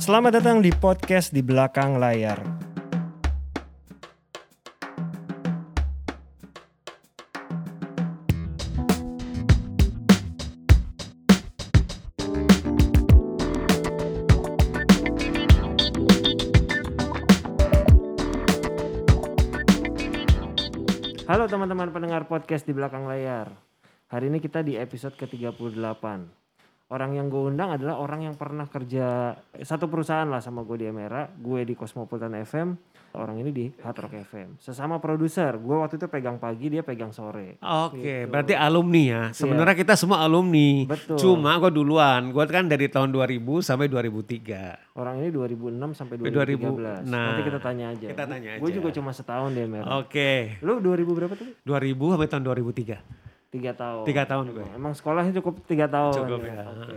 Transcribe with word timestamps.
Selamat 0.00 0.40
datang 0.40 0.64
di 0.64 0.72
podcast 0.72 1.36
di 1.36 1.44
belakang 1.44 2.00
layar. 2.00 2.40
Halo 21.28 21.44
teman-teman 21.44 21.92
pendengar 21.92 22.24
podcast 22.24 22.64
di 22.64 22.72
belakang 22.72 23.04
layar. 23.04 23.52
Hari 24.08 24.32
ini 24.32 24.40
kita 24.40 24.64
di 24.64 24.80
episode 24.80 25.20
ke-38. 25.20 26.41
Orang 26.92 27.16
yang 27.16 27.32
gue 27.32 27.40
undang 27.48 27.72
adalah 27.72 27.96
orang 27.96 28.28
yang 28.28 28.36
pernah 28.36 28.68
kerja 28.68 29.32
satu 29.64 29.88
perusahaan 29.88 30.28
lah 30.28 30.44
sama 30.44 30.60
gue 30.60 30.76
di 30.76 30.84
Emera, 30.84 31.24
gue 31.24 31.64
di 31.64 31.72
Cosmopolitan 31.72 32.36
FM, 32.36 32.76
orang 33.16 33.40
ini 33.40 33.48
di 33.48 33.64
Hard 33.80 33.96
Rock 33.96 34.12
FM. 34.28 34.60
Sesama 34.60 35.00
produser, 35.00 35.56
gue 35.56 35.72
waktu 35.72 35.96
itu 35.96 36.04
pegang 36.12 36.36
pagi, 36.36 36.68
dia 36.68 36.84
pegang 36.84 37.08
sore. 37.08 37.56
Oke, 37.64 38.28
berarti 38.28 38.52
alumni 38.52 39.02
ya. 39.08 39.22
Sebenarnya 39.32 39.72
kita 39.72 39.96
semua 39.96 40.20
alumni. 40.20 40.84
Betul. 40.84 41.16
Cuma 41.16 41.56
gue 41.64 41.72
duluan. 41.72 42.28
Gue 42.28 42.44
kan 42.44 42.68
dari 42.68 42.92
tahun 42.92 43.08
2000 43.08 43.40
sampai 43.64 43.88
2003. 43.88 44.92
Orang 44.92 45.16
ini 45.24 45.32
2006 45.32 45.96
sampai 45.96 46.20
2013. 46.20 47.08
2000. 47.08 47.08
Nah, 47.08 47.24
Nanti 47.32 47.42
kita 47.48 47.60
tanya 47.64 47.84
aja. 47.96 48.06
kita 48.12 48.24
tanya 48.28 48.50
Gue 48.60 48.68
aja. 48.68 48.76
juga 48.76 48.88
cuma 48.92 49.16
setahun 49.16 49.48
di 49.56 49.64
Emera. 49.64 49.88
Oke. 49.96 50.60
Lu 50.60 50.76
2000 50.76 51.08
berapa 51.08 51.32
tuh? 51.32 51.48
2000 51.64 52.12
sampai 52.12 52.28
tahun 52.28 52.44
2003. 52.44 53.31
Tiga 53.52 53.76
tahun. 53.76 54.08
Tiga 54.08 54.24
tahun 54.24 54.46
gue. 54.48 54.64
Emang 54.72 54.96
sekolahnya 54.96 55.36
cukup 55.36 55.60
tiga 55.68 55.84
tahun. 55.84 56.24
Cukup 56.24 56.40
ya. 56.40 56.64
Oke. 56.72 56.96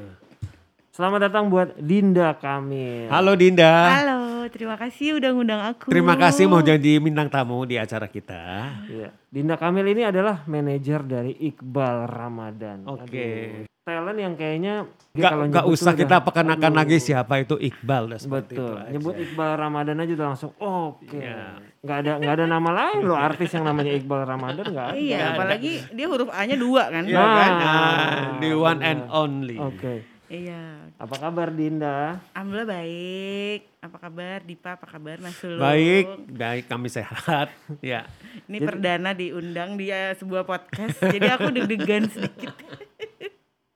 Selamat 0.96 1.27
datang 1.27 1.52
buat 1.52 1.76
Dinda 1.76 2.32
Kamil. 2.40 3.12
Halo 3.12 3.35
Dinda. 3.35 3.91
Halo, 3.91 4.48
terima 4.48 4.80
kasih 4.80 5.20
udah 5.20 5.35
ngundang 5.35 5.60
aku. 5.60 5.91
Terima 5.91 6.15
kasih 6.15 6.48
mau 6.48 6.63
jadi 6.63 7.04
bintang 7.04 7.27
tamu 7.27 7.68
di 7.68 7.76
acara 7.76 8.07
kita. 8.07 8.71
Iya. 8.88 9.12
Dinda 9.27 9.60
Kamil 9.60 9.84
ini 9.91 10.07
adalah 10.07 10.48
manajer 10.48 11.04
dari 11.04 11.35
Iqbal 11.35 12.07
Ramadan. 12.07 12.87
Oke. 12.87 13.04
Aduh, 13.04 13.74
Talent 13.86 14.18
yang 14.18 14.34
kayaknya 14.34 14.90
dia 15.14 15.22
Gak, 15.22 15.32
kalau 15.38 15.46
gak 15.46 15.66
usah 15.70 15.94
kita 15.94 16.18
pekan-akan 16.26 16.74
aduh, 16.74 16.80
lagi 16.82 16.98
siapa 16.98 17.38
itu 17.38 17.54
Iqbal. 17.54 18.10
Udah 18.10 18.18
seperti 18.18 18.58
Betul. 18.58 18.66
itu 18.66 18.82
aja. 18.82 18.90
Nyebut 18.90 19.14
Iqbal 19.22 19.52
Ramadan 19.62 19.96
aja 20.02 20.12
udah 20.18 20.27
langsung 20.34 20.52
oke. 20.58 21.14
Iya. 21.14 21.62
Nggak 21.86 21.98
ada 22.02 22.12
nggak 22.18 22.34
ada 22.34 22.46
nama 22.50 22.70
lain 22.74 23.02
loh 23.05 23.14
artis 23.14 23.54
yang 23.54 23.62
namanya 23.62 23.94
Iqbal 23.94 24.26
Ramadan 24.26 24.66
nggak 24.74 24.88
ada. 24.90 24.98
Iya, 24.98 25.38
apalagi 25.38 25.72
dia 25.94 26.08
huruf 26.10 26.34
A-nya 26.34 26.58
dua 26.58 26.90
kan. 26.90 27.04
Iya 27.05 27.22
kan? 27.22 27.52
Nah, 27.54 27.70
Ah, 27.70 28.02
the 28.42 28.50
one 28.58 28.82
and 28.82 29.02
only. 29.14 29.58
Oke. 29.62 30.02
Iya. 30.34 30.90
Apa 30.98 31.16
kabar 31.22 31.54
Dinda? 31.54 32.18
Alhamdulillah 32.34 32.66
baik. 32.66 33.60
Apa 33.86 33.98
kabar 34.02 34.38
Dipa? 34.42 34.70
Apa 34.82 34.88
kabar 34.90 35.22
Mas 35.22 35.38
Sulung? 35.38 35.62
Baik, 35.62 36.05
baik 36.34 36.66
kami 36.66 36.90
sehat. 36.90 37.54
ya. 37.86 38.10
Ini 38.49 38.58
perdana 38.66 39.14
diundang 39.14 39.77
di 39.77 39.94
eh, 39.94 40.18
sebuah 40.18 40.42
podcast. 40.42 40.98
jadi 41.05 41.38
aku 41.38 41.54
deg-degan 41.54 42.10
sedikit. 42.10 42.49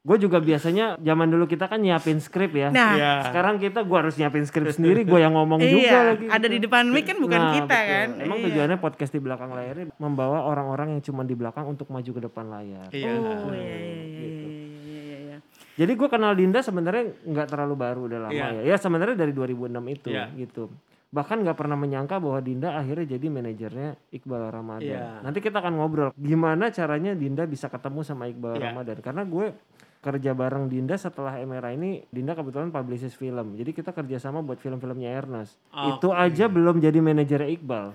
Gue 0.09 0.17
juga 0.17 0.41
biasanya 0.41 0.97
zaman 0.97 1.29
dulu 1.29 1.45
kita 1.45 1.69
kan 1.69 1.77
nyiapin 1.77 2.17
skrip 2.17 2.49
ya. 2.51 2.73
Nah, 2.73 2.97
Iya. 2.97 3.13
Sekarang 3.29 3.61
kita 3.61 3.85
gua 3.85 4.01
harus 4.01 4.17
nyiapin 4.17 4.41
skrip 4.41 4.73
sendiri, 4.73 5.05
gue 5.05 5.19
yang 5.19 5.31
ngomong 5.31 5.61
juga 5.61 5.77
iya, 5.85 5.99
lagi. 6.09 6.25
ada 6.25 6.47
di 6.49 6.57
depan 6.57 6.89
mic 6.89 7.05
kan 7.05 7.17
bukan 7.19 7.37
Nah, 7.37 7.53
kita 7.53 7.69
betul. 7.69 7.85
kan. 7.85 8.07
Emang 8.17 8.37
Iya. 8.37 8.45
tujuannya 8.49 8.77
podcast 8.79 9.11
di 9.11 9.21
belakang 9.21 9.53
layar 9.53 9.75
ini 9.77 9.93
membawa 9.95 10.43
orang-orang 10.43 10.97
yang 10.97 11.01
cuma 11.03 11.21
di 11.21 11.37
belakang 11.37 11.63
untuk 11.63 11.87
maju 11.87 12.09
ke 12.09 12.21
depan 12.23 12.45
layar. 12.47 12.89
Iya. 12.89 13.11
Oh, 13.13 13.53
iya 13.53 13.61
iya 13.61 13.85
iya 13.85 14.01
iya 14.01 14.29
iya 14.33 14.69
iya 14.81 15.17
iya. 15.21 15.37
Jadi 15.77 15.91
gue 15.93 16.07
kenal 16.07 16.33
Dinda 16.33 16.59
sebenarnya 16.59 17.03
nggak 17.21 17.47
terlalu 17.47 17.75
baru 17.77 18.01
udah 18.03 18.19
lama 18.19 18.33
Iya. 18.33 18.47
ya. 18.57 18.61
Ya 18.65 18.75
sebenarnya 18.75 19.13
dari 19.15 19.31
2006 19.31 19.85
itu 19.87 20.09
Iya. 20.09 20.25
gitu. 20.33 20.73
Bahkan 21.09 21.41
nggak 21.41 21.53
pernah 21.55 21.73
menyangka 21.73 22.17
bahwa 22.17 22.37
Dinda 22.39 22.73
akhirnya 22.73 23.05
jadi 23.11 23.25
manajernya 23.27 23.89
Iqbal 24.09 24.41
Ramadan. 24.47 24.89
Iya. 24.89 25.21
Nanti 25.21 25.37
kita 25.37 25.57
akan 25.57 25.73
ngobrol 25.75 26.09
gimana 26.13 26.69
caranya 26.69 27.13
Dinda 27.13 27.45
bisa 27.45 27.65
ketemu 27.65 28.01
sama 28.01 28.25
Iqbal 28.25 28.57
Iya. 28.57 28.73
Ramadan. 28.73 28.97
Karena 28.99 29.21
gue 29.23 29.53
kerja 29.99 30.31
bareng 30.31 30.71
Dinda 30.71 30.95
setelah 30.95 31.35
Emera 31.39 31.75
ini 31.75 32.07
Dinda 32.07 32.31
kebetulan 32.31 32.71
publicist 32.71 33.19
film. 33.19 33.55
Jadi 33.59 33.71
kita 33.75 33.91
kerja 33.91 34.17
sama 34.19 34.39
buat 34.39 34.59
film-filmnya 34.59 35.11
Ernest. 35.11 35.59
Oke. 35.71 35.99
Itu 35.99 36.09
aja 36.15 36.47
belum 36.47 36.79
jadi 36.79 36.99
manajernya 37.03 37.49
Iqbal. 37.59 37.87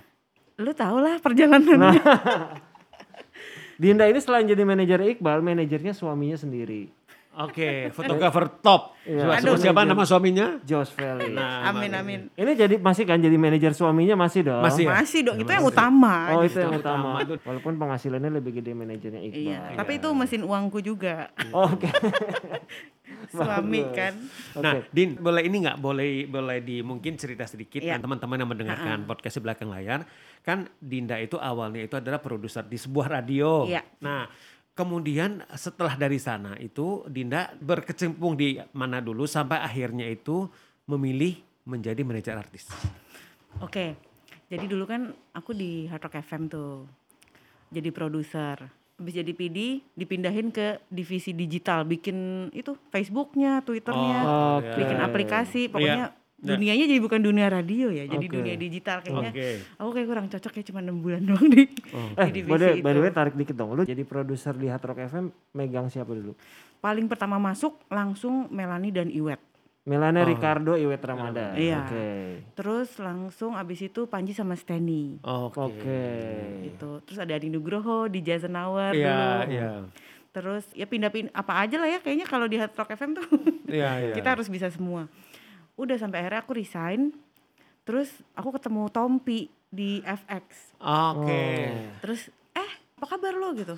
Lu 0.60 0.72
tau 0.76 1.00
lah 1.00 1.18
perjalanannya. 1.18 1.98
Dinda 3.82 4.06
ini 4.06 4.20
selain 4.22 4.46
jadi 4.46 4.62
manajer 4.62 5.02
Iqbal, 5.18 5.42
manajernya 5.42 5.96
suaminya 5.96 6.38
sendiri. 6.38 6.92
Oke, 7.34 7.70
fotografer 7.96 8.46
top. 8.62 8.94
Iya. 9.04 9.42
Aduh. 9.42 9.58
siapa 9.58 9.82
nama 9.82 10.06
suaminya? 10.06 10.62
Josh 10.62 10.94
Valley. 10.94 11.34
Nah, 11.34 11.68
amin 11.68 11.92
amin. 11.92 12.20
Ini 12.32 12.52
jadi 12.54 12.74
masih 12.78 13.04
kan 13.04 13.18
jadi 13.18 13.34
manajer 13.34 13.74
suaminya 13.74 14.14
masih 14.14 14.46
dong. 14.46 14.62
Masih 14.62 14.86
ya? 14.86 14.90
Masih 14.96 15.20
dong, 15.26 15.36
itu 15.36 15.50
yang 15.50 15.66
utama. 15.66 16.32
Oh 16.32 16.42
itu 16.46 16.56
yang 16.56 16.78
utama. 16.78 17.20
utama. 17.20 17.38
Walaupun 17.42 17.74
penghasilannya 17.76 18.30
lebih 18.32 18.62
gede 18.62 18.72
manajernya 18.72 19.20
Iqbal. 19.20 19.42
Iya, 19.44 19.60
tapi 19.74 19.92
itu 19.98 20.08
mesin 20.14 20.42
uangku 20.46 20.78
juga. 20.80 21.28
Oke. 21.52 21.90
Suami 23.34 23.82
Bagus. 23.82 23.96
kan. 23.96 24.12
Nah, 24.62 24.72
Din, 24.88 25.18
boleh 25.18 25.42
ini 25.44 25.56
nggak? 25.64 25.76
Boleh 25.76 26.24
boleh 26.24 26.62
di 26.62 26.80
mungkin 26.80 27.18
cerita 27.18 27.44
sedikit 27.44 27.82
Iya. 27.82 27.98
kan 27.98 28.06
teman-teman 28.06 28.36
yang 28.40 28.50
mendengarkan 28.50 29.04
podcast 29.04 29.36
di 29.36 29.42
belakang 29.42 29.68
layar. 29.68 30.06
Kan 30.40 30.68
Dinda 30.78 31.18
itu 31.18 31.36
awalnya 31.36 31.84
itu 31.84 31.96
adalah 31.98 32.20
produser 32.20 32.64
di 32.64 32.78
sebuah 32.78 33.20
radio. 33.20 33.64
Iya. 33.66 33.82
Nah, 34.00 34.28
kemudian 34.74 35.46
setelah 35.54 35.94
dari 35.94 36.18
sana 36.18 36.58
itu 36.58 37.06
Dinda 37.06 37.54
berkecimpung 37.62 38.34
di 38.34 38.58
mana 38.74 38.98
dulu 38.98 39.24
sampai 39.24 39.62
akhirnya 39.62 40.04
itu 40.10 40.50
memilih 40.90 41.38
menjadi 41.64 42.02
manajer 42.04 42.36
artis. 42.36 42.68
Oke, 43.62 43.96
jadi 44.50 44.66
dulu 44.66 44.84
kan 44.84 45.14
aku 45.32 45.54
di 45.56 45.86
Hard 45.88 46.04
Rock 46.04 46.20
FM 46.20 46.50
tuh, 46.50 46.84
jadi 47.72 47.88
produser. 47.94 48.68
Habis 48.94 49.14
jadi 49.18 49.32
PD, 49.34 49.82
dipindahin 49.98 50.54
ke 50.54 50.78
divisi 50.86 51.34
digital, 51.34 51.82
bikin 51.82 52.50
itu 52.54 52.78
Facebooknya, 52.94 53.58
Twitternya, 53.66 54.18
Oh, 54.22 54.62
Oke. 54.62 54.70
bikin 54.78 54.98
aplikasi. 55.02 55.62
Pokoknya 55.66 56.14
Iya. 56.44 56.50
dunianya 56.54 56.84
jadi 56.86 57.00
bukan 57.00 57.20
dunia 57.20 57.46
radio 57.48 57.88
ya, 57.88 58.04
jadi 58.06 58.20
Oke. 58.22 58.36
dunia 58.36 58.54
digital 58.54 59.00
kayaknya. 59.00 59.30
Oke. 59.30 59.48
Aku 59.76 59.90
kayak 59.90 60.06
kurang 60.06 60.26
cocok 60.28 60.52
ya 60.52 60.62
cuma 60.64 60.80
enam 60.80 60.96
bulan 60.98 61.22
doang 61.26 61.48
di, 61.48 61.64
Eh, 62.14 62.28
di 62.30 62.40
by 62.42 62.54
the, 62.54 62.68
divisi 62.70 62.80
by 62.80 62.92
the 62.92 63.00
way 63.00 63.10
tarik 63.10 63.34
dikit 63.34 63.54
dong. 63.54 63.72
Lu 63.72 63.82
jadi 63.82 64.02
produser 64.02 64.52
di 64.52 64.66
Hard 64.66 64.84
Rock 64.84 65.00
FM 65.02 65.24
megang 65.50 65.88
siapa 65.88 66.10
dulu? 66.10 66.36
Paling 66.78 67.06
pertama 67.06 67.36
masuk 67.38 67.80
langsung 67.88 68.46
Melanie 68.48 68.92
dan 68.92 69.08
Iwet. 69.08 69.40
Melana 69.84 70.20
Oh. 70.20 70.26
Ricardo 70.26 70.72
Iwet 70.74 71.00
Ramadan. 71.00 71.52
Iya. 71.54 71.80
Oke. 71.82 72.08
Terus 72.54 72.96
langsung 72.96 73.52
abis 73.52 73.84
itu 73.84 74.04
Panji 74.04 74.32
sama 74.32 74.52
Steny. 74.54 75.20
Oke. 75.20 75.60
Oke. 75.60 76.04
Gitu. 76.62 76.90
Terus 77.02 77.18
ada 77.18 77.32
Adi 77.32 77.48
Nugroho 77.48 78.04
di 78.06 78.20
Jason 78.20 78.52
Hour 78.52 78.92
Iya, 78.92 79.12
dulu. 79.44 79.50
iya. 79.50 79.72
Terus 80.30 80.64
ya 80.72 80.84
pindah-pindah 80.84 81.30
apa 81.30 81.52
aja 81.58 81.76
lah 81.76 81.86
ya 81.86 82.00
kayaknya 82.00 82.24
kalau 82.24 82.44
di 82.44 82.56
Hard 82.56 82.72
Rock 82.72 82.90
FM 82.90 83.12
tuh 83.14 83.28
Iya, 83.68 83.90
iya. 84.02 84.14
kita 84.16 84.28
harus 84.30 84.48
bisa 84.48 84.66
semua. 84.66 85.04
Udah 85.74 85.96
sampai 85.98 86.22
akhirnya 86.22 86.40
aku 86.42 86.52
resign. 86.54 87.10
Terus 87.84 88.08
aku 88.32 88.54
ketemu 88.54 88.88
Tompi 88.88 89.46
di 89.68 90.00
FX. 90.00 90.76
Oke. 90.80 91.44
Terus 92.00 92.30
eh 92.54 92.70
apa 92.96 93.06
kabar 93.10 93.34
lo 93.34 93.52
gitu? 93.52 93.74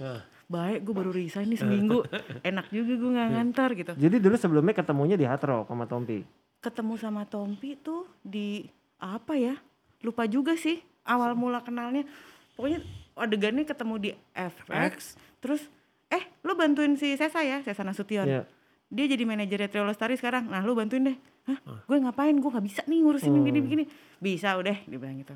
Baik, 0.47 0.87
gue 0.87 0.95
baru 0.95 1.11
resign 1.11 1.51
nih 1.51 1.59
seminggu. 1.59 2.07
Enak 2.49 2.71
juga 2.71 2.93
gue 2.95 3.11
nggak 3.11 3.29
ngantar 3.35 3.69
gitu. 3.75 3.93
Jadi 3.99 4.17
dulu 4.23 4.37
sebelumnya 4.39 4.75
ketemunya 4.77 5.17
di 5.19 5.27
Hard 5.27 5.43
Rock 5.43 5.67
sama 5.67 5.91
Tompi. 5.91 6.23
Ketemu 6.63 6.95
sama 6.95 7.27
Tompi 7.27 7.75
tuh 7.75 8.07
di 8.23 8.63
apa 9.03 9.35
ya? 9.35 9.59
Lupa 10.07 10.29
juga 10.31 10.55
sih 10.55 10.79
awal 11.03 11.35
mula 11.35 11.67
kenalnya. 11.67 12.07
Pokoknya 12.55 12.79
adegannya 13.19 13.67
ketemu 13.67 13.95
di 13.99 14.11
FX. 14.31 15.19
Terus 15.43 15.67
eh 16.07 16.23
lo 16.47 16.55
bantuin 16.55 16.95
si 16.95 17.19
Sesa 17.19 17.43
ya, 17.43 17.65
Sesa 17.67 17.83
Nasution. 17.83 18.29
Iya. 18.29 18.43
dia 18.87 19.11
jadi 19.11 19.27
manajernya 19.27 19.67
Trio 19.67 19.83
Lestari 19.83 20.15
sekarang. 20.15 20.47
Nah, 20.47 20.63
lu 20.63 20.79
bantuin 20.79 21.11
deh. 21.11 21.19
Hah? 21.47 21.59
Gue 21.85 21.97
ngapain? 21.97 22.35
Gue 22.35 22.51
nggak 22.51 22.67
bisa 22.67 22.81
nih 22.85 23.01
ngurusin 23.01 23.31
Oh. 23.31 23.39
begini 23.39 23.59
begini. 23.61 23.85
Bisa 24.17 24.55
udah, 24.55 24.77
dia 24.77 24.97
bilang 24.97 25.17
gitu. 25.17 25.35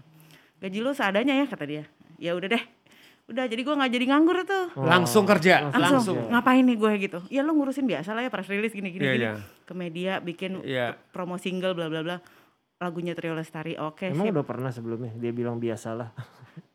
Gaji 0.59 0.79
lu 0.79 0.91
seadanya 0.91 1.35
ya 1.35 1.47
kata 1.47 1.65
dia. 1.65 1.85
Ya 2.17 2.35
udah 2.35 2.49
deh. 2.49 2.65
Udah, 3.27 3.47
jadi 3.47 3.63
gue 3.63 3.71
nggak 3.73 3.93
jadi 3.93 4.05
nganggur 4.07 4.43
tuh. 4.43 4.75
Langsung 4.77 5.23
kerja, 5.23 5.71
Langsung, 5.71 6.03
langsung. 6.03 6.17
ngapain 6.29 6.61
nih 6.61 6.75
gue 6.75 6.93
gitu? 7.01 7.19
Ya 7.29 7.41
lu 7.41 7.55
ngurusin 7.55 7.87
biasa 7.87 8.11
lah 8.11 8.23
ya 8.23 8.29
press 8.29 8.51
release 8.51 8.75
gini 8.75 8.91
gini 8.91 9.01
Iya, 9.01 9.13
gini. 9.13 9.23
iya. 9.23 9.33
Ke 9.63 9.73
media 9.73 10.13
bikin 10.19 10.59
Iya. 10.61 10.99
promo 11.09 11.39
single 11.39 11.73
bla 11.73 11.87
bla 11.87 12.03
bla. 12.03 12.19
Lagunya 12.77 13.15
Trio 13.15 13.33
Lestari. 13.33 13.77
Oke, 13.77 14.09
Emang 14.09 14.27
sip. 14.27 14.35
udah 14.35 14.43
pernah 14.43 14.71
sebelumnya 14.71 15.15
dia 15.15 15.31
bilang 15.31 15.57
biasalah. 15.57 16.11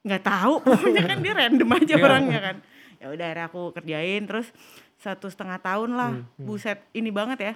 nggak 0.02 0.22
tahu 0.22 0.54
pokoknya 0.64 1.04
kan 1.04 1.18
dia 1.20 1.34
random 1.36 1.70
aja 1.72 1.94
Iya. 1.94 2.06
orangnya 2.06 2.40
kan 2.40 2.56
ya 2.96 3.08
udah 3.10 3.26
akhirnya 3.26 3.46
aku 3.48 3.62
kerjain 3.72 4.22
terus 4.24 4.48
satu 4.96 5.28
setengah 5.28 5.58
tahun 5.58 5.92
lah 5.92 6.12
Hmm, 6.14 6.30
buset 6.40 6.78
ini 6.92 7.10
banget 7.10 7.40
ya 7.42 7.54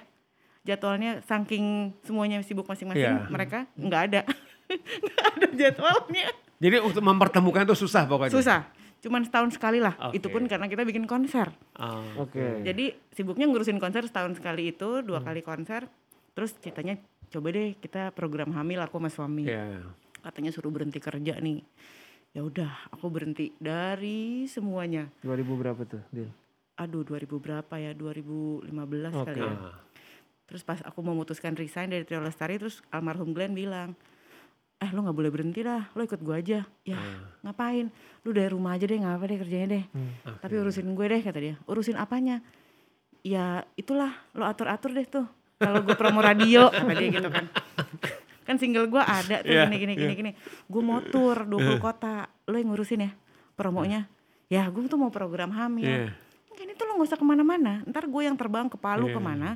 jadwalnya 0.62 1.20
saking 1.22 1.96
semuanya 2.02 2.40
sibuk 2.40 2.64
masing-masing 2.64 3.00
Iya. 3.16 3.28
mereka 3.28 3.64
nggak 3.74 4.02
ada 4.06 4.20
nggak 5.04 5.26
ada 5.32 5.46
jadwalnya 5.52 6.28
Jadi 6.60 6.76
untuk 6.78 7.00
mempertemukan 7.00 7.64
itu 7.64 7.72
susah 7.74 8.04
pokoknya. 8.04 8.30
susah 8.30 8.60
cuman 9.00 9.24
setahun 9.24 9.56
sekali 9.56 9.80
lah 9.80 9.96
Oke. 9.98 10.20
itu 10.20 10.28
pun 10.28 10.44
karena 10.44 10.68
kita 10.68 10.84
bikin 10.84 11.04
konser 11.04 11.48
Ah, 11.72 12.04
Oke. 12.16 12.60
jadi 12.60 12.92
sibuknya 13.10 13.48
ngurusin 13.48 13.76
konser 13.76 14.04
setahun 14.04 14.36
sekali 14.36 14.70
itu 14.70 15.00
Hmm. 15.00 15.06
dua 15.06 15.20
kali 15.20 15.40
konser 15.40 15.88
terus 16.30 16.52
ceritanya 16.54 17.00
coba 17.28 17.48
deh 17.48 17.72
kita 17.74 18.12
program 18.12 18.52
hamil 18.52 18.76
aku 18.78 18.98
sama 18.98 19.08
suami 19.08 19.48
Iya. 19.48 19.88
katanya 20.20 20.52
suruh 20.52 20.68
berhenti 20.68 21.00
kerja 21.00 21.40
nih 21.40 21.64
ya 22.30 22.44
udah 22.44 22.92
aku 22.92 23.08
berhenti 23.08 23.56
dari 23.56 24.44
semuanya 24.46 25.08
2000 25.18 25.48
berapa 25.56 25.82
tuh, 25.82 26.04
Din? 26.10 26.28
aduh 26.76 27.00
2000 27.00 27.26
berapa 27.34 27.74
ya 27.74 27.90
2015 27.90 28.68
Oke. 29.10 29.26
kali 29.26 29.40
ya. 29.40 29.56
Terus 30.50 30.66
pas 30.66 30.82
aku 30.82 30.98
memutuskan 31.00 31.54
resign 31.54 31.94
dari 31.94 32.02
Trio 32.02 32.18
Lestari 32.18 32.58
terus 32.58 32.82
almarhum 32.90 33.30
Glenn 33.30 33.54
bilang 33.54 33.94
eh 34.80 34.90
lo 34.90 35.04
nggak 35.04 35.14
boleh 35.14 35.30
berhenti 35.30 35.60
dah 35.62 35.92
lo 35.94 36.02
ikut 36.02 36.18
gua 36.24 36.40
aja. 36.42 36.66
Ya 36.82 36.98
ngapain? 37.46 37.92
Lu 38.26 38.34
dari 38.34 38.50
rumah 38.50 38.74
aja 38.74 38.88
deh 38.88 38.98
ngapa 38.98 39.24
deh 39.28 39.38
kerjanya 39.38 39.68
deh? 39.78 39.84
Tapi 40.40 40.54
urusin 40.58 40.88
gue 40.96 41.06
deh 41.06 41.20
kata 41.20 41.38
dia. 41.38 41.54
Urusin 41.68 42.00
apanya? 42.00 42.40
Ya 43.20 43.62
itulah 43.76 44.10
lo 44.32 44.48
atur 44.48 44.72
atur 44.72 44.90
deh 44.96 45.04
tuh 45.04 45.28
kalau 45.60 45.84
gue 45.84 45.92
promo 45.94 46.24
radio 46.24 46.72
kata 46.72 46.92
dia 46.96 47.08
gitu 47.12 47.28
kan. 47.28 47.46
Kan 48.48 48.58
single 48.58 48.90
gue 48.90 48.98
ada 48.98 49.46
tuh 49.46 49.52
Iya, 49.52 49.68
gini 49.70 49.76
gini 49.78 49.94
gini 49.94 50.12
gini. 50.16 50.30
Gue 50.66 50.82
mau 50.82 50.98
tour 51.04 51.46
20 51.46 51.78
kota 51.78 52.26
lo 52.48 52.56
yang 52.56 52.72
ngurusin 52.72 53.04
ya 53.06 53.10
promonya. 53.54 54.08
Ya 54.50 54.66
gue 54.66 54.82
tuh 54.88 54.98
mau 54.98 55.12
program 55.12 55.52
hamil. 55.54 55.86
Iya. 55.86 56.29
Ini 56.60 56.72
tuh 56.72 56.84
lo 56.84 56.92
gak 56.96 57.08
usah 57.08 57.18
ke 57.18 57.24
mana-mana 57.24 57.80
ntar 57.84 58.04
gue 58.04 58.22
yang 58.22 58.34
terbang 58.34 58.66
ke 58.66 58.76
Palu 58.76 59.06
Iya. 59.06 59.14
ke 59.14 59.20
mana 59.20 59.48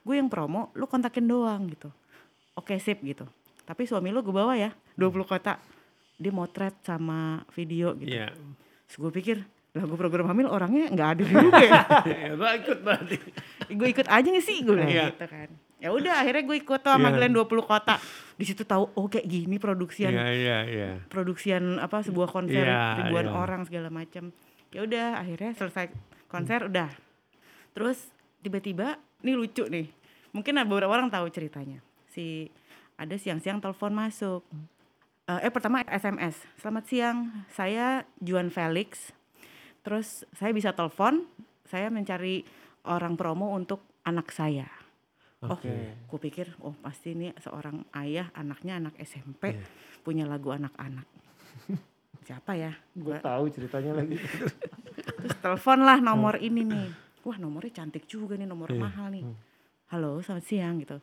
gue 0.00 0.14
yang 0.14 0.28
promo 0.28 0.68
lo 0.72 0.84
kontakin 0.84 1.24
doang 1.24 1.66
gitu 1.66 1.88
oke 2.52 2.76
sip 2.76 3.00
gitu 3.00 3.24
tapi 3.62 3.84
suami 3.84 4.08
lo 4.08 4.20
gue 4.20 4.30
bawa 4.30 4.54
ya 4.54 4.70
20 4.94 5.10
kota 5.24 5.56
dia 6.14 6.30
motret 6.30 6.76
sama 6.80 7.40
video 7.50 7.92
gitu 7.94 8.12
Iya. 8.12 8.28
Terus 8.84 8.96
gue 8.98 9.10
pikir 9.14 9.36
lah 9.70 9.86
gue 9.86 9.94
program 9.94 10.26
hamil 10.26 10.46
orangnya 10.46 10.90
nggak 10.90 11.08
ada 11.08 11.22
juga 11.22 11.58
ya 11.58 11.80
Ya, 12.10 12.34
Lo 12.34 12.44
ikut 12.44 12.78
berarti. 12.80 13.16
gue 13.70 13.88
ikut 13.88 14.02
aja 14.04 14.26
gak 14.26 14.42
sih 14.42 14.60
gue 14.60 14.74
Iya. 14.76 15.14
gitu 15.14 15.24
kan 15.24 15.48
ya 15.76 15.88
udah 15.90 16.14
akhirnya 16.18 16.42
gue 16.42 16.56
ikut 16.58 16.80
tuh 16.80 16.90
sama 16.90 17.08
Iya. 17.08 17.16
Glenn 17.16 17.34
20 17.34 17.46
kota 17.64 17.96
di 18.34 18.44
situ 18.44 18.62
tahu 18.62 18.90
oh 18.90 19.06
kayak 19.06 19.24
gini 19.24 19.56
produksian 19.56 20.10
Iya, 20.10 20.26
iya, 20.28 20.58
iya. 20.66 20.90
produksian 21.06 21.78
apa 21.78 22.02
sebuah 22.02 22.28
konser 22.28 22.60
Iya, 22.60 23.00
ribuan 23.00 23.26
iya. 23.26 23.32
orang 23.32 23.60
segala 23.62 23.88
macam 23.88 24.34
ya 24.68 24.80
udah 24.82 25.06
akhirnya 25.16 25.50
selesai 25.52 25.88
konser 26.30 26.70
udah. 26.70 26.90
Terus 27.74 28.14
tiba-tiba 28.40 28.96
ini 29.26 29.34
lucu 29.34 29.66
nih. 29.66 29.90
Mungkin 30.30 30.54
ada 30.56 30.66
beberapa 30.70 30.94
orang 30.94 31.10
tahu 31.10 31.26
ceritanya. 31.34 31.82
Si 32.06 32.46
ada 32.94 33.18
siang-siang 33.18 33.58
telepon 33.58 33.90
masuk. 33.90 34.46
Eh, 35.26 35.40
eh 35.44 35.52
pertama 35.52 35.82
SMS 35.84 36.38
selamat 36.62 36.84
siang 36.86 37.18
saya 37.50 38.06
Juan 38.22 38.48
Felix. 38.54 39.10
Terus 39.82 40.22
saya 40.38 40.54
bisa 40.54 40.70
telepon 40.70 41.26
saya 41.66 41.90
mencari 41.90 42.46
orang 42.86 43.18
promo 43.18 43.50
untuk 43.50 43.82
anak 44.06 44.30
saya. 44.30 44.70
Oke. 45.40 45.72
Oh, 45.72 46.16
gue 46.16 46.20
pikir, 46.20 46.52
oh 46.60 46.76
pasti 46.84 47.16
ini 47.16 47.32
seorang 47.40 47.88
ayah, 47.96 48.28
anaknya 48.36 48.76
anak 48.76 49.00
SMP, 49.00 49.56
punya 50.04 50.28
lagu 50.28 50.52
anak-anak. 50.52 51.08
Siapa 52.20 52.52
ya? 52.54 52.72
Gue 52.92 53.16
Gua 53.16 53.24
tahu 53.24 53.44
ceritanya 53.48 53.92
lagi. 53.96 54.16
terus 55.20 55.36
telepon 55.40 55.80
lah 55.82 55.98
nomor 55.98 56.36
ini 56.36 56.62
nih. 56.64 56.86
Wah 57.24 57.36
nomornya 57.36 57.82
cantik 57.82 58.04
juga 58.04 58.36
nih, 58.36 58.48
nomor 58.48 58.68
Iya. 58.72 58.80
mahal 58.80 59.06
nih. 59.12 59.24
Hmm. 59.24 59.36
Halo, 59.90 60.20
selamat 60.22 60.44
siang 60.46 60.74
gitu. 60.80 60.96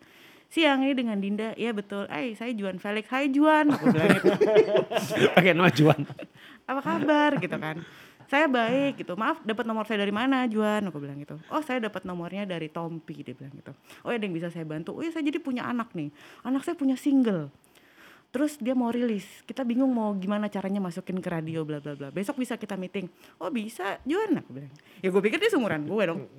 Siang 0.48 0.80
ini 0.80 0.96
dengan 0.96 1.20
Dinda, 1.20 1.52
iya 1.60 1.76
betul. 1.76 2.08
Eh, 2.08 2.32
saya 2.32 2.56
Juan 2.56 2.80
Felix. 2.80 3.12
Hai 3.12 3.28
Juan, 3.28 3.68
aku 3.68 3.92
bilang 3.92 4.16
gitu. 4.16 4.32
Pakai 5.36 5.52
nama 5.52 5.68
Juan. 5.68 6.08
Apa 6.64 6.80
kabar 6.80 7.36
gitu 7.36 7.58
kan? 7.60 7.84
Saya 8.32 8.48
baik 8.48 9.04
gitu. 9.04 9.20
Maaf, 9.20 9.44
dapat 9.44 9.68
nomor 9.68 9.84
saya 9.84 10.08
dari 10.08 10.16
mana, 10.16 10.48
Juan? 10.48 10.88
Aku 10.88 11.04
bilang 11.04 11.20
gitu. 11.20 11.36
Oh, 11.52 11.60
saya 11.60 11.84
dapat 11.84 12.08
nomornya 12.08 12.48
dari 12.48 12.72
Tompi, 12.72 13.28
dia 13.28 13.36
bilang 13.36 13.52
gitu. 13.60 13.76
Oh, 14.08 14.12
ada 14.12 14.24
yang 14.24 14.32
bisa 14.32 14.48
saya 14.48 14.64
bantu. 14.64 14.96
Oh, 14.96 15.04
iya 15.04 15.12
saya 15.12 15.28
jadi 15.28 15.40
punya 15.44 15.68
anak 15.68 15.92
nih. 15.92 16.16
Anak 16.48 16.64
saya 16.64 16.80
punya 16.80 16.96
single. 16.96 17.52
Terus 18.38 18.54
dia 18.56 18.72
mau 18.72 18.94
rilis. 18.94 19.26
Kita 19.42 19.66
bingung 19.66 19.90
mau 19.90 20.14
gimana 20.14 20.46
caranya 20.46 20.78
masukin 20.78 21.18
ke 21.18 21.26
radio 21.26 21.66
bla 21.66 21.82
bla 21.82 21.98
bla. 21.98 22.08
Besok 22.08 22.38
bisa 22.38 22.54
kita 22.54 22.78
meeting. 22.78 23.10
Oh, 23.36 23.50
bisa, 23.50 23.98
Juan. 24.04 24.38
Aku 24.38 24.54
bilang. 24.54 24.70
Ya 25.02 25.10
gue 25.10 25.22
pikir 25.24 25.42
dia 25.42 25.50
seumuran 25.50 25.82
gue 25.84 26.04
dong. 26.06 26.30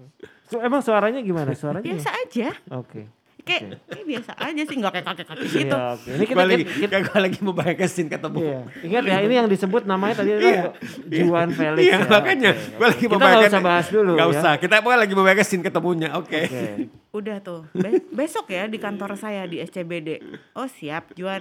So, 0.46 0.62
emang 0.62 0.78
suaranya 0.78 1.18
gimana? 1.18 1.50
Suaranya 1.52 1.82
Biasa 1.82 2.14
aja. 2.16 2.54
Oke. 2.72 3.10
Kayak, 3.40 3.80
kayak 3.82 4.06
biasa 4.06 4.32
aja 4.36 4.62
sih, 4.62 4.76
nggak 4.76 4.92
kayak 4.92 5.06
kakek-kakek 5.08 5.48
gitu. 5.48 5.72
Iya, 5.72 5.80
oke. 5.90 6.08
Ini 6.12 6.24
kita, 6.28 6.42
lagi, 6.44 6.64
kita, 6.68 6.96
kita- 7.00 7.16
lagi 7.18 7.38
mau 7.40 7.54
bayangkan 7.56 7.88
scene 7.88 8.10
ketemu. 8.12 8.38
iya. 8.38 8.60
Ingat 8.84 9.02
ya, 9.02 9.16
ini 9.18 9.34
yang 9.34 9.48
disebut 9.48 9.82
namanya 9.82 10.14
tadi 10.14 10.30
adalah 10.30 10.76
Juan 11.02 11.48
Felix 11.50 11.80
Iya, 11.82 11.96
ya. 11.96 12.06
makanya 12.06 12.50
Oke, 12.52 12.68
gue 12.70 12.86
lagi 12.86 13.00
Kita 13.00 13.14
mau 13.16 13.24
nggak 13.26 13.48
usah 13.48 13.62
bahas 13.64 13.86
dulu 13.88 14.12
Gak 14.12 14.28
ya. 14.28 14.32
usah, 14.36 14.52
kita 14.54 14.74
pokoknya 14.78 15.00
lagi 15.00 15.12
mau 15.16 15.24
bayangkan 15.24 15.46
scene 15.48 15.64
ketemunya. 15.64 16.08
Oke. 16.14 16.40
Oke. 16.44 16.64
Udah 17.08 17.36
tuh, 17.40 17.64
be- 17.72 18.04
besok 18.12 18.46
ya 18.48 18.68
di 18.68 18.76
kantor 18.76 19.16
saya 19.16 19.42
di 19.42 19.58
SCBD. 19.58 20.20
Oh 20.52 20.68
siap, 20.68 21.16
Juan. 21.16 21.40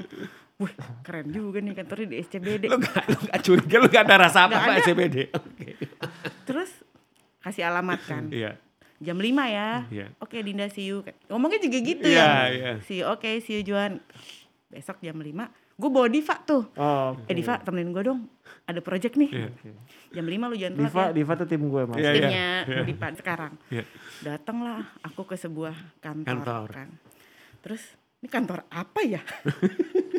Wih, 0.58 0.74
keren 1.02 1.30
juga 1.30 1.62
nih 1.62 1.74
kantornya 1.74 2.08
di 2.10 2.18
SCBD. 2.18 2.66
Lu 2.66 2.82
gak, 2.82 3.06
lu 3.06 3.18
gak 3.24 3.40
curiga, 3.42 3.76
lu 3.78 3.88
gak 3.88 4.04
ada 4.04 4.16
rasa 4.26 4.50
apa-apa 4.50 4.74
ada. 4.74 4.82
SCBD. 4.82 5.30
Oke. 5.38 5.78
Terus 6.44 6.72
kasih 7.40 7.64
alamat 7.64 8.00
kan. 8.04 8.26
Iya. 8.28 8.58
Jam 8.98 9.22
5 9.22 9.30
ya. 9.48 9.86
Iya. 9.88 10.08
Oke 10.18 10.42
Dinda 10.42 10.66
see 10.68 10.90
you. 10.90 11.06
Ngomongnya 11.30 11.62
juga 11.62 11.78
gitu 11.78 12.02
Iya, 12.04 12.18
ya. 12.18 12.34
iya. 12.50 12.72
See 12.82 12.98
you, 12.98 13.06
oke 13.06 13.30
see 13.40 13.54
you 13.54 13.64
Juan. 13.64 14.02
Besok 14.68 14.98
jam 15.00 15.14
5. 15.14 15.30
Gue 15.78 15.90
bawa 15.94 16.10
Diva 16.10 16.34
tuh. 16.42 16.66
Oh, 16.74 17.14
oke. 17.14 17.30
Eh 17.30 17.38
Diva 17.38 17.62
temenin 17.62 17.94
gue 17.94 18.02
dong. 18.02 18.26
Ada 18.66 18.82
project 18.82 19.14
nih. 19.14 19.30
Iya. 19.30 19.50
Jam 20.12 20.26
5 20.26 20.50
lu 20.50 20.56
jangan 20.58 20.74
telat 20.74 20.90
Diva, 20.90 21.04
ya. 21.04 21.12
Diva 21.14 21.34
tuh 21.38 21.46
tim 21.46 21.64
gue 21.64 21.82
mas. 21.86 21.96
Iya, 21.96 22.10
iya. 22.10 22.18
Timnya 22.18 22.48
Diva 22.82 23.08
sekarang. 23.14 23.54
Iya. 23.70 23.84
Datanglah 24.26 24.82
aku 25.06 25.22
ke 25.24 25.38
sebuah 25.38 25.78
kantor, 26.02 26.26
Kantor. 26.34 26.68
kan. 26.74 26.90
Terus 27.62 27.86
ini 28.18 28.28
kantor 28.28 28.66
apa 28.68 29.00
ya? 29.06 29.22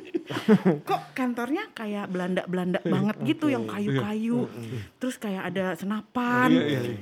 Kok 0.84 1.02
kantornya 1.12 1.72
kayak 1.72 2.08
Belanda-Belanda 2.08 2.80
banget 2.84 3.16
gitu 3.24 3.48
yang 3.48 3.64
kayu-kayu. 3.64 4.44
Terus 4.96 5.16
kayak 5.16 5.42
ada 5.48 5.72
senapan. 5.74 6.48
Iya, 6.52 6.64
iya, 6.64 6.80
iya. 6.84 6.96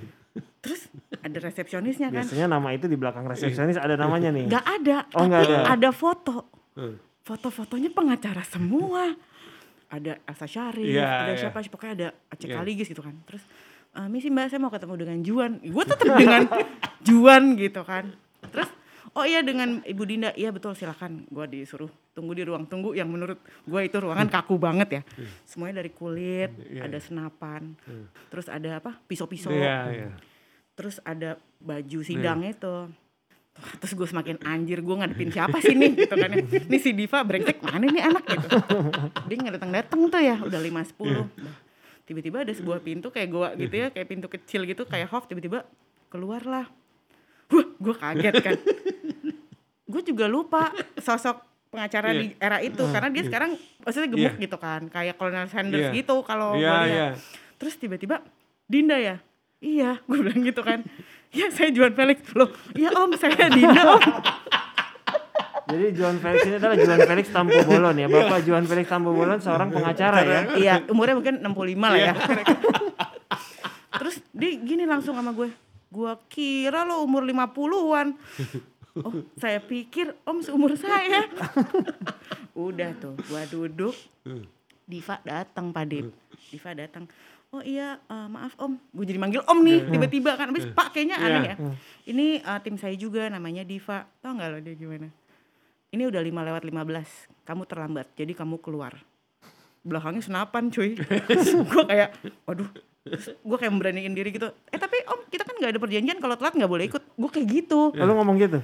Terus 0.62 0.90
ada 1.22 1.38
resepsionisnya 1.38 2.10
kan. 2.10 2.22
Biasanya 2.22 2.46
nama 2.48 2.68
itu 2.70 2.86
di 2.86 2.98
belakang 2.98 3.22
resepsionis 3.24 3.78
ada 3.78 3.94
namanya 3.94 4.30
nih. 4.30 4.46
Nggak 4.46 4.66
ada, 4.66 4.96
Oh, 5.14 5.22
tapi 5.24 5.34
ada. 5.46 5.56
ada. 5.70 5.90
foto. 5.90 6.36
Hmm. 6.74 6.98
Foto-fotonya 7.22 7.90
pengacara 7.90 8.42
semua. 8.42 9.14
Ada 9.86 10.18
Elsa 10.26 10.46
Syarif, 10.46 10.82
Iya, 10.82 11.06
ada 11.06 11.32
iya. 11.34 11.38
siapa, 11.38 11.62
pokoknya 11.62 11.94
ada 11.94 12.08
Aceh 12.28 12.50
Iya. 12.50 12.58
Kaligis 12.58 12.90
gitu 12.90 13.06
kan. 13.06 13.14
Terus, 13.22 13.42
"Eh, 13.94 14.06
misi 14.10 14.26
mbak 14.28 14.50
saya 14.50 14.58
mau 14.58 14.70
ketemu 14.70 14.94
dengan 14.98 15.18
Juan. 15.22 15.52
Gue 15.62 15.84
tetap 15.86 16.10
dengan 16.12 16.42
Juan 17.06 17.54
gitu 17.54 17.86
kan. 17.86 18.10
Oh 19.16 19.24
iya 19.24 19.40
dengan 19.40 19.80
Ibu 19.80 20.02
Dinda, 20.04 20.30
iya 20.36 20.52
betul. 20.52 20.76
Silakan. 20.76 21.24
Gue 21.32 21.48
disuruh 21.48 21.88
tunggu 22.12 22.36
di 22.36 22.44
ruang 22.44 22.68
tunggu 22.68 22.92
yang 22.92 23.08
menurut 23.08 23.40
gue 23.64 23.80
itu 23.80 23.96
ruangan 23.96 24.28
kaku 24.28 24.60
banget 24.60 25.00
ya. 25.00 25.02
Semuanya 25.48 25.80
dari 25.80 25.88
kulit, 25.88 26.52
Iya, 26.68 26.84
ada 26.84 27.00
senapan, 27.00 27.72
terus 28.28 28.52
ada 28.52 28.76
apa? 28.76 29.00
Pisau-pisau. 29.08 29.48
Iya, 29.56 29.76
iya. 29.88 30.08
terus 30.76 31.00
ada 31.00 31.40
baju 31.56 31.98
sidang 32.04 32.44
itu. 32.44 32.92
Wah, 33.56 33.72
terus 33.80 33.96
gue 33.96 34.04
semakin 34.04 34.36
anjir. 34.44 34.84
Gue 34.84 35.00
ngadepin 35.00 35.32
siapa 35.32 35.64
sih 35.64 35.72
nih? 35.72 35.96
Gitu 35.96 36.12
kan 36.12 36.28
ya. 36.36 36.44
ini 36.68 36.76
si 36.76 36.92
Diva 36.92 37.24
brengsek 37.24 37.64
mana 37.64 37.88
nih 37.88 38.04
anak 38.04 38.24
gitu. 38.28 38.48
Dia 39.32 39.36
nggak 39.40 39.54
datang 39.56 39.72
datang 39.72 40.00
tuh 40.12 40.20
ya. 40.20 40.36
Udah 40.44 40.60
lima 40.60 40.84
sepuluh. 40.84 41.24
Tiba-tiba 42.04 42.44
ada 42.44 42.52
sebuah 42.52 42.84
pintu 42.84 43.08
kayak 43.08 43.28
gua 43.32 43.48
gitu 43.56 43.72
ya 43.80 43.88
kayak 43.88 44.12
pintu 44.12 44.28
kecil 44.28 44.68
gitu 44.68 44.84
kayak 44.84 45.08
hof. 45.08 45.24
Tiba-tiba 45.24 45.64
keluarlah. 46.12 46.68
Wah 47.46 47.66
gue 47.78 47.94
kaget 47.94 48.34
kan 48.42 48.58
gue 49.86 50.02
juga 50.04 50.26
lupa 50.26 50.70
sosok 50.96 51.42
pengacara 51.66 52.10
Iya. 52.10 52.18
di 52.18 52.26
era 52.36 52.58
itu 52.58 52.82
karena 52.86 53.08
dia 53.08 53.22
sekarang 53.22 53.50
maksudnya 53.80 54.08
gemuk 54.08 54.34
Iya. 54.34 54.42
gitu 54.42 54.56
kan 54.56 54.80
kayak 54.86 55.14
Colonel 55.14 55.46
Sanders 55.46 55.88
Iya. 55.88 55.92
gitu 55.94 56.14
kalau 56.22 56.54
Iya, 56.54 56.66
gua 56.66 56.78
lihat. 56.80 56.90
iya. 56.90 57.08
Terus 57.56 57.74
tiba-tiba 57.76 58.16
Dinda 58.66 58.96
ya? 58.96 59.16
Iya, 59.56 60.02
gue 60.02 60.16
bilang 60.20 60.42
gitu 60.42 60.60
kan. 60.60 60.82
Ya 61.30 61.48
saya 61.48 61.68
Juan 61.70 61.92
Felix. 61.92 62.22
Loh, 62.32 62.48
iya 62.72 62.90
om 62.92 63.10
saya 63.12 63.48
Dinda 63.48 63.82
om. 63.88 64.02
Jadi 65.66 65.86
Juan 65.92 66.16
Felix 66.16 66.38
ini 66.44 66.56
adalah 66.56 66.76
Juan 66.76 67.00
Felix 67.02 67.26
Tampu 67.28 67.58
Bolon 67.62 67.96
ya. 67.96 68.06
Bapak 68.06 68.40
Juan 68.40 68.64
Felix 68.64 68.86
Tampu 68.86 69.10
Bolon 69.10 69.38
seorang 69.38 69.68
pengacara 69.68 70.22
ya. 70.22 70.40
iya, 70.54 70.74
umurnya 70.86 71.14
mungkin 71.14 71.34
65 71.40 71.82
lah 71.84 71.98
ya. 72.00 72.14
Terus 73.92 74.16
dia 74.30 74.50
gini 74.54 74.84
langsung 74.84 75.12
sama 75.12 75.32
gue. 75.32 75.50
Gua 75.88 76.18
kira 76.26 76.84
lo 76.84 77.00
umur 77.00 77.24
50-an. 77.24 78.12
Oh, 79.04 79.12
saya 79.36 79.60
pikir 79.60 80.16
om 80.24 80.40
seumur 80.40 80.72
saya. 80.78 81.28
Udah 82.56 82.96
tuh, 82.96 83.12
gua 83.28 83.44
duduk. 83.44 83.92
Diva 84.86 85.20
datang 85.26 85.74
Pak 85.74 85.84
Dit. 85.90 86.08
Diva 86.48 86.72
datang. 86.72 87.04
Oh 87.54 87.62
iya, 87.62 87.98
eh, 88.10 88.28
maaf 88.28 88.58
Om. 88.58 88.74
Gue 88.90 89.06
jadi 89.06 89.18
manggil 89.22 89.42
Om 89.42 89.58
nih 89.62 89.78
tiba-tiba 89.90 90.34
kan. 90.34 90.50
Habis 90.50 90.66
Pak 90.70 90.94
kayaknya 90.94 91.16
aneh 91.18 91.42
ya. 91.46 91.54
Ini 92.06 92.42
eh, 92.42 92.58
tim 92.62 92.76
saya 92.78 92.94
juga 92.98 93.26
namanya 93.30 93.62
Diva. 93.62 94.06
Tau 94.20 94.34
nggak 94.34 94.48
lo 94.50 94.58
dia 94.62 94.74
gimana? 94.74 95.08
Ini 95.94 96.02
udah 96.10 96.20
5 96.20 96.48
lewat 96.52 96.62
15. 96.66 97.46
Kamu 97.46 97.62
terlambat. 97.64 98.06
Jadi 98.18 98.32
kamu 98.34 98.58
keluar. 98.58 98.98
Belakangnya 99.86 100.22
senapan 100.26 100.68
cuy. 100.68 100.98
gue 101.70 101.84
kayak, 101.86 102.10
waduh. 102.42 102.66
Gue 103.40 103.56
kayak 103.56 103.72
memberaniin 103.72 104.12
diri 104.12 104.34
gitu. 104.34 104.50
Eh 104.68 104.78
tapi 104.82 104.98
Om, 105.06 105.25
kita 105.36 105.44
kan 105.44 105.54
nggak 105.54 105.70
ada 105.70 105.80
perjanjian 105.80 106.16
kalau 106.16 106.34
telat 106.34 106.56
nggak 106.56 106.70
boleh 106.70 106.84
ikut. 106.88 107.02
Gue 107.12 107.28
kayak 107.28 107.46
gitu. 107.52 107.80
Lalu 107.92 108.12
ngomong 108.16 108.36
gitu. 108.40 108.58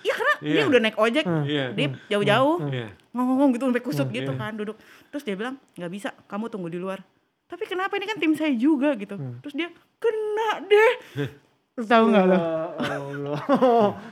Iya 0.00 0.12
karena 0.12 0.34
dia 0.36 0.52
Iya. 0.54 0.64
udah 0.66 0.80
naik 0.80 0.96
ojek 0.96 1.24
Iya. 1.44 1.64
dip 1.72 1.92
jauh-jauh 2.08 2.56
Iya. 2.66 2.88
ngomong 3.12 3.48
gitu 3.52 3.64
sampai 3.64 3.80
kusut 3.80 4.08
gitu 4.10 4.28
iya. 4.28 4.36
kan 4.38 4.52
duduk 4.52 4.76
terus 5.08 5.22
dia 5.22 5.32
bilang 5.32 5.56
nggak 5.72 5.88
bisa 5.88 6.08
kamu 6.26 6.52
tunggu 6.52 6.68
di 6.68 6.76
luar 6.76 7.00
tapi 7.46 7.64
kenapa 7.64 7.96
ini 7.96 8.04
kan 8.04 8.20
tim 8.20 8.36
saya 8.36 8.52
juga 8.52 8.92
gitu 8.94 9.16
terus 9.40 9.54
dia 9.56 9.72
kena 9.96 10.60
deh 10.60 10.94
terus 11.72 11.88
tahu 11.88 12.12
nggak 12.12 12.24
lo 12.26 12.36
Ya 12.36 12.96
Allah. 12.98 13.40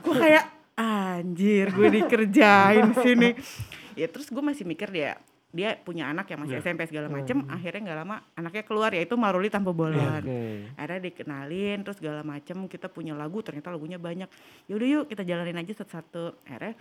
gue 0.01 0.15
kayak 0.17 0.45
anjir 0.75 1.69
gue 1.69 1.87
dikerjain 1.93 2.89
sini 3.05 3.37
ya 3.93 4.09
terus 4.09 4.25
gue 4.27 4.41
masih 4.41 4.65
mikir 4.65 4.89
dia 4.89 5.21
dia 5.55 5.73
punya 5.77 6.05
anak 6.05 6.27
yang 6.27 6.43
masih 6.43 6.59
Iya. 6.59 6.63
SMP 6.65 6.83
segala 6.83 7.07
macem 7.07 7.47
akhirnya 7.47 7.81
nggak 7.81 7.97
lama 7.97 8.15
anaknya 8.33 8.63
keluar 8.63 8.91
yaitu 8.91 9.15
Maruli 9.15 9.47
tanpa 9.47 9.71
bolon 9.71 10.19
Oke. 10.19 10.67
akhirnya 10.75 11.01
dikenalin 11.01 11.79
terus 11.81 11.95
segala 11.95 12.21
macem 12.21 12.67
kita 12.67 12.85
punya 12.85 13.11
lagu 13.11 13.39
ternyata 13.39 13.69
lagunya 13.69 13.95
banyak 13.95 14.27
yaudah 14.65 14.83
yuk 14.85 15.05
kita 15.07 15.23
jalanin 15.23 15.55
aja 15.55 15.71
satu-satu 15.73 16.43
akhirnya 16.43 16.75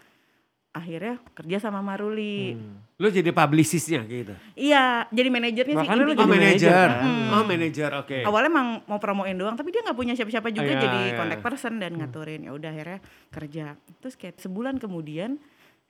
akhirnya 0.71 1.23
kerja 1.33 1.62
sama 1.62 1.78
Maruli 1.81 2.59
Hmm. 2.59 2.83
Lu 2.97 3.07
jadi 3.09 3.31
publicistnya 3.31 4.02
gitu. 4.04 4.35
iya 4.54 5.07
jadi 5.09 5.26
manajernya 5.28 5.71
sih 5.73 5.83
Makanya 5.85 5.99
lu 6.00 6.12
intinya. 6.12 6.19
Oh 6.21 6.26
Jadi 6.26 6.35
manajer, 6.37 6.88
kan? 6.88 7.31
Oh 7.31 7.43
manajer, 7.45 7.90
oke. 7.97 8.19
awalnya 8.23 8.50
emang 8.50 8.69
mau 8.85 8.99
promoin 8.99 9.35
doang 9.35 9.54
tapi 9.54 9.71
dia 9.71 9.83
nggak 9.83 9.95
punya 9.95 10.12
siapa-siapa 10.12 10.50
juga 10.50 10.66
Iya, 10.69 10.81
jadi 10.81 11.00
iya. 11.04 11.14
contact 11.14 11.43
person 11.43 11.78
dan 11.78 11.95
ngaturin 11.95 12.43
ya 12.43 12.50
udah 12.50 12.71
akhirnya 12.71 12.99
kerja 13.31 13.64
terus 13.99 14.14
kayak 14.14 14.35
sebulan 14.37 14.78
kemudian 14.78 15.38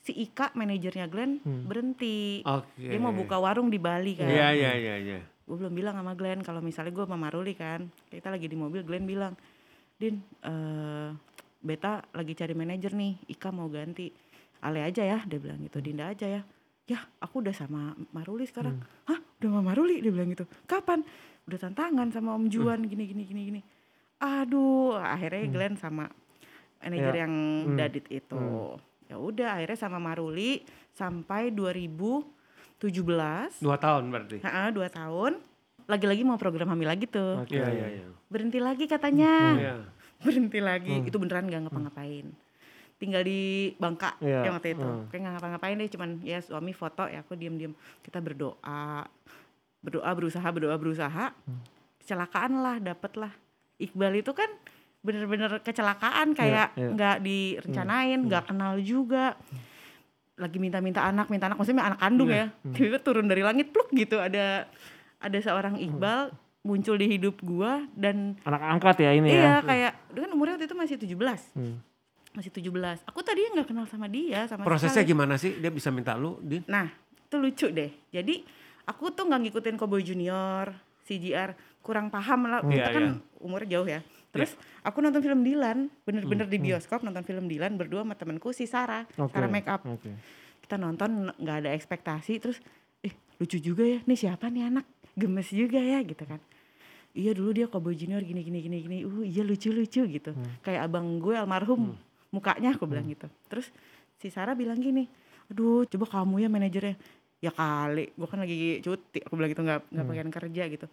si 0.05 0.13
Ika 0.15 0.53
manajernya 0.53 1.09
Glenn 1.09 1.41
berhenti. 1.65 2.45
Oke. 2.45 2.77
dia 2.77 3.01
mau 3.01 3.11
buka 3.11 3.41
warung 3.41 3.73
di 3.73 3.81
Bali 3.81 4.13
kan. 4.15 4.29
Iya, 4.29 4.53
iya, 4.53 4.73
iya, 4.77 4.95
iya. 5.01 5.19
gue 5.45 5.57
belum 5.57 5.73
bilang 5.73 5.93
sama 5.95 6.13
Glenn 6.13 6.41
kalau 6.41 6.61
misalnya 6.61 6.93
gue 6.93 7.05
sama 7.05 7.17
Maruli 7.19 7.53
kan. 7.53 7.89
Kita 8.07 8.29
lagi 8.29 8.45
di 8.45 8.55
mobil 8.55 8.81
Glenn 8.81 9.05
bilang 9.05 9.33
Din 9.95 10.21
eh 10.43 11.09
Beta 11.59 12.05
lagi 12.13 12.33
cari 12.33 12.53
manajer 12.53 12.93
nih 12.93 13.33
Ika 13.33 13.49
mau 13.49 13.69
ganti. 13.69 14.13
Ale 14.61 14.81
aja 14.81 15.01
ya 15.01 15.25
dia 15.25 15.41
bilang 15.41 15.61
gitu. 15.61 15.81
Dinda 15.81 16.09
aja 16.09 16.29
ya. 16.29 16.43
Ya 16.85 17.01
aku 17.17 17.41
udah 17.41 17.53
sama 17.53 17.93
Maruli 18.13 18.45
sekarang. 18.45 18.85
Hah? 19.05 19.17
Udah 19.41 19.49
sama 19.49 19.63
Maruli? 19.65 20.05
dia 20.05 20.13
bilang 20.13 20.29
gitu. 20.29 20.45
Kapan? 20.65 21.01
Udah 21.45 21.57
tantangan 21.59 22.09
sama 22.09 22.37
Om 22.37 22.49
Juan 22.49 22.85
gini 22.85 23.05
gini 23.05 23.25
gini 23.25 23.43
gini. 23.49 23.61
Aduh 24.21 24.93
akhirnya 24.95 25.49
Glenn 25.49 25.77
sama 25.77 26.09
manajer 26.81 27.15
Ya. 27.15 27.21
yang 27.25 27.33
Hmm. 27.65 27.77
dadit 27.77 28.05
itu 28.09 28.41
ya 29.09 29.17
udah 29.21 29.61
akhirnya 29.61 29.79
sama 29.79 29.99
Maruli 30.01 30.65
sampai 30.95 31.51
2017 31.51 33.61
Dua 33.61 33.77
tahun 33.81 34.03
berarti. 34.13 34.37
Ha, 34.45 34.71
dua 34.75 34.89
tahun. 34.93 35.41
Lagi-lagi 35.85 36.25
mau 36.25 36.41
program 36.41 36.73
hamil 36.73 36.89
lagi 36.89 37.05
tuh. 37.05 37.45
Oke. 37.45 37.57
Iya, 37.57 37.69
iya, 37.69 37.87
iya. 38.01 38.07
Berhenti 38.29 38.61
lagi 38.61 38.85
katanya. 38.89 39.33
Iya. 39.57 39.75
Berhenti 40.25 40.61
lagi. 40.61 41.05
Itu 41.05 41.21
beneran 41.21 41.49
gak 41.49 41.69
ngapa-ngapain. 41.69 42.33
Tinggal 42.97 43.23
di 43.27 43.75
Bangka 43.77 44.17
Iya. 44.21 44.49
yang 44.49 44.55
waktu 44.57 44.77
itu. 44.77 44.89
Hmm. 44.89 45.05
Kayak 45.13 45.21
gak 45.29 45.33
ngapa-ngapain 45.37 45.77
deh. 45.77 45.91
Cuman 45.93 46.11
ya 46.25 46.41
suami 46.41 46.73
foto 46.73 47.05
ya 47.05 47.21
aku 47.21 47.37
diem-diem. 47.37 47.77
Kita 48.01 48.25
berdoa. 48.25 49.05
Berdoa 49.85 50.11
berusaha, 50.17 50.49
berdoa 50.49 50.77
berusaha. 50.81 51.37
Kecelakaan 52.01 52.65
lah, 52.65 52.81
dapet 52.81 53.13
lah. 53.21 53.33
Iqbal 53.77 54.25
itu 54.25 54.33
kan 54.33 54.49
bener-bener 55.05 55.61
kecelakaan 55.61 56.33
kayak 56.33 56.73
iya. 56.75 56.89
nggak 56.89 57.17
direncanain, 57.21 58.21
nggak 58.25 58.45
kenal 58.49 58.81
juga. 58.81 59.37
Lagi 60.35 60.59
minta-minta 60.59 61.05
anak, 61.05 61.29
minta 61.31 61.47
anak 61.47 61.61
maksudnya 61.61 61.85
anak 61.85 62.01
kandung 62.01 62.33
ya. 62.33 62.49
Tiba-tiba 62.75 62.99
turun 63.05 63.29
dari 63.29 63.45
langit 63.45 63.71
pluk 63.71 63.93
gitu 63.93 64.19
ada 64.19 64.67
ada 65.21 65.39
seorang 65.39 65.77
Iqbal 65.77 66.33
muncul 66.65 66.97
di 66.97 67.07
hidup 67.07 67.45
gua 67.45 67.85
dan 67.93 68.41
Anak 68.49 68.81
angkat 68.81 69.05
ya 69.05 69.13
ini 69.13 69.37
iya 69.37 69.45
ya. 69.45 69.55
kayak 69.61 69.93
dia 70.17 70.21
kan 70.25 70.31
umurnya 70.33 70.57
waktu 70.57 70.67
itu 70.67 70.77
masih 70.77 70.97
17. 70.97 71.53
Hmm. 71.53 71.77
Masih 72.35 72.51
17. 72.51 73.05
Aku 73.05 73.21
tadinya 73.21 73.61
nggak 73.61 73.69
kenal 73.69 73.87
sama 73.87 74.09
dia 74.09 74.49
sama 74.49 74.65
Prosesnya 74.65 75.05
sekali. 75.05 75.13
gimana 75.13 75.37
sih? 75.37 75.61
Dia 75.61 75.71
bisa 75.71 75.93
minta 75.93 76.17
lu, 76.17 76.41
Din? 76.41 76.65
Nah, 76.67 76.89
itu 77.15 77.37
lucu 77.37 77.69
deh. 77.69 77.93
Jadi 78.11 78.43
aku 78.89 79.13
tuh 79.13 79.29
nggak 79.29 79.41
ngikutin 79.45 79.77
Cowboy 79.77 80.03
Junior, 80.03 80.73
CGR, 81.05 81.53
kurang 81.85 82.09
paham 82.09 82.49
lah. 82.49 82.65
Iya, 82.65 82.73
Kita 82.73 82.91
kan 82.97 83.05
iya. 83.13 83.45
umurnya 83.45 83.69
jauh 83.79 83.87
ya. 83.87 84.01
Terus 84.35 84.59
aku 84.83 84.99
nonton 84.99 85.23
film 85.23 85.47
Dilan, 85.47 85.87
bener-bener 86.03 86.51
Hmm, 86.51 86.53
di 86.53 86.59
bioskop 86.59 87.07
nonton 87.07 87.23
film 87.23 87.47
Dilan 87.47 87.79
berdua 87.79 88.03
sama 88.03 88.19
temenku 88.19 88.51
si 88.51 88.67
Sarah, 88.67 89.07
Oke. 89.15 89.31
Sarah 89.31 89.47
make 89.47 89.71
up. 89.71 89.87
Oke. 89.87 90.11
Kita 90.59 90.75
nonton 90.75 91.31
nggak 91.39 91.57
ada 91.63 91.71
ekspektasi, 91.71 92.43
terus 92.43 92.59
eh 92.99 93.15
lucu 93.39 93.63
juga 93.63 93.87
ya. 93.87 94.03
Nih 94.03 94.19
siapa 94.19 94.51
nih 94.51 94.75
anak? 94.75 94.85
Gemes 95.15 95.47
juga 95.55 95.79
ya 95.79 96.03
gitu 96.03 96.27
kan. 96.27 96.43
Iya 97.15 97.31
dulu 97.31 97.55
dia 97.55 97.71
Cowboy 97.71 97.95
Junior 97.95 98.19
gini 98.27 98.43
gini 98.43 98.59
gini 98.59 98.77
gini. 98.83 98.99
Uh 99.07 99.23
iya 99.23 99.47
lucu-lucu 99.47 100.03
gitu. 100.11 100.35
Kayak 100.67 100.91
abang 100.91 101.23
gue 101.23 101.39
almarhum 101.39 101.95
mukanya 102.35 102.75
aku 102.75 102.91
bilang 102.91 103.07
gitu. 103.07 103.31
Terus 103.47 103.71
si 104.19 104.35
Sarah 104.35 104.59
bilang 104.59 104.83
gini, 104.83 105.07
aduh 105.47 105.87
coba 105.87 106.11
kamu 106.11 106.43
ya 106.43 106.49
manajernya. 106.51 106.99
Ya 107.39 107.53
kali, 107.55 108.11
gue 108.11 108.27
kan 108.27 108.43
lagi 108.43 108.83
cuti. 108.83 109.23
Aku 109.23 109.39
bilang 109.39 109.53
gitu 109.55 109.63
nggak 109.63 109.95
nggak 109.95 110.07
pengen 110.11 110.31
kerja 110.35 110.63
gitu. 110.67 110.87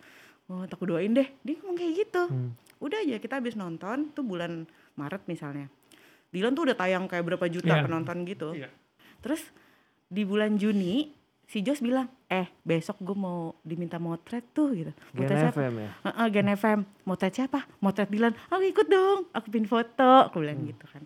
Oh 0.51 0.67
tak 0.67 0.75
aku 0.75 0.85
doain 0.85 1.15
deh. 1.15 1.27
Dia 1.41 1.55
ngomong 1.57 1.79
kayak 1.79 1.93
gitu. 1.95 2.23
Hmm. 2.27 2.51
Udah 2.83 2.99
aja 2.99 3.15
kita 3.17 3.39
habis 3.39 3.55
nonton 3.55 4.11
tuh 4.11 4.19
bulan 4.21 4.67
Maret 4.99 5.23
misalnya. 5.25 5.71
Dilan 6.27 6.51
tuh 6.51 6.67
udah 6.67 6.75
tayang 6.75 7.07
kayak 7.07 7.23
berapa 7.25 7.45
juta 7.47 7.71
Iya. 7.71 7.83
penonton 7.83 8.27
gitu. 8.27 8.51
Iya. 8.51 8.67
Terus 9.23 9.47
di 10.07 10.27
bulan 10.27 10.59
Juni 10.59 11.15
si 11.45 11.59
Jos 11.59 11.79
bilang, 11.79 12.07
eh 12.27 12.47
besok 12.63 12.99
gue 12.99 13.11
mau 13.13 13.55
diminta 13.61 13.95
motret 13.95 14.43
tuh 14.51 14.71
gitu. 14.71 14.91
Gen 15.11 15.19
Motret 15.19 15.37
siapa? 15.37 15.55
FM 15.57 15.75
ya. 15.77 15.89
Heeh, 16.01 16.27
Gen 16.31 16.49
FM. 16.49 16.79
Motret 17.03 17.33
siapa? 17.33 17.59
Motret 17.79 18.07
Dilan. 18.07 18.31
Aku 18.47 18.63
ikut 18.65 18.87
dong. 18.87 19.27
Aku 19.31 19.47
pin 19.47 19.63
foto. 19.63 20.27
Aku 20.27 20.39
bilang 20.39 20.63
gitu 20.63 20.83
kan. 20.85 21.03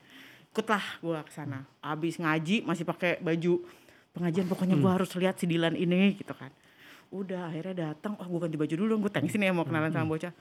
Ikutlah 0.49 0.85
gue 1.01 1.19
ke 1.21 1.31
sana. 1.33 1.65
Abis 1.81 2.17
ngaji 2.17 2.61
masih 2.61 2.85
pakai 2.85 3.17
baju 3.19 3.61
pengajian. 4.11 4.45
Pokoknya 4.45 4.77
gue 4.77 4.91
harus 4.91 5.09
lihat 5.17 5.37
si 5.37 5.45
Dilan 5.45 5.73
ini 5.73 6.13
gitu 6.15 6.33
kan. 6.33 6.53
Udah 7.11 7.51
akhirnya 7.51 7.91
datang. 7.91 8.17
Oh 8.17 8.27
gue 8.29 8.39
ganti 8.47 8.57
baju 8.57 8.75
dulu. 8.75 8.93
Gue 9.07 9.11
tengsin 9.11 9.43
ya 9.43 9.51
mau 9.51 9.67
kenalan 9.67 9.91
sama 9.93 10.07
bocah. 10.09 10.33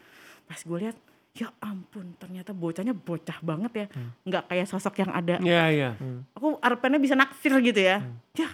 Pas 0.45 0.61
gue 0.61 0.79
lihat, 0.81 0.97
ya 1.35 1.51
ampun 1.59 2.15
ternyata 2.21 2.55
bocahnya 2.55 2.95
bocah 2.95 3.39
banget 3.43 3.73
ya. 3.75 3.87
Nggak 4.23 4.45
kayak 4.53 4.67
sosok 4.71 4.95
yang 5.03 5.11
ada. 5.11 5.37
Iya, 5.43 5.65
iya. 5.73 5.91
aku 6.37 6.63
harapannya 6.63 7.03
bisa 7.03 7.19
naksir 7.19 7.53
gitu 7.59 7.81
ya. 7.83 8.05
Ya 8.39 8.49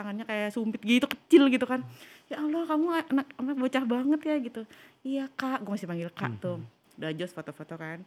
tangannya 0.00 0.24
kayak 0.24 0.48
sumpit 0.56 0.80
gitu 0.80 1.04
kecil 1.04 1.52
gitu 1.52 1.68
kan. 1.68 1.84
Ya 2.32 2.40
Allah 2.40 2.64
kamu 2.64 2.86
anak 3.12 3.26
anak 3.36 3.56
bocah 3.60 3.84
banget 3.84 4.20
ya 4.24 4.36
gitu. 4.40 4.62
Iya 5.04 5.24
kak. 5.36 5.60
Gue 5.60 5.76
masih 5.76 5.88
panggil 5.90 6.08
kak 6.08 6.40
tuh. 6.40 6.64
udah 6.96 7.12
jos 7.16 7.32
foto-foto 7.32 7.74
kan. 7.76 8.00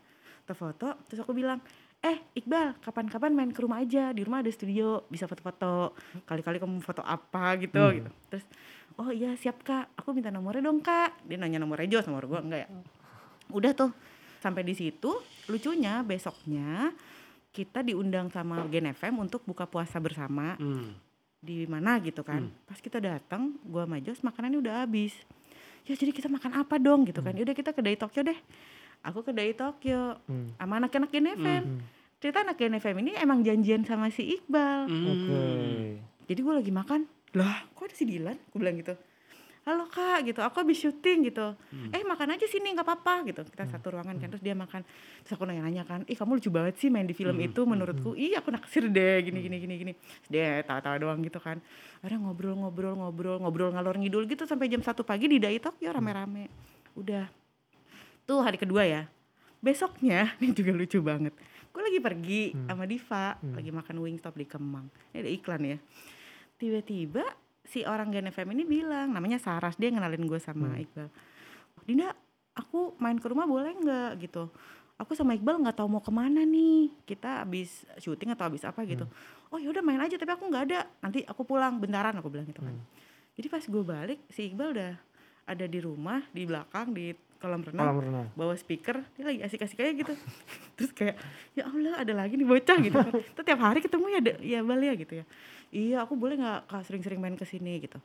Foto-foto 0.43 0.97
terus 1.05 1.21
aku 1.21 1.33
bilang 1.33 1.61
eh 2.03 2.19
Iqbal 2.35 2.81
kapan-kapan 2.81 3.31
main 3.31 3.51
ke 3.53 3.61
rumah 3.61 3.85
aja. 3.85 4.09
Di 4.09 4.25
rumah 4.25 4.41
ada 4.41 4.49
studio 4.49 5.05
bisa 5.05 5.29
foto-foto. 5.29 5.93
Kali-kali 6.25 6.57
kamu 6.57 6.81
foto 6.81 7.05
apa 7.05 7.61
gitu 7.61 7.79
gitu. 7.93 8.09
Terus 8.33 8.45
oh 8.95 9.09
iya 9.09 9.33
siap 9.33 9.61
kak 9.61 9.93
aku 9.95 10.11
minta 10.11 10.29
nomornya 10.29 10.61
dong 10.61 10.79
kak 10.79 11.17
dia 11.23 11.37
nanya 11.37 11.57
nomornya 11.57 11.89
Jos 11.89 12.05
nomor 12.05 12.25
gue 12.25 12.39
enggak 12.39 12.59
ya 12.65 12.69
udah 13.49 13.71
tuh 13.73 13.91
sampai 14.39 14.61
di 14.61 14.73
situ 14.73 15.11
lucunya 15.45 16.01
besoknya 16.01 16.91
kita 17.49 17.79
diundang 17.79 18.27
sama 18.27 18.65
Gen 18.67 18.89
FM 18.89 19.21
untuk 19.21 19.45
buka 19.45 19.63
puasa 19.63 20.01
bersama 20.01 20.57
Hmm. 20.57 20.97
di 21.37 21.69
mana 21.69 21.99
gitu 21.99 22.23
kan. 22.23 22.49
Pas 22.65 22.79
kita 22.79 22.97
datang, 22.97 23.53
gua 23.61 23.85
sama 23.85 23.99
Jos 23.99 24.23
makanannya 24.23 24.57
udah 24.57 24.75
habis. 24.81 25.13
Ya 25.85 25.93
jadi 25.93 26.09
kita 26.09 26.31
makan 26.31 26.55
apa 26.55 26.81
dong 26.81 27.05
gitu 27.05 27.19
kan. 27.19 27.29
Udah 27.29 27.51
kita 27.51 27.69
ke 27.69 27.83
Dai 27.83 27.93
Tokyo 27.93 28.25
deh. 28.25 28.39
Aku 29.03 29.21
ke 29.21 29.29
Dai 29.29 29.53
Tokyo 29.53 30.17
Hmm. 30.25 30.55
sama 30.57 30.81
anak-anak 30.81 31.11
Gen 31.11 31.29
FM. 31.29 31.63
Ternyata 32.17 32.39
anak 32.41 32.55
Gen 32.57 32.73
FM 32.73 32.95
ini 33.03 33.11
emang 33.19 33.45
janjian 33.45 33.85
sama 33.85 34.09
si 34.09 34.33
Iqbal. 34.33 34.89
Hmm. 34.89 35.05
Oke. 35.05 35.43
Jadi 36.25 36.39
gue 36.41 36.53
lagi 36.57 36.71
makan, 36.71 37.05
lah 37.35 37.69
kok 37.83 37.91
ada 37.91 37.99
si 37.99 38.07
Dilan? 38.07 38.39
Gue 38.47 38.63
bilang 38.63 38.79
gitu. 38.79 38.95
Halo 39.63 39.87
kak 39.87 40.27
gitu, 40.27 40.43
aku 40.43 40.59
habis 40.59 40.75
syuting 40.75 41.31
gitu. 41.31 41.55
Eh 41.95 42.03
makan 42.03 42.35
aja 42.35 42.43
sini 42.47 42.75
nggak 42.75 42.83
apa-apa 42.83 43.23
gitu. 43.31 43.47
Kita 43.47 43.63
satu 43.67 43.95
ruangan 43.95 44.19
kan, 44.19 44.27
terus 44.27 44.43
dia 44.43 44.51
makan. 44.51 44.83
Terus 45.23 45.31
aku 45.39 45.47
nanya-nanya 45.47 45.87
kan, 45.87 46.03
ih 46.03 46.19
kamu 46.19 46.35
lucu 46.35 46.51
banget 46.51 46.75
sih 46.83 46.91
main 46.91 47.07
di 47.07 47.15
film 47.15 47.39
itu 47.39 47.63
menurutku. 47.63 48.11
Ih 48.15 48.35
aku 48.35 48.51
naksir 48.51 48.91
deh 48.91 49.23
gini 49.23 49.39
gini 49.39 49.55
gini 49.63 49.75
gini. 49.79 49.93
Terus 49.95 50.29
dia 50.31 50.63
tawa-tawa 50.67 50.95
doang 50.99 51.19
gitu 51.23 51.39
kan. 51.39 51.63
Ada 52.03 52.19
ngobrol-ngobrol-ngobrol, 52.19 53.39
ngobrol 53.39 53.71
ngalor 53.71 53.95
ngidul 54.03 54.27
gitu 54.27 54.43
sampai 54.43 54.67
jam 54.67 54.83
satu 54.83 55.07
pagi 55.07 55.31
di 55.31 55.39
Dai 55.39 55.59
Tokyo 55.63 55.95
rame-rame. 55.95 56.51
Udah. 56.99 57.31
Tuh 58.27 58.43
hari 58.43 58.59
kedua 58.59 58.83
ya. 58.83 59.07
Besoknya, 59.63 60.27
ini 60.43 60.51
juga 60.51 60.75
lucu 60.75 60.99
banget. 60.99 61.31
Gue 61.71 61.87
lagi 61.87 61.99
pergi 62.03 62.41
sama 62.67 62.83
Diva, 62.83 63.39
lagi 63.39 63.71
makan 63.71 63.95
Wingstop 64.03 64.35
di 64.35 64.43
Kemang. 64.43 64.91
Ini 65.15 65.23
ada 65.23 65.31
iklan 65.31 65.61
ya. 65.63 65.77
Tiba-tiba 66.59 67.42
si 67.63 67.83
orang 67.83 68.11
Gen 68.11 68.27
FM 68.27 68.53
ini 68.53 68.63
bilang, 68.63 69.09
namanya 69.09 69.39
Saras, 69.39 69.75
dia 69.75 69.89
ngenalin 69.89 70.23
gue 70.23 70.39
sama 70.39 70.75
Iqbal. 70.75 71.07
Dinda, 71.83 72.11
aku 72.53 72.95
main 72.99 73.17
ke 73.17 73.27
rumah 73.27 73.47
boleh 73.47 73.73
nggak 73.73 74.11
gitu? 74.21 74.51
Aku 74.99 75.15
sama 75.15 75.33
Iqbal 75.33 75.59
nggak 75.59 75.79
tahu 75.79 75.87
mau 75.89 76.03
ke 76.03 76.11
mana 76.11 76.43
nih. 76.43 76.91
Kita 77.03 77.41
habis 77.41 77.83
syuting 77.97 78.31
atau 78.31 78.45
habis 78.47 78.61
apa 78.63 78.83
gitu. 78.83 79.07
Oh 79.49 79.57
yaudah 79.57 79.81
main 79.81 79.99
aja, 79.99 80.15
tapi 80.15 80.31
aku 80.31 80.47
nggak 80.47 80.63
ada. 80.69 80.79
Nanti 81.01 81.23
aku 81.23 81.43
pulang 81.43 81.79
bentaran, 81.79 82.13
aku 82.15 82.29
bilang 82.29 82.45
gitu 82.45 82.61
kan. 82.61 82.75
Jadi 83.33 83.47
pas 83.49 83.63
gue 83.63 83.83
balik, 83.83 84.19
si 84.29 84.51
Iqbal 84.51 84.75
udah 84.75 84.93
ada 85.43 85.65
di 85.65 85.79
rumah, 85.81 86.21
di 86.31 86.45
belakang, 86.45 86.93
di 86.93 87.11
kolam 87.43 87.59
renang 87.59 87.83
Kolam 87.83 87.99
renang. 87.99 88.27
bawa 88.39 88.55
speaker 88.55 89.03
dia 89.19 89.27
lagi 89.27 89.43
asik-asik 89.43 89.75
aja 89.83 89.91
gitu 89.91 90.15
terus 90.79 90.95
kayak 90.95 91.19
ya 91.51 91.67
Allah 91.67 91.99
ada 91.99 92.15
lagi 92.15 92.39
nih 92.39 92.47
bocah 92.47 92.79
gitu 92.79 92.95
kan 92.95 93.11
terus 93.35 93.43
tiap 93.43 93.59
hari 93.59 93.83
ketemu 93.83 94.05
ya 94.07 94.19
ada 94.23 94.33
ya 94.39 94.59
Bal 94.63 94.79
ya 94.79 94.93
gitu 94.95 95.13
ya 95.19 95.25
iya 95.73 96.05
aku 96.05 96.13
boleh 96.13 96.37
nggak 96.37 96.69
Kak, 96.69 96.85
sering-sering 96.85 97.17
main 97.17 97.33
ke 97.33 97.43
sini? 97.43 97.81
Gitu. 97.81 97.97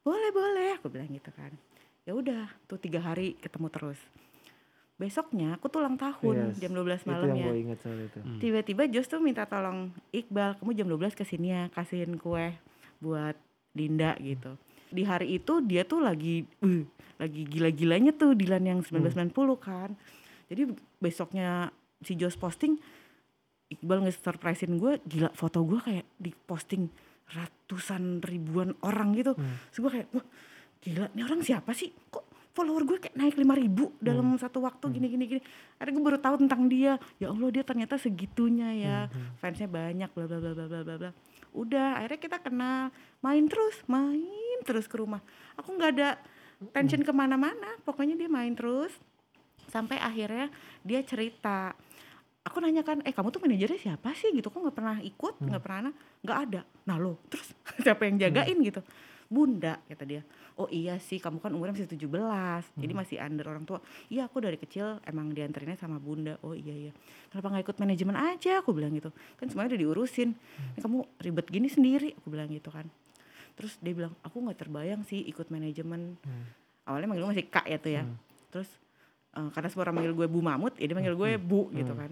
Boleh 0.00 0.30
boleh 0.30 0.78
aku 0.78 0.88
bilang 0.88 1.10
gitu 1.10 1.34
kan. 1.34 1.50
Ya 2.06 2.14
udah 2.14 2.48
tuh 2.64 2.78
tiga 2.78 3.02
hari 3.02 3.34
ketemu 3.36 3.66
terus. 3.68 4.00
Besoknya 4.94 5.56
aku 5.56 5.66
tuh 5.66 5.80
ulang 5.80 5.96
tahun 5.96 6.52
Yes. 6.52 6.60
jam 6.60 6.72
12 6.76 7.00
Itu 7.00 7.08
malam 7.08 7.32
ya. 7.32 7.46
gue 7.48 7.56
ingat 7.58 7.78
soal 7.80 7.98
itu. 8.04 8.18
tiba-tiba 8.36 8.84
Jos 8.86 9.08
tuh 9.08 9.16
minta 9.18 9.48
tolong 9.48 9.88
Iqbal 10.12 10.60
kamu 10.60 10.70
jam 10.76 10.86
12 10.86 11.16
ke 11.16 11.24
sini 11.24 11.48
ya 11.50 11.62
kasihin 11.72 12.20
kue 12.20 12.52
buat 13.00 13.32
Dinda 13.72 14.12
gitu. 14.20 14.60
Di 14.92 15.08
hari 15.08 15.40
itu 15.40 15.64
dia 15.64 15.88
tuh 15.88 16.04
lagi 16.04 16.44
uh, 16.60 16.84
lagi 17.16 17.48
gila-gilanya 17.48 18.12
tuh 18.12 18.36
Dilan 18.36 18.60
yang 18.60 18.80
1990 18.84 19.32
kan. 19.56 19.96
Jadi 20.52 20.68
besoknya 21.00 21.72
si 22.04 22.12
Jos 22.12 22.36
posting 22.36 22.76
Iqbal 23.80 24.04
nge-surprisein 24.04 24.76
gue 24.76 25.00
gila 25.08 25.32
foto 25.32 25.64
gue 25.64 25.80
kayak 25.80 26.06
di 26.20 26.36
posting 26.36 26.84
ratusan 27.30 28.20
ribuan 28.20 28.76
orang 28.84 29.16
gitu. 29.16 29.32
Terus 29.72 29.78
gue 29.80 29.90
kayak 30.00 30.08
wah 30.12 30.26
gila 30.84 31.06
ini 31.16 31.22
orang 31.24 31.40
siapa 31.40 31.72
sih? 31.72 31.88
Kok 31.88 32.52
follower 32.52 32.82
gue 32.82 32.98
kayak 32.98 33.16
naik 33.16 33.38
5000 33.38 33.62
ribu 33.62 33.84
dalam 34.02 34.36
satu 34.36 34.60
waktu? 34.60 34.84
Gini 34.92 35.06
gini 35.08 35.24
gini. 35.24 35.42
Akhirnya 35.78 35.94
gue 35.96 36.04
baru 36.04 36.18
tahu 36.20 36.34
tentang 36.44 36.66
dia. 36.66 37.00
Ya 37.16 37.32
Allah 37.32 37.48
dia 37.48 37.64
ternyata 37.64 37.96
segitunya 37.96 38.68
ya. 38.76 38.98
Fansnya 39.40 39.70
banyak 39.70 40.10
bla 40.12 40.24
bla 40.26 40.38
bla 40.42 40.52
bla 40.52 40.66
bla 40.66 40.80
bla 40.84 40.96
bla. 40.98 41.10
Udah 41.54 42.02
akhirnya 42.02 42.20
kita 42.20 42.38
kenal. 42.42 42.92
Main 43.22 43.48
terus 43.48 43.76
main 43.86 44.58
terus 44.66 44.84
ke 44.90 44.98
rumah. 44.98 45.22
Aku 45.56 45.72
nggak 45.72 45.90
ada 45.96 46.20
tension 46.74 47.00
ke 47.00 47.12
mana-mana. 47.14 47.78
Pokoknya 47.86 48.18
dia 48.18 48.28
main 48.28 48.52
terus. 48.52 48.92
Sampai 49.70 50.02
akhirnya 50.02 50.50
dia 50.82 50.98
cerita 51.06 51.78
aku 52.50 52.58
nanya 52.58 52.82
kan 52.82 52.98
eh 53.06 53.14
kamu 53.14 53.30
tuh 53.30 53.40
manajernya 53.40 53.78
siapa 53.78 54.10
sih? 54.12 54.34
Gitu 54.34 54.50
kok 54.50 54.58
nggak 54.58 54.74
pernah 54.74 54.98
ikut 54.98 55.34
nggak 55.38 55.62
pernah 55.62 55.94
nggak 56.20 56.38
ada. 56.50 56.60
Nah 56.90 56.96
lo 56.98 57.22
terus 57.30 57.54
siapa 57.86 58.02
yang 58.04 58.18
jagain? 58.18 58.58
Gitu. 58.58 58.82
Bunda 59.30 59.78
kata 59.86 60.02
dia. 60.02 60.26
Oh 60.58 60.66
iya 60.66 60.98
sih 60.98 61.22
kamu 61.22 61.38
kan 61.38 61.54
umurnya 61.54 61.72
masih 61.72 61.86
17 61.86 62.10
jadi 62.74 62.92
masih 62.92 63.16
under 63.22 63.46
orang 63.46 63.62
tua. 63.62 63.78
Iya 64.10 64.26
aku 64.26 64.42
dari 64.42 64.58
kecil 64.58 64.98
emang 65.06 65.30
dianterinnya 65.30 65.78
sama 65.78 66.02
bunda. 66.02 66.34
Oh 66.42 66.50
iya 66.52 66.90
iya. 66.90 66.92
Kenapa 67.30 67.54
nggak 67.54 67.64
ikut 67.70 67.76
manajemen 67.78 68.16
aja? 68.18 68.58
Aku 68.58 68.74
bilang 68.74 68.90
gitu. 68.92 69.14
Kan 69.38 69.46
semuanya 69.46 69.78
udah 69.78 69.82
diurusin. 69.86 70.34
"Eh, 70.74 70.82
kamu 70.82 71.06
ribet 71.22 71.46
gini 71.46 71.70
sendiri 71.70 72.18
aku 72.18 72.28
bilang 72.28 72.50
gitu 72.50 72.74
kan. 72.74 72.90
Terus 73.54 73.78
dia 73.78 73.94
bilang 73.94 74.12
aku 74.20 74.42
nggak 74.42 74.58
terbayang 74.58 75.06
sih 75.06 75.22
ikut 75.24 75.46
manajemen. 75.48 76.18
Awalnya 76.84 77.06
manggil 77.06 77.30
masih 77.30 77.46
kak 77.46 77.70
ya 77.70 77.78
tuh 77.78 77.92
ya. 77.94 78.02
Terus 78.50 78.68
eh, 79.38 79.48
karena 79.54 79.68
semua 79.70 79.86
orang 79.86 80.02
manggil 80.02 80.14
gue 80.18 80.26
Bu 80.26 80.42
Mamut 80.42 80.74
ya 80.74 80.90
dia 80.90 80.96
manggil 80.98 81.14
gue 81.14 81.30
Bu 81.38 81.70
gitu 81.70 81.94
kan 81.94 82.10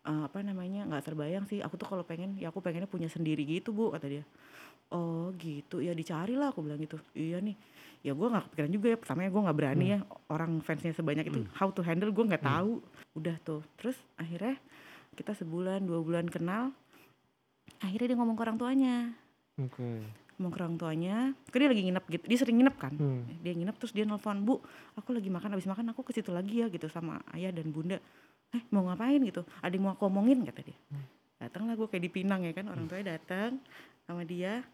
Eh, 0.00 0.22
apa 0.24 0.40
namanya 0.40 0.88
nggak 0.88 1.12
terbayang 1.12 1.44
sih. 1.44 1.60
Aku 1.60 1.76
tuh 1.76 1.84
kalau 1.84 2.04
pengen 2.08 2.40
ya 2.40 2.48
aku 2.48 2.64
pengennya 2.64 2.88
punya 2.88 3.12
sendiri 3.12 3.44
gitu 3.44 3.76
Bu 3.76 3.92
kata 3.92 4.08
dia. 4.08 4.24
Oh 4.88 5.28
gitu. 5.36 5.84
Ya 5.84 5.92
dicari 5.92 6.40
lah 6.40 6.50
aku 6.50 6.64
bilang 6.64 6.80
gitu. 6.80 6.96
Iya 7.12 7.44
nih. 7.44 7.52
Ya 8.00 8.16
gue 8.16 8.26
nggak 8.32 8.48
kepikiran 8.48 8.70
juga 8.72 8.86
ya. 8.88 8.96
Pertamanya 8.96 9.30
gue 9.30 9.42
nggak 9.44 9.58
berani 9.60 9.86
ya. 9.92 9.98
Orang 10.32 10.64
fansnya 10.64 10.96
sebanyak 10.96 11.28
itu 11.28 11.44
how 11.52 11.68
to 11.68 11.84
handle 11.84 12.08
gue 12.08 12.24
nggak 12.24 12.40
tahu. 12.40 12.80
Udah 13.12 13.36
tuh. 13.44 13.60
Terus 13.76 13.96
akhirnya 14.16 14.56
kita 15.20 15.36
sebulan 15.36 15.84
dua 15.84 16.00
bulan 16.00 16.26
kenal. 16.32 16.72
Akhirnya 17.84 18.16
dia 18.16 18.18
ngomong 18.18 18.36
ke 18.40 18.42
orang 18.48 18.56
tuanya. 18.56 18.96
Oke. 19.60 20.00
Ngomong 20.40 20.56
ke 20.56 20.58
orang 20.64 20.76
tuanya 20.80 21.16
kan 21.52 21.58
dia 21.60 21.68
lagi 21.68 21.84
nginep 21.84 22.04
gitu 22.08 22.24
dia 22.24 22.38
sering 22.40 22.56
nginep 22.64 22.76
kan? 22.80 22.96
Hmm. 22.96 23.28
dia 23.44 23.52
nginep 23.52 23.76
terus 23.76 23.92
dia 23.92 24.08
nelfon 24.08 24.40
bu 24.40 24.56
aku 24.96 25.12
lagi 25.12 25.28
makan 25.28 25.52
habis 25.52 25.68
makan 25.68 25.92
aku 25.92 26.00
ke 26.00 26.16
situ 26.16 26.32
lagi 26.32 26.64
ya 26.64 26.72
gitu 26.72 26.88
sama 26.88 27.20
ayah 27.36 27.52
dan 27.52 27.68
bunda. 27.68 28.00
Eh 28.50 28.62
mau 28.74 28.88
ngapain? 28.88 29.20
gitu. 29.22 29.46
Ada 29.62 29.76
yang 29.76 29.84
mau 29.84 29.92
aku 29.94 30.08
omongin? 30.08 30.42
kata 30.42 30.64
dia. 30.64 30.78
Datanglah 31.38 31.76
gue 31.78 31.86
kayak 31.86 32.02
di 32.02 32.10
Pinang 32.10 32.42
ya 32.42 32.52
kan 32.56 32.66
orang 32.72 32.88
tuanya 32.88 33.20
datang 33.20 33.60
sama 34.08 34.26
dia. 34.26 34.64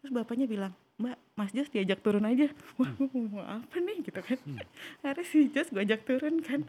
Terus 0.00 0.10
bapaknya 0.16 0.48
bilang 0.48 0.72
mbak 1.00 1.16
mas 1.36 1.52
Jos 1.52 1.70
diajak 1.70 2.00
turun 2.00 2.24
aja. 2.26 2.48
Wah 2.80 2.90
gua 2.96 3.20
mau 3.28 3.44
apa 3.44 3.76
nih? 3.78 4.02
gitu 4.02 4.20
kan. 4.24 4.38
Akhirnya 5.04 5.24
si 5.28 5.38
Jos 5.52 5.68
gue 5.70 5.84
ajak 5.84 6.08
turun 6.08 6.42
kan. 6.42 6.64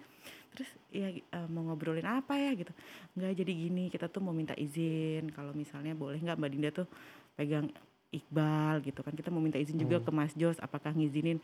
Terus 0.51 0.69
ya 0.91 1.07
mau 1.47 1.65
ngobrolin 1.65 2.05
apa 2.05 2.35
ya? 2.37 2.51
gitu. 2.53 2.71
Nggak 3.17 3.31
jadi 3.41 3.51
gini 3.55 3.83
kita 3.89 4.05
tuh 4.11 4.21
mau 4.21 4.35
minta 4.35 4.53
izin. 4.53 5.31
Kalau 5.33 5.55
misalnya 5.55 5.97
boleh 5.97 6.19
nggak 6.21 6.37
mbak 6.37 6.51
Dinda 6.51 6.69
tuh 6.69 6.87
pegang 7.35 7.71
Iqbal 8.11 8.83
gitu 8.83 8.99
kan. 9.01 9.15
Kita 9.15 9.31
mau 9.31 9.39
minta 9.39 9.57
izin 9.57 9.79
juga 9.79 10.03
ke 10.03 10.11
Mas 10.11 10.35
Jos 10.35 10.59
apakah 10.59 10.91
ngizinin? 10.91 11.39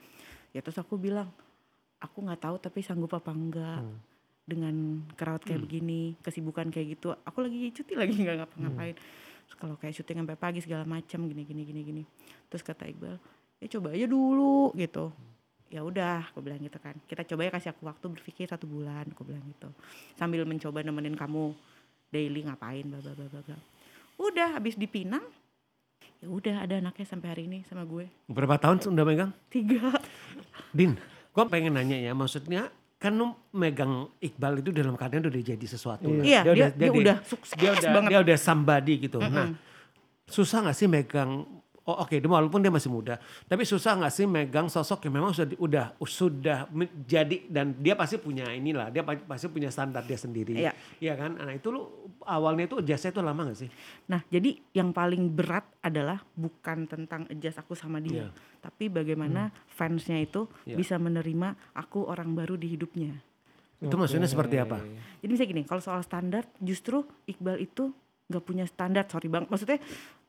Ya 0.52 0.60
terus 0.60 0.76
aku 0.78 1.00
bilang 1.00 1.32
aku 1.98 2.22
nggak 2.22 2.44
tahu 2.44 2.56
tapi 2.60 2.84
sanggup 2.84 3.16
apa 3.16 3.32
enggak 3.32 3.82
dengan 4.48 5.04
crowd 5.20 5.44
kayak 5.44 5.64
begini 5.64 6.16
kesibukan 6.20 6.68
kayak 6.70 7.00
gitu. 7.00 7.16
Aku 7.24 7.44
lagi 7.44 7.72
cuti 7.72 7.94
lagi 7.96 8.16
nggak 8.24 8.38
ngapa-ngapain. 8.44 8.96
Terus 9.48 9.56
kalau 9.56 9.76
kayak 9.80 9.96
syuting 9.96 10.20
sampai 10.24 10.38
pagi 10.38 10.60
segala 10.60 10.84
macam 10.84 11.24
gini 11.26 11.44
gini 11.48 11.62
gini 11.64 11.82
gini. 11.82 12.04
Terus 12.52 12.64
kata 12.64 12.86
Iqbal 12.88 13.16
ya 13.58 13.68
coba 13.80 13.96
aja 13.96 14.06
dulu 14.06 14.76
gitu. 14.76 15.10
Ya 15.68 15.84
udah 15.84 16.32
aku 16.32 16.44
bilang 16.44 16.60
gitu 16.64 16.80
kan. 16.80 16.96
Kita 17.08 17.24
coba 17.24 17.48
ya 17.48 17.52
kasih 17.52 17.72
aku 17.76 17.88
waktu 17.88 18.06
berpikir 18.12 18.46
satu 18.48 18.68
bulan 18.68 19.08
aku 19.12 19.24
bilang 19.24 19.44
gitu. 19.48 19.72
Sambil 20.20 20.44
mencoba 20.44 20.84
nemenin 20.84 21.16
kamu 21.16 21.56
daily 22.12 22.48
ngapain 22.48 22.88
bla 22.88 23.00
bla 23.04 23.14
bla 23.16 23.28
bla 23.44 23.58
udah 24.18 24.58
habis 24.58 24.74
di 24.74 24.90
Pinang 24.90 25.24
ya 26.18 26.28
udah 26.28 26.56
ada 26.62 26.76
anaknya 26.78 27.06
sampai 27.06 27.28
hari 27.28 27.44
ini 27.46 27.62
sama 27.64 27.84
gue 27.84 28.10
Berapa 28.26 28.58
tahun 28.58 28.78
sudah 28.82 29.04
megang? 29.04 29.32
tiga 29.48 29.94
Din, 30.70 30.98
gue 31.30 31.44
pengen 31.46 31.74
nanya 31.74 31.96
ya, 31.96 32.12
maksudnya 32.12 32.68
kan 32.98 33.14
lu 33.14 33.30
megang 33.52 34.10
Iqbal 34.18 34.60
itu 34.60 34.70
dalam 34.72 34.94
keadaan 34.94 35.22
udah 35.24 35.38
jadi 35.40 35.62
sesuatu. 35.64 36.10
lah. 36.12 36.24
Iya, 36.24 36.42
dia- 36.44 36.74
dia 36.74 36.90
udah 36.92 37.18
sukses 37.24 37.54
dia 37.54 37.72
udah, 37.72 37.92
banget. 37.94 38.10
Dia 38.10 38.20
udah 38.20 38.38
somebody 38.38 38.94
gitu. 39.00 39.22
Nah, 39.22 39.54
susah 40.26 40.66
gak 40.66 40.76
sih 40.76 40.86
megang 40.86 41.46
Oh 41.88 42.04
oke, 42.04 42.20
dia 42.20 42.28
walaupun 42.28 42.60
dia 42.60 42.68
masih 42.68 42.92
muda, 42.92 43.16
tapi 43.48 43.64
susah 43.64 43.96
nggak 43.96 44.12
sih 44.12 44.28
megang 44.28 44.68
sosok 44.68 45.08
yang 45.08 45.24
memang 45.24 45.32
sudah 45.32 45.56
udah 45.56 45.86
sudah 46.04 46.68
menjadi 46.68 47.48
dan 47.48 47.80
dia 47.80 47.96
pasti 47.96 48.20
punya 48.20 48.44
inilah, 48.52 48.92
dia 48.92 49.08
pa- 49.08 49.16
pasti 49.16 49.48
punya 49.48 49.72
standar 49.72 50.04
dia 50.04 50.20
sendiri, 50.20 50.52
Iya. 50.52 50.76
Iya 51.00 51.14
kan? 51.16 51.40
Nah 51.40 51.56
itu 51.56 51.72
lu 51.72 51.88
awalnya 52.28 52.68
itu 52.68 52.84
jasnya 52.84 53.16
itu 53.16 53.24
lama 53.24 53.48
gak 53.48 53.60
sih? 53.64 53.70
Nah, 54.06 54.20
jadi 54.28 54.60
yang 54.76 54.92
paling 54.92 55.32
berat 55.32 55.64
adalah 55.80 56.20
bukan 56.36 56.84
tentang 56.86 57.24
adjust 57.32 57.56
aku 57.56 57.72
sama 57.72 58.04
dia, 58.04 58.28
Iya. 58.28 58.36
tapi 58.60 58.92
bagaimana 58.92 59.48
fansnya 59.72 60.20
itu 60.20 60.44
Iya. 60.68 60.76
bisa 60.76 61.00
menerima 61.00 61.56
aku 61.72 62.04
orang 62.04 62.36
baru 62.36 62.60
di 62.60 62.68
hidupnya. 62.68 63.16
Itu 63.80 63.96
maksudnya 63.96 64.28
seperti 64.28 64.60
apa? 64.60 64.84
Jadi 65.24 65.30
misalnya 65.32 65.52
gini, 65.54 65.64
kalau 65.64 65.80
soal 65.80 66.04
standar, 66.04 66.44
justru 66.60 67.08
Iqbal 67.24 67.64
itu 67.64 67.96
nggak 68.28 68.44
punya 68.44 68.68
standar, 68.68 69.08
sorry 69.08 69.32
bang. 69.32 69.48
Maksudnya 69.48 69.80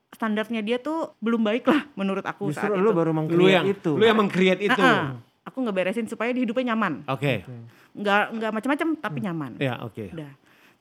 standarnya 0.09 0.61
dia 0.61 0.79
tuh 0.79 1.13
belum 1.19 1.43
baik 1.43 1.69
lah 1.69 1.85
menurut 1.95 2.25
aku 2.25 2.49
Justru 2.49 2.65
saat 2.65 2.75
lu 2.75 2.91
itu. 2.91 2.97
baru 2.97 3.11
Lu 3.13 3.19
meng-create 3.19 3.53
yang 3.53 3.67
itu. 3.69 3.91
lu 3.95 4.05
yang 4.05 4.19
meng-create 4.19 4.61
itu. 4.65 4.81
Ah-ah. 4.81 5.21
Aku 5.45 5.65
ngeberesin 5.65 6.05
supaya 6.05 6.29
di 6.29 6.45
hidupnya 6.45 6.77
nyaman, 6.77 7.09
Oke. 7.09 7.41
nggak 7.97 8.23
nggak 8.37 8.51
macam-macam 8.53 8.89
tapi 9.01 9.19
nyaman. 9.25 9.53
Ya 9.57 9.81
oke. 9.81 10.13
Udah. 10.13 10.33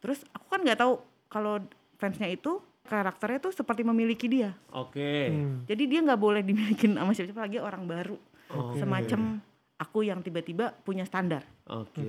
Terus 0.04 0.28
aku 0.30 0.46
kan 0.48 0.60
nggak 0.60 0.76
tahu 0.78 1.00
kalau 1.28 1.64
fansnya 1.96 2.28
itu 2.28 2.60
karakternya 2.84 3.40
tuh 3.42 3.52
seperti 3.52 3.84
memiliki 3.84 4.28
dia. 4.28 4.52
Oke. 4.70 5.32
Hmm. 5.32 5.64
Jadi 5.64 5.84
dia 5.88 6.00
nggak 6.04 6.20
boleh 6.20 6.44
dimiliki 6.44 6.84
sama 6.88 7.16
siapa-siapa 7.16 7.48
lagi 7.48 7.58
orang 7.60 7.84
baru. 7.88 8.20
Oke. 8.52 8.80
Semacam 8.80 9.40
aku 9.78 10.04
yang 10.04 10.20
tiba-tiba 10.20 10.76
punya 10.84 11.08
standar. 11.08 11.48
Oke. 11.68 12.04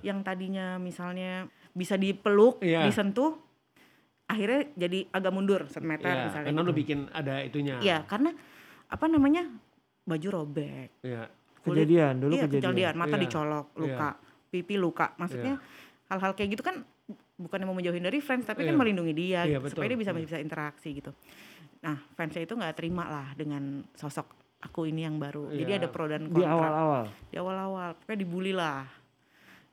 Yang 0.00 0.18
tadinya 0.24 0.76
misalnya 0.76 1.48
bisa 1.72 1.96
dipeluk, 1.96 2.60
Iya. 2.60 2.84
disentuh, 2.84 3.40
akhirnya 4.34 4.60
jadi 4.74 4.98
agak 5.08 5.32
mundur 5.32 5.60
satu 5.66 5.82
meter 5.82 6.10
Iya, 6.10 6.24
misalnya. 6.26 6.46
karena 6.50 6.60
gitu. 6.60 6.68
lu 6.68 6.74
bikin 6.74 6.98
ada 7.08 7.34
itunya. 7.40 7.74
Iya, 7.78 7.98
karena 8.04 8.30
apa 8.84 9.04
namanya 9.06 9.46
baju 10.02 10.28
robek, 10.28 10.90
Iya. 11.00 11.30
kulit- 11.62 11.86
Kejadian 11.86 12.14
dulu 12.18 12.32
iya, 12.34 12.44
kejadian. 12.44 12.94
mata 12.94 13.16
Iya. 13.16 13.22
dicolok, 13.22 13.66
luka, 13.74 14.10
pipi 14.50 14.74
luka. 14.76 15.06
Maksudnya 15.16 15.54
hal-hal 16.06 16.34
kayak 16.34 16.50
gitu 16.52 16.62
kan 16.62 16.82
bukannya 17.34 17.64
mau 17.64 17.74
menjauhin 17.74 18.02
dari 18.02 18.18
fans, 18.18 18.44
tapi 18.44 18.62
kan 18.62 18.74
Iya. 18.74 18.78
melindungi 18.78 19.14
dia 19.14 19.40
Iya, 19.42 19.58
gitu, 19.58 19.72
supaya 19.72 19.88
dia 19.88 19.98
bisa 19.98 20.12
bisa 20.12 20.36
interaksi 20.36 20.90
gitu. 20.92 21.10
Nah, 21.80 21.96
fansnya 22.14 22.42
itu 22.42 22.54
nggak 22.54 22.74
terima 22.74 23.04
lah 23.06 23.28
dengan 23.34 23.82
sosok 23.92 24.24
aku 24.58 24.88
ini 24.88 25.04
yang 25.04 25.16
baru. 25.16 25.50
Jadi 25.50 25.70
Iya. 25.70 25.80
ada 25.80 25.88
pro 25.88 26.04
dan 26.06 26.24
Di 26.24 26.32
kontra. 26.32 26.52
awal-awal. 26.52 27.02
Di 27.28 27.36
awal-awal, 27.36 27.88
pokoknya 27.94 28.18
dibully 28.18 28.52
lah. 28.52 28.84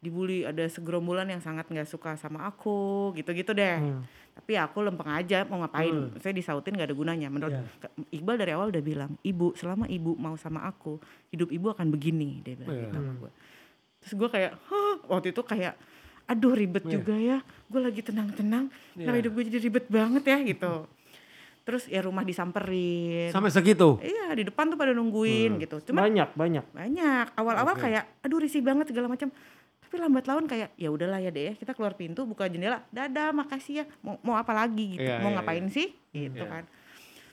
Dibully 0.01 0.41
ada 0.41 0.65
segerombolan 0.65 1.29
yang 1.29 1.39
sangat 1.39 1.69
nggak 1.69 1.85
suka 1.85 2.17
sama 2.17 2.43
aku, 2.43 3.13
gitu-gitu 3.13 3.53
deh. 3.53 3.77
Hmm. 3.77 4.01
Tapi 4.31 4.55
aku 4.55 4.77
lempeng 4.79 5.07
aja 5.07 5.43
mau 5.45 5.59
ngapain. 5.59 5.91
Saya 6.17 6.31
disautin 6.31 6.73
gak 6.73 6.87
ada 6.87 6.95
gunanya. 6.95 7.27
Menurut 7.27 7.51
Iya. 7.51 7.63
Ke- 7.77 7.93
Iqbal 8.11 8.35
dari 8.35 8.51
awal 8.51 8.69
udah 8.69 8.79
bilang, 8.79 9.11
"Ibu, 9.19 9.53
selama 9.53 9.85
Ibu 9.85 10.15
mau 10.15 10.33
sama 10.35 10.63
aku, 10.63 10.97
hidup 11.29 11.49
Ibu 11.49 11.67
akan 11.69 11.87
begini." 11.89 12.39
Dia 12.41 12.55
bilang 12.55 12.71
Iya. 12.71 12.83
gitu 12.83 12.95
sama 12.95 13.13
gue. 13.17 13.31
Terus 13.99 14.13
gue 14.15 14.29
kayak, 14.31 14.51
"Hah?" 14.63 14.95
waktu 15.07 15.27
itu 15.29 15.41
kayak 15.41 15.75
aduh 16.23 16.53
ribet 16.53 16.83
Iya. 16.83 16.91
juga 16.93 17.13
ya. 17.13 17.37
Gue 17.65 17.81
lagi 17.81 17.99
tenang-tenang, 17.99 18.71
kenapa 18.93 19.09
Iya. 19.09 19.19
hidup 19.19 19.31
gue 19.33 19.43
jadi 19.47 19.59
ribet 19.61 19.85
banget 19.87 20.23
ya 20.25 20.37
gitu. 20.43 20.73
terus 21.61 21.85
ya 21.85 22.01
rumah 22.01 22.25
disamperin 22.25 23.29
Sampai 23.29 23.53
segitu. 23.53 24.01
iya 24.01 24.33
di 24.33 24.41
depan 24.41 24.65
tuh 24.65 24.75
pada 24.75 24.91
nungguin 24.91 25.61
gitu 25.61 25.77
cuma 25.85 26.01
Banyak, 26.01 26.33
banyak. 26.33 26.65
banyak 26.67 27.25
awal-awal 27.37 27.77
Oke. 27.77 27.85
kayak 27.85 28.09
aduh 28.19 28.41
risih 28.41 28.59
banget 28.59 28.89
segala 28.89 29.05
macam 29.05 29.29
tapi 29.91 29.99
lambat 29.99 30.23
laun 30.23 30.47
kayak 30.47 30.71
ya 30.73 30.87
udahlah 30.87 31.19
ya 31.19 31.27
deh 31.27 31.51
kita 31.53 31.75
keluar 31.75 31.91
pintu 31.91 32.23
buka 32.23 32.47
jendela 32.47 32.79
dadah 32.87 33.35
makasih 33.35 33.83
ya 33.83 33.85
mau 33.99 34.15
mau 34.23 34.39
apa 34.39 34.55
lagi 34.55 34.95
gitu 34.95 35.03
Iya, 35.03 35.19
mau 35.19 35.27
iya, 35.27 35.35
ngapain 35.35 35.67
sih 35.67 35.91
Iya. 36.09 36.31
gitu 36.31 36.47
kan 36.47 36.63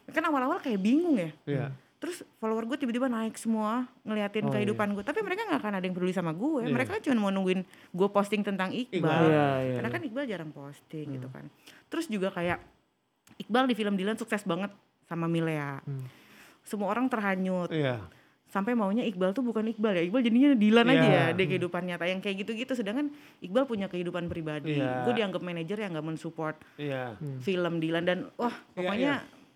kan 0.09 0.23
awal-awal 0.27 0.59
kayak 0.59 0.83
bingung 0.83 1.15
ya 1.15 1.31
Iya. 1.47 1.71
terus 1.99 2.27
follower 2.37 2.67
gue 2.67 2.75
tiba-tiba 2.77 3.07
naik 3.07 3.39
semua 3.39 3.87
ngeliatin 4.03 4.43
Oh, 4.43 4.51
kehidupan 4.51 4.91
gue 4.91 5.07
tapi 5.07 5.23
mereka 5.23 5.47
nggak 5.47 5.61
akan 5.61 5.73
ada 5.73 5.85
yang 5.87 5.95
peduli 5.95 6.11
sama 6.11 6.35
gue 6.35 6.67
Iya. 6.67 6.75
mereka 6.75 6.99
cuma 6.99 7.17
mau 7.17 7.31
nungguin 7.31 7.63
gue 7.89 8.09
posting 8.11 8.43
tentang 8.43 8.75
Iqbal, 8.75 8.99
Iqbal. 8.99 9.23
Iya, 9.23 9.47
iya. 9.63 9.75
karena 9.79 9.89
kan 9.89 10.03
Iqbal 10.03 10.25
jarang 10.27 10.51
posting 10.51 11.07
gitu 11.15 11.31
kan 11.31 11.47
terus 11.87 12.11
juga 12.11 12.35
kayak 12.35 12.59
Iqbal 13.39 13.71
di 13.71 13.79
film 13.79 13.95
Dilan 13.95 14.19
sukses 14.19 14.43
banget 14.43 14.75
sama 15.07 15.31
Milea 15.31 15.79
Hmm. 15.81 16.11
semua 16.67 16.91
orang 16.91 17.07
terhanyut 17.07 17.71
Iya. 17.71 18.03
Sampai 18.49 18.73
maunya 18.73 19.05
Iqbal 19.05 19.37
tuh 19.37 19.45
bukan 19.45 19.61
Iqbal 19.69 20.01
ya 20.01 20.03
Iqbal 20.09 20.25
jadinya 20.25 20.57
Dilan 20.57 20.89
Iya. 20.89 20.97
aja 20.97 21.09
ya 21.09 21.25
di 21.37 21.45
kehidupan 21.45 21.85
nyata 21.85 22.09
yang 22.09 22.19
kayak 22.19 22.43
gitu-gitu. 22.43 22.73
Sedangkan 22.73 23.13
Iqbal 23.45 23.69
punya 23.69 23.87
kehidupan 23.87 24.25
pribadi 24.27 24.81
Iya. 24.81 25.05
gue 25.05 25.15
dianggap 25.15 25.45
manajer 25.45 25.77
yang 25.77 25.93
gak 25.93 26.07
mensupport 26.07 26.57
Iya. 26.81 27.13
film 27.39 27.77
Dilan. 27.77 28.05
Dan 28.09 28.19
wah 28.35 28.49
Iya, 28.51 28.73
pokoknya 28.73 29.13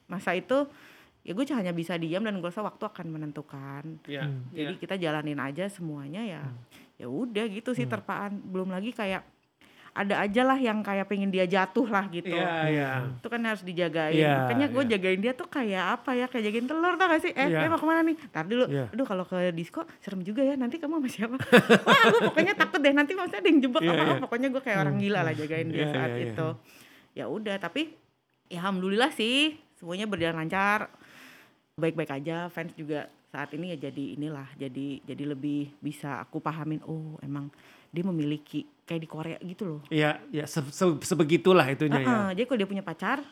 masa 0.07 0.37
itu 0.37 0.69
ya 1.25 1.33
gue 1.33 1.45
hanya 1.49 1.73
bisa 1.73 1.97
diam 1.97 2.21
dan 2.21 2.37
gue 2.37 2.45
rasa 2.45 2.61
waktu 2.61 2.85
akan 2.85 3.07
menentukan. 3.09 3.85
Iya. 4.05 4.29
jadi 4.53 4.77
kita 4.77 4.95
jalanin 5.01 5.41
aja 5.41 5.73
semuanya 5.73 6.21
ya 6.21 6.43
ya 7.01 7.09
udah 7.09 7.49
gitu 7.49 7.73
sih 7.73 7.89
terpaan. 7.89 8.45
Belum 8.45 8.69
lagi 8.69 8.93
kayak 8.93 9.25
ada 9.93 10.25
aja 10.25 10.41
lah 10.41 10.57
yang 10.57 10.81
kayak 10.81 11.05
pengen 11.05 11.29
dia 11.29 11.45
jatuh 11.45 11.85
lah 11.85 12.09
gitu. 12.09 12.33
Iya, 12.33 12.53
iya. 12.73 12.89
itu 13.13 13.29
kan 13.29 13.41
harus 13.45 13.61
dijagain. 13.61 14.17
Iya, 14.17 14.49
makanya 14.49 14.67
gue 14.73 14.83
iya. 14.89 14.91
jagain 14.97 15.21
dia 15.21 15.33
tuh 15.37 15.49
kayak 15.53 15.85
apa 16.01 16.11
ya? 16.17 16.27
Kayak 16.33 16.45
jagain 16.49 16.65
telur 16.65 16.97
tau 16.97 17.13
gak 17.13 17.21
sih? 17.21 17.33
Eh, 17.37 17.53
Iya. 17.53 17.61
eh 17.61 17.69
mau 17.69 17.77
ke 17.77 17.85
mana 17.85 18.01
nih? 18.01 18.17
Ntar 18.33 18.45
dulu. 18.49 18.65
Iya. 18.73 18.89
aduh 18.89 19.05
kalau 19.05 19.25
ke 19.29 19.53
disco 19.53 19.85
serem 20.01 20.25
juga 20.25 20.41
ya. 20.41 20.57
Nanti 20.57 20.81
kamu 20.81 20.97
sama 20.97 21.09
siapa? 21.13 21.37
Wah 21.87 22.03
gue 22.09 22.21
pokoknya 22.25 22.57
takut 22.57 22.81
deh. 22.81 22.93
Nanti 22.97 23.13
maksudnya 23.13 23.45
ada 23.45 23.49
yang 23.53 23.61
jebak 23.61 23.83
apa 23.85 23.93
iya. 23.93 24.17
pokoknya 24.17 24.49
gue 24.49 24.63
kayak 24.65 24.79
orang 24.81 24.97
gila 24.97 25.21
lah 25.21 25.35
jagain 25.37 25.69
dia 25.69 25.85
Iya, 25.85 25.93
saat 25.93 26.11
iya, 26.17 26.17
iya. 26.17 26.33
itu. 26.33 26.49
Ya 27.13 27.25
udah 27.29 27.57
tapi 27.61 27.83
ya 28.49 28.59
alhamdulillah 28.65 29.13
sih. 29.13 29.61
Semuanya 29.77 30.09
berjalan 30.09 30.41
lancar. 30.49 30.89
Baik-baik 31.77 32.17
aja. 32.17 32.49
Fans 32.49 32.73
juga 32.73 33.13
saat 33.33 33.49
ini 33.51 33.73
ya 33.73 33.89
jadi 33.89 34.05
inilah 34.13 34.45
jadi 34.55 35.01
jadi 35.03 35.25
lebih 35.27 35.73
bisa 35.81 36.21
aku 36.21 36.37
pahamin 36.39 36.85
oh 36.85 37.17
emang 37.19 37.49
dia 37.89 38.05
memiliki 38.05 38.69
kayak 38.85 39.01
di 39.01 39.09
Korea 39.09 39.39
gitu 39.41 39.65
loh 39.67 39.81
Iya, 39.89 40.21
ya 40.29 40.45
se- 40.45 40.69
se- 40.69 41.01
sebegitulah 41.03 41.65
itunya 41.67 41.97
ya. 41.97 42.05
Heeh, 42.05 42.29
jadi 42.35 42.45
kalau 42.45 42.59
dia 42.59 42.69
punya 42.69 42.85
pacar 42.85 43.25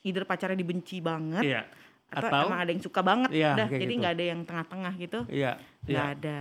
either 0.00 0.22
pacarnya 0.22 0.54
dibenci 0.54 0.98
banget 1.00 1.42
Iya. 1.44 1.62
atau, 2.08 2.30
Atau 2.30 2.46
emang 2.46 2.60
ada 2.60 2.70
yang 2.70 2.78
suka 2.80 3.00
banget 3.00 3.30
Iya, 3.32 3.50
udah 3.52 3.68
jadi 3.68 3.84
gitu. 3.84 4.00
nggak 4.00 4.12
ada 4.12 4.24
yang 4.24 4.40
tengah-tengah 4.44 4.92
gitu 4.96 5.18
iya, 5.28 5.52
nggak 5.82 5.90
iya, 6.06 6.14
ada 6.16 6.38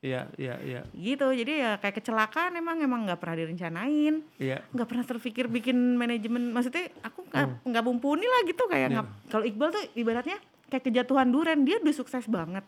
iya, 0.00 0.20
iya, 0.36 0.54
iya, 0.60 0.80
gitu 0.92 1.26
jadi 1.32 1.52
ya 1.56 1.70
kayak 1.76 1.94
kecelakaan 1.96 2.54
emang 2.54 2.78
emang 2.78 3.02
nggak 3.04 3.18
pernah 3.18 3.36
direncanain 3.36 4.22
iya. 4.36 4.62
nggak 4.68 4.86
pernah 4.88 5.04
terpikir 5.04 5.46
bikin 5.48 5.74
manajemen 5.92 6.46
maksudnya 6.48 6.90
aku 7.00 7.22
nggak 7.24 7.46
nggak 7.64 7.84
mumpuni 7.84 8.22
lah 8.24 8.42
gitu 8.44 8.62
kayak 8.66 8.86
Iya. 8.88 8.94
ngap- 8.96 9.14
kalau 9.28 9.44
Iqbal 9.44 9.68
tuh 9.72 9.82
ibaratnya 9.94 10.38
kayak 10.72 10.88
kejatuhan 10.88 11.28
duren 11.28 11.62
dia 11.62 11.76
udah 11.76 11.92
sukses 11.92 12.24
banget 12.24 12.64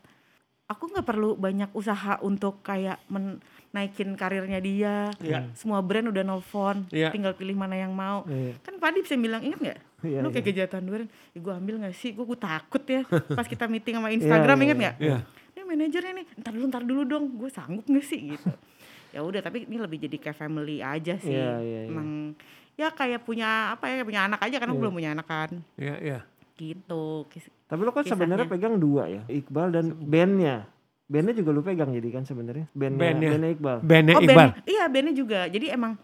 aku 0.65 0.89
nggak 0.89 1.05
perlu 1.05 1.33
banyak 1.35 1.73
usaha 1.73 2.21
untuk 2.21 2.61
kayak 2.61 3.01
men- 3.07 3.41
naikin 3.71 4.15
karirnya 4.15 4.61
dia 4.61 5.09
Iya. 5.19 5.49
semua 5.53 5.81
brand 5.81 6.07
udah 6.07 6.23
nelfon 6.23 6.85
Iya. 6.89 7.09
tinggal 7.11 7.33
pilih 7.33 7.53
mana 7.53 7.75
yang 7.75 7.91
mau 7.91 8.23
Iya. 8.25 8.61
kan 8.61 8.77
Padi 8.77 9.01
bisa 9.01 9.13
bilang 9.15 9.41
ingat 9.41 9.59
nggak 9.59 9.79
Iya, 10.05 10.21
lu 10.21 10.29
kayak 10.29 10.41
iya. 10.43 10.49
kejahatan 10.69 10.83
duren 10.85 11.07
ya, 11.33 11.39
gue 11.41 11.53
ambil 11.55 11.75
nggak 11.81 11.95
sih 11.95 12.13
gue 12.13 12.25
takut 12.39 12.83
ya 12.83 13.03
pas 13.37 13.45
kita 13.45 13.65
meeting 13.67 13.97
sama 13.97 14.09
Instagram 14.11 14.55
iya, 14.55 14.63
ingat 14.63 14.77
iya. 14.77 14.83
nggak 14.83 14.97
Iya. 15.01 15.19
ini 15.51 15.61
manajernya 15.65 16.13
nih 16.15 16.27
ntar 16.39 16.53
dulu 16.53 16.65
ntar 16.67 16.83
dulu 16.83 17.03
dong 17.03 17.25
gue 17.35 17.49
sanggup 17.49 17.85
nggak 17.85 18.05
sih 18.05 18.21
gitu 18.31 18.53
ya 19.15 19.21
udah 19.21 19.41
tapi 19.41 19.65
ini 19.65 19.77
lebih 19.77 19.99
jadi 19.99 20.17
kayak 20.19 20.39
family 20.39 20.81
aja 20.81 21.17
sih 21.17 21.31
Iya, 21.31 21.57
iya, 21.57 21.81
iya. 21.83 21.91
emang 21.91 22.33
ya 22.75 22.89
kayak 22.91 23.23
punya 23.23 23.71
apa 23.71 23.87
ya 23.87 23.95
kayak 23.97 24.09
punya 24.09 24.23
anak 24.25 24.41
aja 24.41 24.57
karena 24.59 24.73
Iya. 24.73 24.81
belum 24.81 24.93
punya 24.93 25.11
anak 25.13 25.27
kan 25.27 25.51
Iya, 25.75 25.95
iya. 26.01 26.19
Gitu 26.57 27.05
Kis- 27.29 27.51
Tapi 27.65 27.81
lo 27.81 27.91
kan 27.91 28.03
sebenarnya 28.03 28.47
pegang 28.47 28.77
dua 28.77 29.07
ya, 29.07 29.23
Iqbal 29.27 29.69
dan 29.71 29.85
bandnya. 30.01 30.69
Bandnya 31.05 31.35
juga 31.35 31.51
lu 31.51 31.61
pegang 31.61 31.91
jadi 31.91 32.09
kan 32.11 32.23
sebenarnya. 32.23 32.67
Bandnya, 32.71 33.01
Bandnya. 33.05 33.31
bandnya 33.31 33.51
Iqbal. 33.53 33.77
Bandnya 33.81 34.15
oh 34.15 34.23
Iqbal. 34.23 34.37
band 34.51 34.53
iya 34.65 34.85
bandnya 34.87 35.13
juga 35.13 35.41
jadi 35.47 35.67
emang 35.71 35.99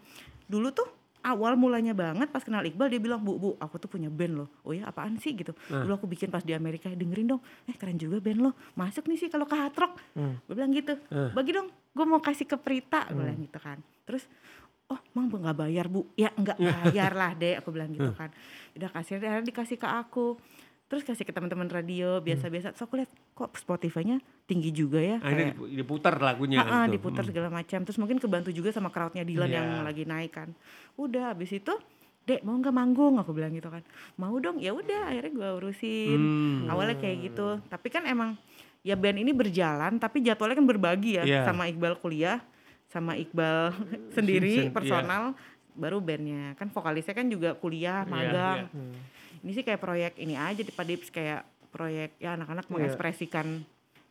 dulu 0.45 0.69
tuh 0.69 0.85
awal 1.21 1.53
mulanya 1.53 1.91
banget 1.91 2.27
pas 2.27 2.39
kenal 2.39 2.61
Iqbal 2.61 2.87
dia 2.87 2.97
bilang 2.97 3.17
bu 3.17 3.33
bu 3.35 3.49
aku 3.55 3.77
tuh 3.77 3.87
punya 3.87 4.09
band 4.09 4.33
loh 4.35 4.49
oh 4.59 4.71
ya 4.71 4.85
apaan 4.85 5.15
sih 5.15 5.31
gitu 5.31 5.53
Nah. 5.67 5.85
dulu 5.85 5.93
aku 5.95 6.05
bikin 6.07 6.27
pas 6.27 6.41
di 6.41 6.51
Amerika 6.51 6.89
dengerin 6.89 7.29
dong 7.29 7.41
eh 7.63 7.73
keren 7.73 7.95
juga 7.95 8.17
band 8.17 8.41
lo 8.41 8.51
masuk 8.73 9.05
nih 9.05 9.17
sih 9.17 9.27
kalau 9.27 9.45
ke 9.45 9.53
hard 9.53 9.75
rock 9.75 9.93
Hmm. 10.11 10.37
gue 10.39 10.53
bilang 10.53 10.69
gitu 10.71 10.97
Eh. 11.07 11.29
bagi 11.31 11.51
dong 11.51 11.65
gue 11.69 12.05
mau 12.05 12.19
kasih 12.19 12.43
ke 12.43 12.57
Prita 12.57 13.05
gue 13.05 13.15
Hmm. 13.15 13.21
bilang 13.23 13.39
gitu 13.39 13.57
kan 13.57 13.77
terus 14.03 14.25
oh 14.91 14.99
mang 15.13 15.27
nggak 15.27 15.57
bayar 15.57 15.87
bu? 15.87 16.03
Ya 16.13 16.29
nggak 16.29 16.59
bayar 16.83 17.11
lah 17.11 17.31
deh 17.33 17.55
aku 17.55 17.71
bilang 17.71 17.89
gitu 17.89 18.11
kan. 18.11 18.27
Udah 18.73 18.89
kasih 18.89 19.17
akhirnya 19.17 19.47
dikasih 19.47 19.75
ke 19.75 19.87
aku. 19.87 20.35
Terus 20.85 21.07
kasih 21.07 21.23
ke 21.23 21.31
teman-teman 21.31 21.65
radio 21.65 22.19
biasa-biasa. 22.19 22.75
So 22.75 22.83
aku 22.83 22.99
lihat 22.99 23.07
kok 23.31 23.55
Spotify-nya 23.55 24.19
tinggi 24.43 24.69
juga 24.69 24.99
ya 24.99 25.17
Akhirnya 25.17 25.55
kayak 25.55 25.55
dipu- 25.55 25.71
diputar 25.71 26.13
lagunya. 26.19 26.59
Ha-ha, 26.59 26.83
gitu. 26.83 26.99
diputar 26.99 27.23
segala 27.23 27.47
macam. 27.47 27.79
Terus 27.81 27.95
mungkin 27.95 28.19
kebantu 28.19 28.51
juga 28.51 28.69
sama 28.69 28.91
crowdnya 28.91 29.23
Dilan 29.23 29.47
Iya. 29.47 29.55
yang 29.55 29.67
lagi 29.81 30.03
naik 30.03 30.35
kan. 30.35 30.51
Udah 30.93 31.31
habis 31.31 31.47
itu 31.49 31.71
dek 32.21 32.43
mau 32.43 32.53
nggak 32.53 32.75
manggung? 32.75 33.15
Aku 33.17 33.31
bilang 33.31 33.55
gitu 33.55 33.71
kan. 33.71 33.87
Mau 34.15 34.35
dong. 34.37 34.59
Ya 34.59 34.75
udah 34.75 35.07
akhirnya 35.07 35.31
gue 35.31 35.49
urusin. 35.57 36.19
Hmm. 36.19 36.67
awalnya 36.67 36.99
kayak 36.99 37.31
gitu. 37.31 37.63
Tapi 37.65 37.87
kan 37.87 38.03
emang 38.03 38.35
ya 38.81 38.99
band 38.99 39.15
ini 39.15 39.31
berjalan 39.31 39.95
tapi 39.95 40.19
jadwalnya 40.19 40.57
kan 40.57 40.67
berbagi 40.67 41.11
ya 41.15 41.23
Iya. 41.23 41.41
sama 41.45 41.65
Iqbal 41.65 41.95
kuliah 41.95 42.43
sama 42.91 43.15
Iqbal 43.15 43.71
sendiri 44.15 44.67
Sen- 44.67 44.71
personal 44.71 45.31
baru 45.71 45.97
bandnya 45.97 46.51
kan 46.53 46.67
vokalisnya 46.67 47.15
kan 47.15 47.25
juga 47.25 47.55
kuliah 47.55 48.03
Iya, 48.03 48.11
magang 48.11 48.57
iya. 48.61 48.67
Hmm. 48.69 48.95
ini 49.41 49.51
sih 49.51 49.63
kayak 49.63 49.79
proyek 49.79 50.13
ini 50.17 50.35
aja 50.35 50.59
di 50.59 50.69
Padips 50.69 51.07
kayak 51.07 51.41
proyek 51.69 52.19
ya 52.19 52.35
anak-anak 52.35 52.65
Iya. 52.65 52.71
mengekspresikan 52.73 53.47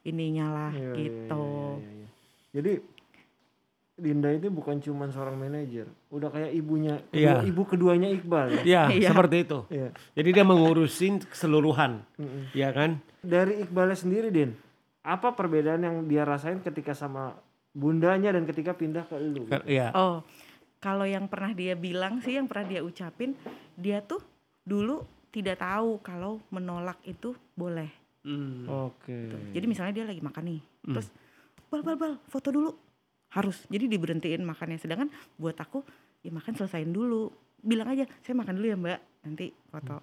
ininya 0.03 0.47
lah 0.49 0.73
Iya, 0.73 0.81
iya, 0.81 0.95
gitu 0.99 1.47
iya, 1.77 1.85
iya, 1.85 1.93
iya. 1.95 2.09
Jadi 2.51 2.73
Dinda 3.95 4.33
itu 4.33 4.49
bukan 4.49 4.81
cuma 4.81 5.05
seorang 5.07 5.37
manajer, 5.37 5.85
udah 6.09 6.33
kayak 6.33 6.57
ibunya, 6.57 7.05
Iya. 7.11 7.37
kedua- 7.37 7.45
ibu 7.45 7.63
keduanya 7.69 8.09
Iqbal. 8.09 8.47
ya? 8.49 8.63
Iya, 8.65 8.83
Iya. 8.97 9.09
seperti 9.13 9.37
itu. 9.45 9.59
Iya. 9.69 9.93
Jadi 10.17 10.29
dia 10.33 10.41
mengurusin 10.43 11.21
keseluruhan, 11.21 12.01
Mm-mm. 12.17 12.49
ya 12.51 12.73
kan? 12.73 12.97
Dari 13.21 13.61
Iqbalnya 13.61 13.93
sendiri, 13.95 14.33
Din, 14.33 14.57
apa 15.03 15.31
perbedaan 15.31 15.85
yang 15.85 15.97
dia 16.03 16.25
rasain 16.25 16.59
ketika 16.59 16.97
sama 16.97 17.37
bundanya 17.71 18.31
dan 18.31 18.45
ketika 18.45 18.75
pindah 18.75 19.05
ke 19.05 19.17
lu? 19.17 19.47
Ke- 19.47 19.65
Iya. 19.65 19.95
Oh, 19.95 20.23
kalau 20.79 21.05
yang 21.05 21.27
pernah 21.27 21.53
dia 21.53 21.75
bilang 21.75 22.19
sih, 22.19 22.35
yang 22.35 22.47
pernah 22.47 22.67
dia 22.67 22.81
ucapin, 22.81 23.37
dia 23.75 24.01
tuh 24.01 24.21
dulu 24.63 25.03
tidak 25.31 25.61
tahu 25.61 26.03
kalau 26.03 26.43
menolak 26.51 26.99
itu 27.05 27.33
boleh. 27.55 27.89
Hmm. 28.21 28.67
Oke. 28.69 29.33
Jadi 29.55 29.65
misalnya 29.65 29.93
dia 29.95 30.05
lagi 30.05 30.21
makan 30.21 30.45
nih, 30.45 30.61
terus 30.85 31.09
bal 31.71 31.81
bal 31.81 31.97
bal 31.97 32.13
foto 32.27 32.51
dulu 32.51 32.71
harus. 33.31 33.65
Jadi 33.71 33.87
diberhentiin 33.87 34.43
makannya. 34.43 34.77
Sedangkan 34.77 35.09
buat 35.37 35.57
aku 35.57 35.81
ya 36.21 36.29
makan 36.29 36.53
selesain 36.53 36.91
dulu. 36.91 37.31
Bilang 37.57 37.89
aja 37.89 38.05
saya 38.21 38.35
makan 38.35 38.59
dulu 38.59 38.67
ya 38.67 38.77
mbak, 38.77 39.01
nanti 39.25 39.55
foto. 39.71 40.03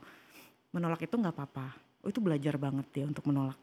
Menolak 0.71 1.03
itu 1.03 1.13
nggak 1.13 1.36
apa-apa. 1.36 1.67
Oh 2.01 2.10
itu 2.10 2.17
belajar 2.17 2.56
banget 2.56 2.86
dia 2.89 3.06
untuk 3.06 3.25
menolak. 3.27 3.58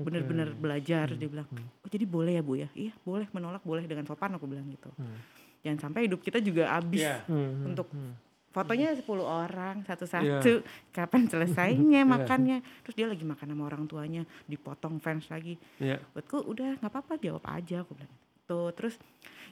Oke. 0.00 0.06
Bener-bener 0.08 0.48
belajar 0.50 1.06
dia 1.12 1.28
bilang. 1.28 1.46
Oh 1.52 1.88
jadi 1.88 2.04
boleh 2.04 2.32
ya 2.36 2.42
bu 2.42 2.56
ya? 2.56 2.68
Iya 2.72 2.92
boleh 3.00 3.28
menolak 3.30 3.60
boleh 3.60 3.84
dengan 3.84 4.04
sopan 4.04 4.32
aku 4.34 4.48
bilang 4.48 4.64
gitu. 4.66 4.88
Hmm. 4.96 5.20
Jangan 5.60 5.78
sampai 5.86 6.08
hidup 6.08 6.20
kita 6.20 6.40
juga 6.40 6.72
habis 6.72 7.04
Iya. 7.04 7.20
Hmm, 7.28 7.36
hmm, 7.36 7.68
untuk 7.68 7.86
hmm. 7.92 8.12
fotonya 8.50 8.96
10 8.96 9.04
orang 9.20 9.76
Iya. 9.78 9.86
satu-satu 9.86 10.52
kapan 10.90 11.22
selesainya 11.28 12.02
makannya 12.16 12.58
terus 12.82 12.96
dia 12.96 13.06
lagi 13.06 13.22
makan 13.22 13.46
sama 13.46 13.62
orang 13.62 13.84
tuanya 13.86 14.22
dipotong 14.44 14.98
fans 14.98 15.28
lagi 15.28 15.54
Iya. 15.76 16.00
buatku 16.10 16.48
udah 16.48 16.80
nggak 16.80 16.90
apa-apa 16.90 17.20
jawab 17.20 17.44
aja 17.46 17.84
aku 17.84 17.94
bilang 17.94 18.10
tuh 18.44 18.74
terus 18.74 18.98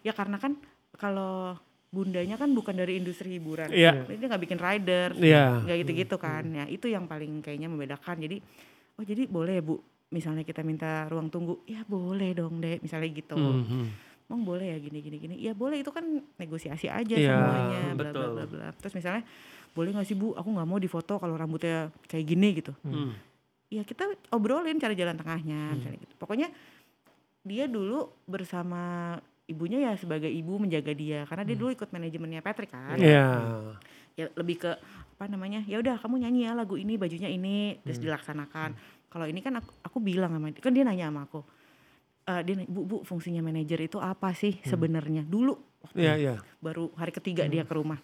ya 0.00 0.10
karena 0.10 0.40
kan 0.40 0.58
kalau 0.96 1.54
bundanya 1.88 2.34
kan 2.34 2.50
bukan 2.50 2.74
dari 2.74 2.98
industri 2.98 3.38
hiburan 3.38 3.70
Iya. 3.70 4.02
dia 4.08 4.26
nggak 4.26 4.42
bikin 4.42 4.58
rider 4.58 5.08
Iya. 5.14 5.62
nggak 5.62 5.76
gitu-gitu 5.84 6.16
kan 6.18 6.44
ya 6.48 6.64
itu 6.66 6.90
yang 6.90 7.06
paling 7.06 7.38
kayaknya 7.38 7.70
membedakan 7.70 8.18
jadi 8.18 8.42
oh 8.98 9.04
jadi 9.04 9.30
boleh 9.30 9.56
ya 9.56 9.62
bu 9.62 9.78
misalnya 10.08 10.42
kita 10.42 10.64
minta 10.64 11.04
ruang 11.06 11.28
tunggu 11.28 11.60
ya 11.68 11.84
boleh 11.84 12.32
dong 12.32 12.60
deh 12.60 12.80
misalnya 12.80 13.08
gitu. 13.12 13.36
Mhm. 13.36 14.08
Emang 14.28 14.44
boleh 14.44 14.76
ya 14.76 14.78
gini 14.80 14.98
gini 15.00 15.16
gini. 15.16 15.34
Ya 15.40 15.52
boleh 15.56 15.80
itu 15.80 15.88
kan 15.88 16.04
negosiasi 16.36 16.88
aja 16.88 17.16
Iya, 17.16 17.32
semuanya 17.32 17.82
bla 17.96 18.10
bla 18.12 18.12
betul. 18.12 18.28
bla 18.32 18.44
bla. 18.44 18.68
Terus 18.76 18.94
misalnya 18.96 19.22
boleh 19.72 19.90
nggak 19.92 20.06
sih 20.08 20.16
bu? 20.16 20.36
Aku 20.36 20.48
nggak 20.52 20.68
mau 20.68 20.76
difoto 20.76 21.16
kalau 21.16 21.32
rambutnya 21.36 21.88
kayak 22.08 22.24
gini 22.24 22.48
gitu. 22.60 22.72
Hmm. 22.84 23.12
ya 23.68 23.84
kita 23.84 24.00
obrolin 24.32 24.80
cari 24.80 24.96
jalan 24.96 25.12
tengahnya 25.12 25.76
misalnya 25.76 26.00
gitu. 26.00 26.14
Pokoknya 26.16 26.48
dia 27.44 27.68
dulu 27.68 28.08
bersama 28.24 29.12
ibunya 29.44 29.80
ya 29.80 29.92
sebagai 29.96 30.28
ibu 30.28 30.56
menjaga 30.56 30.92
dia 30.96 31.28
karena 31.28 31.44
dia 31.44 31.56
dulu 31.56 31.76
ikut 31.76 31.88
manajemennya 31.88 32.40
Patrick 32.40 32.72
kan. 32.72 32.96
Iya. 32.96 33.28
ya 34.18 34.26
lebih 34.34 34.56
ke 34.66 34.72
apa 35.18 35.30
namanya 35.30 35.62
ya 35.68 35.78
udah 35.78 35.94
kamu 36.02 36.26
nyanyi 36.26 36.48
ya 36.48 36.52
lagu 36.56 36.74
ini 36.74 36.98
bajunya 36.98 37.30
ini 37.30 37.78
terus 37.86 38.02
dilaksanakan 38.02 38.74
kalau 39.08 39.24
ini 39.24 39.40
kan 39.40 39.60
aku, 39.60 39.70
aku 39.84 39.98
bilang 40.04 40.32
sama 40.32 40.52
dia 40.52 40.62
kan 40.62 40.72
dia 40.72 40.84
nanya 40.84 41.08
sama 41.08 41.24
aku 41.24 41.40
Eh, 42.28 42.42
dia 42.44 42.54
nanya, 42.60 42.68
bu 42.68 42.84
bu 42.84 42.96
fungsinya 43.08 43.40
manajer 43.40 43.80
itu 43.88 43.96
apa 43.96 44.36
sih 44.36 44.60
sebenarnya? 44.60 45.24
Dulu 45.24 45.56
waktu 45.80 45.96
Iya, 46.04 46.14
iya. 46.20 46.34
baru 46.60 46.92
hari 46.92 47.08
ketiga 47.16 47.48
dia 47.48 47.64
ke 47.64 47.72
rumah. 47.72 47.96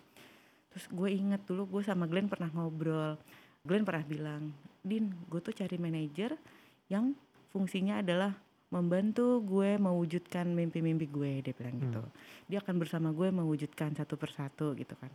Terus 0.72 0.88
gue 0.88 1.08
inget 1.12 1.44
dulu 1.44 1.68
gue 1.68 1.82
sama 1.84 2.08
Glenn 2.08 2.32
pernah 2.32 2.48
ngobrol. 2.48 3.20
Glenn 3.68 3.84
pernah 3.84 4.00
bilang 4.00 4.48
Din 4.80 5.12
gue 5.28 5.40
tuh 5.44 5.52
cari 5.52 5.76
manajer 5.76 6.40
yang 6.88 7.12
fungsinya 7.52 8.00
adalah 8.00 8.32
membantu 8.72 9.44
gue 9.44 9.76
mewujudkan 9.76 10.48
mimpi-mimpi 10.48 11.04
gue 11.04 11.44
dia 11.44 11.52
bilang 11.52 11.76
gitu. 11.84 12.00
Dia 12.48 12.64
akan 12.64 12.80
bersama 12.80 13.12
gue 13.12 13.28
mewujudkan 13.28 13.92
satu 13.92 14.16
persatu 14.16 14.72
gitu 14.72 14.96
kan 14.96 15.12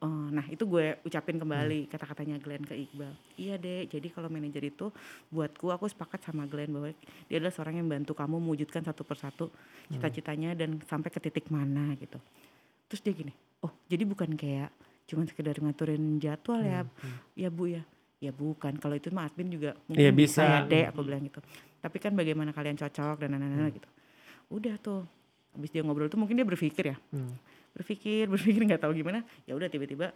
Oh, 0.00 0.28
nah 0.32 0.44
itu 0.48 0.64
gue 0.64 0.96
ucapin 1.04 1.36
kembali 1.36 1.88
kata-katanya 1.88 2.40
Glenn 2.40 2.64
ke 2.64 2.72
Iqbal. 2.72 3.12
Iya 3.36 3.56
deh, 3.56 3.84
jadi 3.84 4.08
kalau 4.08 4.28
manajer 4.28 4.64
itu 4.64 4.88
buatku 5.28 5.68
aku 5.68 5.88
sepakat 5.88 6.24
sama 6.24 6.48
Glenn 6.48 6.72
bahwa 6.72 6.88
dia 7.28 7.36
adalah 7.36 7.52
seorang 7.52 7.80
yang 7.80 7.88
bantu 7.88 8.16
kamu 8.16 8.40
mewujudkan 8.40 8.80
satu 8.80 9.04
persatu 9.04 9.52
cita-citanya 9.88 10.54
dan 10.54 10.80
sampai 10.88 11.10
ke 11.12 11.20
titik 11.20 11.52
mana 11.52 11.92
gitu. 11.96 12.16
Terus 12.88 13.00
dia 13.04 13.12
gini, 13.12 13.32
oh 13.60 13.72
jadi 13.86 14.02
bukan 14.04 14.32
kayak 14.34 14.72
cuman 15.04 15.26
sekedar 15.26 15.58
ngaturin 15.58 16.16
jadwal 16.16 16.62
ya, 16.62 16.86
ya 17.34 17.48
bu 17.50 17.74
ya. 17.76 17.82
Ya 18.20 18.36
bukan, 18.36 18.76
kalau 18.76 19.00
itu 19.00 19.08
mah 19.08 19.32
admin 19.32 19.48
juga 19.48 19.72
mungkin 19.88 20.04
Iya, 20.04 20.12
bisa. 20.12 20.44
ya 20.44 20.60
bisa. 20.60 20.68
deh 20.68 20.84
aku 20.92 21.00
bilang 21.08 21.24
gitu. 21.24 21.40
Tapi 21.80 21.96
kan 21.96 22.12
bagaimana 22.12 22.52
kalian 22.52 22.76
cocok 22.76 23.16
dan 23.16 23.32
lain-lain 23.32 23.72
gitu. 23.72 23.88
Udah 24.52 24.76
tuh, 24.76 25.08
habis 25.56 25.72
dia 25.72 25.80
ngobrol 25.80 26.12
tuh 26.12 26.20
mungkin 26.20 26.36
dia 26.36 26.44
berpikir 26.44 26.92
ya, 26.92 26.96
Hmm. 27.16 27.32
Berpikir 27.72 28.26
berpikir 28.32 28.62
nggak 28.62 28.80
tahu 28.80 28.92
gimana. 28.92 29.22
Ya 29.44 29.54
udah 29.54 29.66
tiba-tiba 29.66 30.12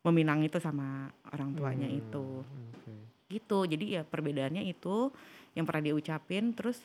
meminang 0.00 0.40
itu 0.40 0.56
sama 0.56 1.06
orang 1.28 1.52
tuanya 1.52 1.86
Hmm, 1.86 1.98
itu. 1.98 2.26
oke. 2.40 2.92
gitu. 3.28 3.58
Jadi 3.64 3.84
ya 3.92 4.02
perbedaannya 4.02 4.64
itu 4.64 5.12
yang 5.52 5.64
pernah 5.64 5.82
dia 5.82 5.94
ucapin. 5.94 6.52
Terus 6.52 6.80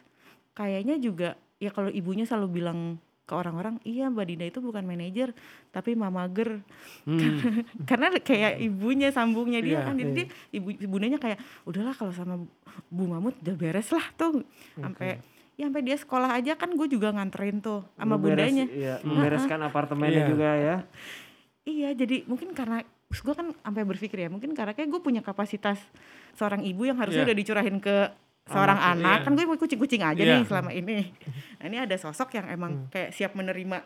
kayaknya 0.51 0.97
juga 0.97 1.29
ya 1.57 1.69
kalau 1.69 1.87
ibunya 1.87 2.23
selalu 2.23 2.59
bilang 2.59 2.79
ke 3.23 3.31
orang-orang 3.31 3.79
iya 3.83 4.11
mbak 4.11 4.27
Dinda 4.27 4.43
itu 4.43 4.59
bukan 4.59 4.83
manajer 4.83 5.31
tapi 5.69 5.95
mamager 5.95 6.59
Hmm. 7.07 7.39
karena 7.89 8.11
kayak 8.13 8.59
ibunya 8.59 9.09
sambungnya 9.09 9.59
dia 9.59 9.79
Iya, 9.79 9.79
kan. 9.81 9.95
Jadi 9.95 10.11
dia 10.13 10.25
ibu 10.51 10.67
ibundanya 10.73 11.15
kayak 11.15 11.39
udahlah 11.63 11.91
kalau 11.93 12.11
sama 12.11 12.35
Bu 12.89 13.03
Mamut 13.05 13.39
udah 13.39 13.55
beres 13.55 13.87
lah 13.89 14.03
tuh. 14.13 14.43
Sampai 14.75 15.23
ya 15.53 15.67
sampai 15.67 15.83
dia 15.83 15.95
sekolah 15.95 16.33
aja 16.33 16.53
kan 16.53 16.69
gue 16.69 16.87
juga 16.87 17.09
nganterin 17.09 17.59
tuh 17.59 17.85
sama 17.93 18.15
Memberes- 18.15 18.49
bundanya 18.49 18.65
iya, 18.67 18.95
membereskan 19.01 19.59
apartemennya 19.61 20.21
Iya. 20.21 20.29
juga 20.29 20.49
ya. 20.51 20.75
Iya, 21.63 21.89
jadi 21.95 22.25
mungkin 22.25 22.51
karena 22.51 22.83
gue 23.07 23.33
kan 23.33 23.53
sampai 23.55 23.83
berpikir 23.83 24.17
ya, 24.17 24.27
mungkin 24.27 24.51
karena 24.51 24.73
kayak 24.73 24.89
gue 24.89 24.99
punya 24.99 25.21
kapasitas 25.21 25.77
seorang 26.33 26.59
ibu 26.61 26.83
yang 26.83 26.97
harusnya 26.97 27.23
Iya. 27.23 27.29
udah 27.29 27.37
dicurahin 27.37 27.77
ke 27.77 27.95
seorang 28.43 28.75
Anak, 28.75 28.99
anak, 28.99 29.15
iya. 29.15 29.23
kan 29.23 29.31
gue 29.31 29.45
mau 29.45 29.55
kucing-kucing 29.55 30.01
aja 30.01 30.19
Iya. 30.19 30.33
nih 30.35 30.43
selama 30.43 30.71
ini. 30.71 31.13
Nah, 31.55 31.65
ini 31.65 31.77
ada 31.79 31.95
sosok 31.95 32.33
yang 32.33 32.49
emang 32.49 32.89
kayak 32.89 33.13
siap 33.13 33.31
menerima 33.33 33.79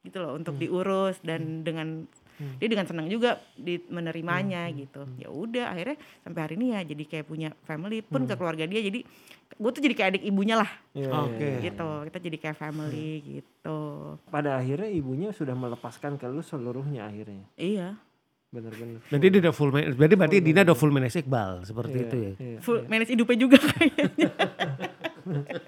gitu 0.00 0.22
loh 0.22 0.38
untuk 0.38 0.54
diurus 0.54 1.18
dan 1.20 1.66
dengan 1.66 2.06
dia 2.36 2.68
dengan 2.68 2.84
senang 2.84 3.06
juga 3.06 3.38
di 3.52 3.80
menerimanya 3.86 4.68
gitu. 4.68 5.08
Ya 5.16 5.26
udah 5.26 5.72
akhirnya 5.72 5.96
sampai 6.20 6.40
hari 6.40 6.54
ini 6.54 6.66
ya 6.70 6.80
jadi 6.82 7.04
kayak 7.04 7.26
punya 7.26 7.48
family 7.62 8.00
pun 8.00 8.24
ke 8.24 8.34
keluarga 8.34 8.64
dia 8.64 8.80
jadi 8.80 9.00
gue 9.48 9.70
tuh 9.70 9.80
jadi 9.80 9.94
kayak 9.94 10.08
adik 10.12 10.24
ibunya 10.24 10.54
lah 10.54 10.70
Iya, 10.92 11.08
Oke. 11.08 11.38
iya, 11.38 11.48
iya. 11.48 11.60
gitu. 11.64 11.88
Kita 12.04 12.18
jadi 12.20 12.36
kayak 12.38 12.56
family 12.56 13.10
gitu. 13.22 13.78
Pada 14.26 14.56
akhirnya 14.56 14.90
ibunya 14.90 15.30
sudah 15.30 15.52
melepaskan 15.52 16.14
ke 16.14 16.26
lu 16.26 16.40
seluruhnya 16.40 17.06
akhirnya. 17.06 17.46
Iya. 17.54 17.96
Bener-bener. 18.46 19.02
Berarti 19.06 19.26
dia 19.26 19.40
udah 19.42 19.52
full 19.52 19.70
manage, 19.70 19.94
berarti 19.94 20.14
berarti 20.14 20.36
Dina 20.40 20.60
udah 20.62 20.76
full 20.76 20.90
manage 20.90 21.16
Iqbal 21.18 21.62
seperti 21.62 21.92
Iya, 21.92 22.02
itu 22.02 22.16
ya. 22.16 22.32
iya. 22.38 22.58
Full 22.60 22.78
manage 22.86 23.10
hidupnya 23.10 23.36
juga 23.38 23.56
kayaknya. 23.60 24.30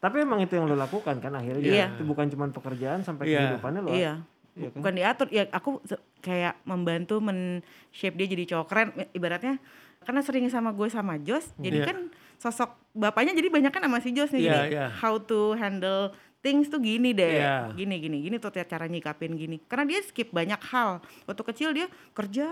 Tapi 0.00 0.16
emang 0.18 0.40
itu 0.40 0.52
yang 0.52 0.64
lo 0.64 0.74
lakukan 0.74 1.20
kan 1.20 1.32
akhirnya 1.34 1.60
Iya. 1.62 1.86
itu 1.92 2.02
bukan 2.02 2.26
cuma 2.26 2.48
pekerjaan 2.48 3.04
sampai 3.04 3.28
Iya. 3.28 3.38
kehidupannya 3.54 3.80
lo. 3.82 3.90
Iya. 3.92 4.14
Iya 4.60 4.68
kan? 4.70 4.78
Bukan 4.84 4.94
diatur, 4.94 5.26
ya 5.32 5.42
aku 5.48 5.80
kayak 6.20 6.60
membantu 6.62 7.16
men-shape 7.18 8.14
dia 8.14 8.26
jadi 8.28 8.44
cowok 8.52 8.66
keren 8.68 8.88
ibaratnya 9.10 9.56
karena 10.00 10.20
sering 10.20 10.48
sama 10.48 10.72
gue 10.72 10.88
sama 10.88 11.16
Jos, 11.16 11.52
jadi 11.56 11.84
Iya. 11.84 11.88
kan 11.88 11.98
sosok 12.40 12.72
bapaknya 12.92 13.36
jadi 13.36 13.48
banyak 13.48 13.68
kan 13.68 13.84
sama 13.84 14.00
si 14.00 14.12
Jos 14.12 14.32
nih 14.32 14.40
Iya, 14.40 14.52
jadi 14.52 14.68
iya. 14.72 14.86
how 14.96 15.20
to 15.20 15.52
handle 15.56 16.12
things 16.40 16.72
tuh 16.72 16.80
gini 16.80 17.12
deh. 17.12 17.36
Iya. 17.36 17.68
Gini 17.76 18.00
gini 18.00 18.16
gini 18.24 18.36
tuh 18.40 18.48
cara 18.48 18.88
nyikapin 18.88 19.36
gini. 19.36 19.60
Karena 19.68 19.84
dia 19.84 20.00
skip 20.00 20.32
banyak 20.32 20.56
hal. 20.72 21.04
Waktu 21.28 21.42
kecil 21.52 21.68
dia 21.76 21.86
kerja, 22.16 22.48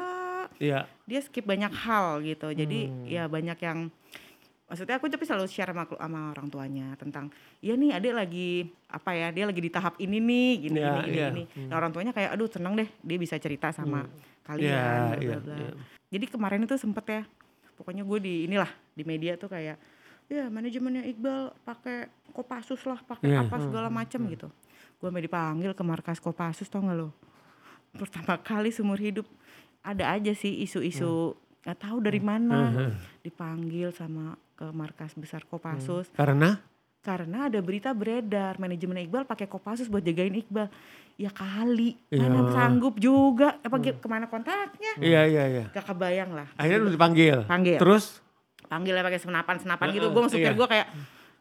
Iya. 0.61 0.85
dia 1.09 1.21
skip 1.25 1.49
banyak 1.49 1.73
hal 1.73 2.21
gitu. 2.21 2.53
Jadi 2.53 2.93
Hmm. 2.93 3.09
ya 3.09 3.25
banyak 3.33 3.57
yang 3.65 3.89
maksudnya 4.69 5.01
aku 5.01 5.09
tapi 5.09 5.25
selalu 5.25 5.49
share 5.49 5.73
sama, 5.73 5.89
sama 5.89 6.21
orang 6.37 6.47
tuanya 6.47 6.93
tentang 7.01 7.33
ya 7.59 7.73
nih 7.73 7.97
adik 7.97 8.13
lagi 8.13 8.51
apa 8.87 9.11
ya 9.17 9.33
dia 9.33 9.49
lagi 9.49 9.61
di 9.65 9.73
tahap 9.73 9.97
ini 9.97 10.21
nih 10.21 10.49
gini 10.61 10.79
Iya, 10.79 10.93
gini 10.93 11.09
gini, 11.09 11.17
iya. 11.17 11.29
gini. 11.33 11.43
Nah, 11.67 11.75
orang 11.81 11.91
tuanya 11.91 12.13
kayak 12.13 12.37
aduh 12.37 12.47
seneng 12.47 12.77
deh 12.77 12.89
dia 13.01 13.17
bisa 13.17 13.41
cerita 13.41 13.73
sama 13.73 14.05
kalian 14.45 14.69
Iya, 14.69 14.85
bla, 14.85 15.39
bla, 15.41 15.57
iya, 15.57 15.69
iya. 15.73 15.73
jadi 16.13 16.25
kemarin 16.29 16.69
itu 16.69 16.77
sempet 16.77 17.05
ya 17.09 17.23
pokoknya 17.75 18.05
gue 18.05 18.19
di 18.21 18.35
inilah 18.45 18.69
di 18.93 19.03
media 19.03 19.41
tuh 19.41 19.49
kayak 19.49 19.81
ya 20.29 20.45
manajemennya 20.53 21.09
Iqbal 21.09 21.57
pakai 21.65 22.13
Kopassus 22.37 22.85
lah 22.85 23.01
pakai 23.01 23.33
Iya. 23.33 23.49
apa 23.49 23.57
segala 23.65 23.89
macam 23.89 24.21
gitu. 24.29 24.53
Gue 25.01 25.09
sampai 25.09 25.25
dipanggil 25.25 25.73
ke 25.73 25.81
markas 25.81 26.21
Kopassus 26.21 26.69
tau 26.69 26.85
gak 26.85 26.93
lo 26.93 27.17
pertama 27.97 28.37
kali 28.37 28.69
seumur 28.69 29.01
hidup. 29.01 29.25
Ada 29.81 30.13
aja 30.21 30.37
sih 30.37 30.61
isu-isu 30.61 31.33
nggak 31.65 31.79
tahu 31.81 32.05
dari 32.05 32.21
mana. 32.21 32.93
Dipanggil 33.25 33.89
sama 33.97 34.37
ke 34.59 34.67
markas 34.75 35.15
besar 35.15 35.47
Kopassus. 35.47 36.11
Karena? 36.19 36.59
Karena 36.99 37.47
ada 37.47 37.63
berita 37.63 37.95
beredar 37.95 38.59
manajemen 38.59 38.99
Iqbal 39.07 39.23
pakai 39.23 39.47
Kopassus 39.47 39.87
buat 39.87 40.03
jagain 40.03 40.35
Iqbal. 40.35 40.67
Ya 41.15 41.31
kali 41.31 41.95
Iya. 42.11 42.27
mana 42.27 42.51
sanggup 42.51 42.99
juga. 42.99 43.63
Apa 43.63 43.79
ge- 43.79 43.95
ke 43.95 44.09
mana 44.11 44.27
kontaknya? 44.27 44.99
Iya 44.99 45.23
iya 45.31 45.45
iya. 45.47 45.65
gak 45.71 45.95
kebayang 45.95 46.35
lah. 46.35 46.51
Akhirnya 46.59 46.83
lu 46.83 46.91
dipanggil. 46.91 47.47
Panggil. 47.47 47.79
Terus? 47.79 48.19
Panggilnya 48.67 49.07
pakai 49.07 49.23
senapan 49.23 49.57
senapan 49.63 49.87
gitu 49.95 50.11
gue 50.11 50.23
masuk 50.27 50.39
iya. 50.43 50.53
gue 50.53 50.69
kayak 50.69 50.87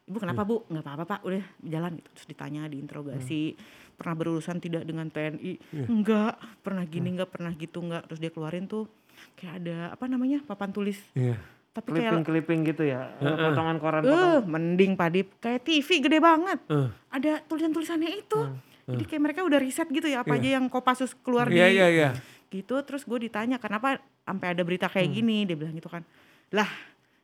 ibu 0.08 0.18
kenapa 0.22 0.42
bu? 0.46 0.62
Nggak 0.70 0.82
apa-apa 0.86 1.04
pak. 1.04 1.20
Udah 1.26 1.44
jalan. 1.60 1.92
Gitu. 1.98 2.08
Terus 2.14 2.26
ditanya 2.30 2.62
diinterogasi. 2.70 3.42
Pernah 3.98 4.14
berurusan 4.14 4.62
tidak 4.62 4.86
dengan 4.86 5.10
TNI 5.10 5.58
enggak 5.90 6.38
pernah 6.62 6.86
gini 6.86 7.18
enggak 7.18 7.34
pernah 7.34 7.50
gitu 7.50 7.82
enggak 7.82 8.06
terus 8.06 8.22
dia 8.22 8.30
keluarin 8.30 8.70
tuh 8.70 8.86
kayak 9.34 9.58
ada 9.58 9.76
apa 9.90 10.06
namanya 10.06 10.38
papan 10.46 10.70
tulis. 10.70 11.02
Iya. 11.18 11.57
Tapi 11.70 11.94
kayak 11.94 12.10
Clipping-clipping 12.10 12.60
gitu 12.66 12.82
ya. 12.82 13.12
Potongan 13.20 13.76
koran 13.78 14.02
eh 14.02 14.40
mending 14.42 14.98
padip 14.98 15.38
kayak 15.38 15.62
TV 15.62 16.02
gede 16.02 16.18
banget. 16.18 16.58
Eh. 16.66 16.88
ada 17.08 17.38
tulisan-tulisannya 17.46 18.10
itu. 18.18 18.40
Jadi 18.88 19.04
kayak 19.04 19.22
mereka 19.22 19.40
udah 19.44 19.60
riset 19.60 19.84
gitu 19.92 20.08
ya 20.08 20.24
apa 20.24 20.40
aja 20.40 20.56
yang 20.56 20.64
Kopassus 20.66 21.12
keluar 21.12 21.46
Iya 21.46 21.68
di 21.68 21.76
iya 21.76 21.86
iya. 21.92 22.10
gitu. 22.48 22.80
Terus 22.80 23.04
gue 23.04 23.28
ditanya 23.28 23.60
kenapa 23.60 24.00
sampai 24.24 24.56
ada 24.56 24.62
berita 24.64 24.88
kayak 24.88 25.12
Hmm. 25.12 25.16
gini? 25.20 25.36
Dia 25.44 25.56
bilang 25.60 25.76
gitu 25.76 25.92
kan. 25.92 26.02
Lah 26.50 26.68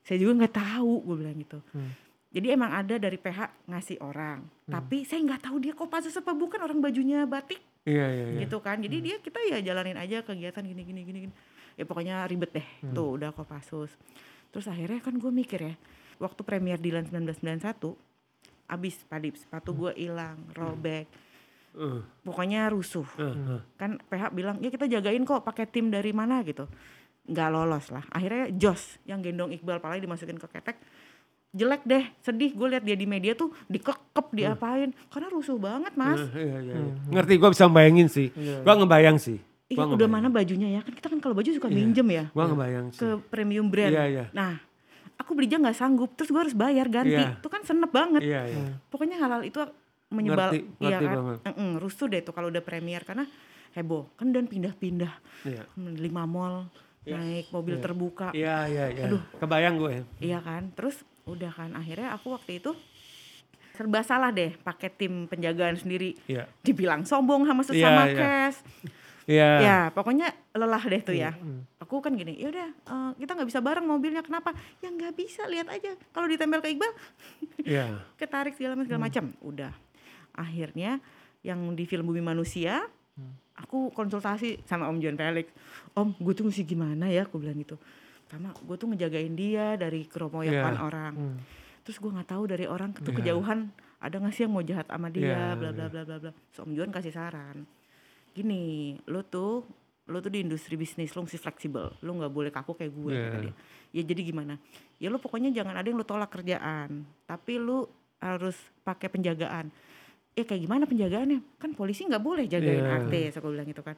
saya 0.04 0.20
juga 0.20 0.44
nggak 0.44 0.54
tahu 0.54 0.92
gue 1.02 1.16
bilang 1.18 1.36
gitu. 1.36 1.60
Hmm. 1.72 1.92
jadi 2.28 2.58
emang 2.58 2.74
ada 2.74 2.98
dari 2.98 3.14
PH 3.14 3.70
ngasih 3.70 4.02
orang. 4.02 4.42
Tapi 4.66 5.06
saya 5.06 5.22
nggak 5.22 5.46
tahu 5.46 5.56
dia 5.62 5.70
Kopassus 5.72 6.18
apa 6.18 6.34
bukan. 6.34 6.58
Orang 6.60 6.82
bajunya 6.82 7.24
batik. 7.24 7.62
Iya 7.86 8.06
iya 8.10 8.24
iya. 8.34 8.38
gitu 8.42 8.58
kan. 8.58 8.82
Jadi 8.82 8.96
dia 9.00 9.16
kita 9.22 9.38
ya 9.40 9.62
jalanin 9.62 9.94
aja 9.94 10.18
kegiatan 10.20 10.60
gini 10.60 10.82
gini 10.82 11.00
gini, 11.02 11.18
gini. 11.26 11.34
ya 11.74 11.86
pokoknya 11.86 12.26
ribet 12.26 12.50
deh. 12.52 12.66
Hmm. 12.82 12.92
tuh 12.92 13.16
udah 13.16 13.30
Kopassus 13.30 13.94
terus 14.54 14.64
akhirnya 14.64 15.02
kan 15.02 15.18
gue 15.18 15.28
mikir 15.28 15.60
ya 15.60 15.74
waktu 16.16 16.40
premier 16.40 16.78
Dilan 16.78 17.04
1991 17.04 17.74
abis 18.66 19.02
padip 19.04 19.34
sepatu 19.34 19.74
Hmm. 19.74 19.80
gue 19.80 19.92
hilang 19.98 20.38
robek 20.52 21.10
Eh, 21.74 21.98
pokoknya 22.22 22.70
rusuh 22.70 23.02
eh. 23.18 23.58
kan 23.74 23.98
PH 24.00 24.30
bilang 24.30 24.62
ya 24.62 24.70
kita 24.70 24.86
jagain 24.86 25.20
kok 25.20 25.42
pakai 25.42 25.66
tim 25.66 25.90
dari 25.90 26.14
mana 26.14 26.38
gitu 26.40 26.70
nggak 27.26 27.48
lolos 27.50 27.90
lah 27.90 28.06
akhirnya 28.08 28.46
Jos 28.52 29.02
yang 29.02 29.18
gendong 29.18 29.50
Iqbal 29.50 29.82
palanya 29.82 30.06
dimasukin 30.06 30.38
ke 30.38 30.46
ketek 30.46 30.78
jelek 31.50 31.82
deh 31.82 32.06
sedih 32.20 32.50
gue 32.50 32.68
lihat 32.68 32.82
dia 32.82 32.94
di 32.94 33.06
media 33.06 33.34
tuh 33.34 33.50
dikekep 33.66 34.26
diapain 34.30 34.94
karena 35.08 35.28
rusuh 35.28 35.54
banget 35.54 35.94
mas 35.94 36.22
Eh, 36.30 36.46
Iya 36.46 36.58
iya. 36.60 36.74
iya. 36.74 36.94
Ngerti 37.10 37.34
gua 37.36 37.50
bisa 37.50 37.66
bayangin 37.66 38.06
sih. 38.06 38.30
Gua 38.62 38.74
ngebayang 38.74 39.18
sih. 39.18 39.38
Iya 39.66 39.80
udah 39.80 39.96
ngebayang. 39.96 40.12
mana 40.12 40.28
bajunya 40.28 40.68
ya 40.70 40.80
kan 40.80 40.92
kita 40.92 41.08
kan 41.08 41.18
kalau 41.18 41.32
baju 41.32 41.48
suka 41.48 41.68
minjem 41.68 42.04
ya 42.06 42.24
Gua 42.30 42.44
ngebayang 42.46 42.86
sih. 42.90 43.00
ke 43.00 43.08
premium 43.26 43.66
brand 43.66 43.88
Iya, 43.90 44.04
iya. 44.06 44.24
nah 44.30 44.60
aku 45.16 45.32
beli 45.32 45.46
aja 45.46 45.56
nggak 45.56 45.72
sanggup 45.74 46.12
terus 46.12 46.28
gue 46.28 46.36
harus 46.38 46.52
bayar 46.52 46.84
ganti 46.86 47.16
Iya. 47.16 47.34
itu 47.34 47.48
kan 47.48 47.62
senep 47.62 47.88
banget 47.88 48.20
Iya 48.20 48.40
iya. 48.44 48.76
pokoknya 48.86 49.16
halal 49.16 49.40
itu 49.42 49.56
menyebal 50.10 50.52
Ngerti, 50.52 50.60
iya 50.78 50.88
ngerti 50.92 51.04
kan 51.06 51.16
banget. 51.16 51.38
Rusuh 51.80 52.06
deh 52.06 52.20
tuh 52.20 52.30
kalau 52.30 52.48
udah 52.48 52.60
premier 52.60 53.00
karena 53.02 53.24
heboh 53.72 54.12
kan 54.14 54.30
dan 54.30 54.44
pindah-pindah 54.44 55.10
Iya. 55.42 55.64
Hmm, 55.72 55.96
lima 55.96 56.22
mall 56.24 56.68
naik 57.02 57.48
mobil 57.48 57.80
terbuka 57.80 58.32
Iya 58.32 58.64
iya 58.66 58.84
iya. 58.90 59.04
Kebayang 59.34 59.76
gue. 59.76 60.04
iya 60.18 60.38
kan 60.38 60.72
terus 60.72 61.00
udah 61.24 61.48
kan 61.50 61.72
akhirnya 61.72 62.12
aku 62.12 62.36
waktu 62.36 62.58
itu 62.58 62.76
serba 63.72 64.00
salah 64.00 64.28
deh 64.28 64.54
pakai 64.56 64.86
tim 64.88 65.24
penjagaan 65.24 65.74
sendiri. 65.74 66.14
Iya. 66.26 66.46
Dibilang 66.60 67.02
sombong 67.02 67.42
sama 67.42 67.60
sesama 67.60 68.04
Iya, 68.04 68.12
iya. 68.12 68.18
cash. 68.20 68.58
Iya. 69.24 69.50
Ya, 69.60 69.78
pokoknya 69.88 70.28
lelah 70.52 70.84
deh 70.84 71.00
tuh 71.00 71.16
ya. 71.16 71.32
Hmm. 71.32 71.64
Aku 71.80 72.04
kan 72.04 72.12
gini, 72.12 72.36
ya 72.36 72.52
udah 72.52 72.68
eh, 72.68 73.10
kita 73.18 73.32
nggak 73.32 73.48
bisa 73.48 73.60
bareng 73.60 73.84
mobilnya 73.84 74.20
kenapa? 74.20 74.52
Ya 74.80 74.88
nggak 74.88 75.16
bisa, 75.16 75.48
lihat 75.48 75.68
aja. 75.68 75.96
Kalau 76.12 76.28
ditempel 76.28 76.60
ke 76.60 76.68
Iqbal, 76.72 76.92
Iya. 77.64 78.04
ketarik 78.16 78.52
segala 78.52 78.76
macam 78.76 78.86
segala 78.86 79.02
macam. 79.02 79.24
Udah. 79.40 79.72
Akhirnya 80.34 81.00
yang 81.40 81.72
di 81.72 81.84
film 81.84 82.04
Bumi 82.04 82.20
Manusia, 82.20 82.84
aku 83.54 83.88
konsultasi 83.92 84.60
sama 84.64 84.88
Om 84.88 84.98
John 84.98 85.16
Felix. 85.16 85.48
Om, 85.94 86.12
gue 86.18 86.34
tuh 86.34 86.44
mesti 86.44 86.62
gimana 86.62 87.08
ya? 87.08 87.24
Aku 87.24 87.38
bilang 87.38 87.56
gitu. 87.56 87.78
Pertama, 88.26 88.52
gue 88.52 88.76
tuh 88.76 88.88
ngejagain 88.90 89.32
dia 89.32 89.76
dari 89.76 90.04
keroyokan 90.04 90.74
Iya. 90.74 90.80
orang. 90.80 91.12
Hmm. 91.14 91.36
Terus 91.84 91.96
gue 91.96 92.10
nggak 92.10 92.28
tahu 92.28 92.44
dari 92.44 92.64
orang 92.64 92.92
tuh 92.92 93.08
Iya. 93.08 93.20
kejauhan 93.20 93.68
ada 94.00 94.16
nggak 94.20 94.32
sih 94.32 94.44
yang 94.44 94.52
mau 94.52 94.60
jahat 94.60 94.84
sama 94.84 95.08
dia, 95.08 95.32
Iya, 95.32 95.56
bla 95.56 95.70
bla 95.72 95.86
bla 95.88 96.02
bla 96.04 96.16
bla. 96.18 96.32
So, 96.52 96.64
Om 96.64 96.72
John 96.76 96.90
kasih 96.90 97.12
saran. 97.12 97.64
Gini, 98.34 98.62
lo 99.06 99.22
tuh 99.22 99.62
lo 100.04 100.20
tuh 100.20 100.28
di 100.28 100.44
industri 100.44 100.74
bisnis 100.74 101.14
lo 101.14 101.22
mesti 101.22 101.38
fleksibel. 101.38 101.94
Lo 102.02 102.10
nggak 102.12 102.28
boleh 102.28 102.50
kaku 102.50 102.74
kayak 102.74 102.92
gue 102.92 103.10
kata 103.10 103.24
Iya. 103.32 103.40
dia. 103.40 103.54
Ya 103.94 104.02
jadi 104.04 104.20
gimana? 104.22 104.54
Ya 104.98 105.08
lo 105.08 105.16
pokoknya 105.16 105.48
jangan 105.48 105.72
ada 105.72 105.86
yang 105.86 105.96
lo 105.96 106.04
tolak 106.04 106.28
kerjaan. 106.28 107.06
Tapi 107.22 107.56
lo 107.56 107.88
harus 108.18 108.52
pakai 108.82 109.08
penjagaan. 109.08 109.70
Ya 110.34 110.42
kayak 110.42 110.60
gimana 110.60 110.84
penjagaannya? 110.84 111.40
Kan 111.56 111.72
polisi 111.72 112.04
nggak 112.04 112.20
boleh 112.20 112.44
jagain 112.44 112.82
Iya. 112.82 112.90
artis 113.00 113.32
aku 113.34 113.48
bilang 113.48 113.64
gitu 113.64 113.80
kan. 113.80 113.94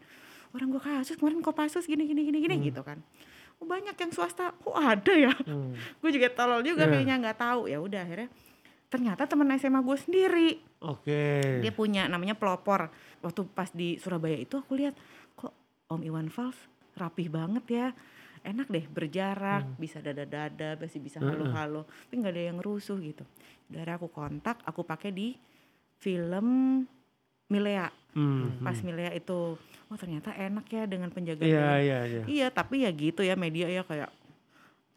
Orang 0.53 0.70
gue 0.70 0.79
kasus 0.79 1.16
kemarin 1.16 1.40
kopassus 1.40 1.85
gini 1.85 2.05
gini 2.05 2.22
gini 2.22 2.38
gini 2.38 2.55
Hmm. 2.55 2.66
gitu 2.66 2.83
kan. 2.83 3.01
Oh 3.57 3.64
banyak 3.64 3.96
yang 3.96 4.12
swasta. 4.12 4.53
Oh 4.62 4.77
ada 4.77 5.11
ya? 5.11 5.33
Hmm. 5.42 5.72
gue 6.05 6.11
juga 6.12 6.29
tolol 6.31 6.61
juga 6.61 6.85
Iya. 6.85 6.92
kayaknya 6.92 7.16
nggak 7.18 7.38
tahu. 7.40 7.66
Ya 7.66 7.81
udah 7.81 8.05
akhirnya 8.05 8.29
ternyata 8.96 9.28
teman 9.28 9.52
SMA 9.61 9.85
gue 9.85 9.98
sendiri. 10.00 10.50
Oke. 10.80 11.61
dia 11.61 11.72
punya 11.72 12.09
namanya 12.09 12.32
pelopor. 12.32 12.88
Waktu 13.20 13.44
pas 13.52 13.68
di 13.68 14.00
Surabaya 14.00 14.40
itu 14.40 14.56
aku 14.56 14.72
lihat 14.72 14.96
kok 15.37 15.52
Om 15.92 16.00
Iwan 16.00 16.32
Fals 16.32 16.56
rapih 16.96 17.28
banget 17.28 17.64
ya. 17.68 17.88
Enak 18.40 18.72
deh 18.72 18.87
berjarak 18.88 19.76
bisa 19.76 20.00
dada-dada 20.00 20.80
masih 20.80 21.04
bisa 21.04 21.20
halo-halo. 21.20 21.85
Tapi 21.85 22.14
nggak 22.24 22.32
ada 22.32 22.44
yang 22.56 22.59
rusuh 22.64 22.96
gitu. 23.04 23.26
Dari 23.68 23.90
aku 23.92 24.09
kontak 24.09 24.64
aku 24.64 24.80
pakai 24.80 25.12
di 25.12 25.37
film 26.00 26.80
Milea. 27.52 27.92
Hmm. 28.16 28.64
pas 28.64 28.80
Milea 28.80 29.12
itu 29.12 29.61
oh 29.61 29.96
ternyata 30.00 30.32
enak 30.32 30.64
ya 30.72 30.88
dengan 30.88 31.12
penjagaan 31.12 31.52
Iya, 31.52 31.68
iya, 31.85 31.98
iya. 32.09 32.22
Iya, 32.24 32.46
tapi 32.48 32.88
ya 32.88 32.90
gitu 32.96 33.20
ya 33.20 33.37
media 33.37 33.68
ya 33.68 33.85
kayak 33.85 34.09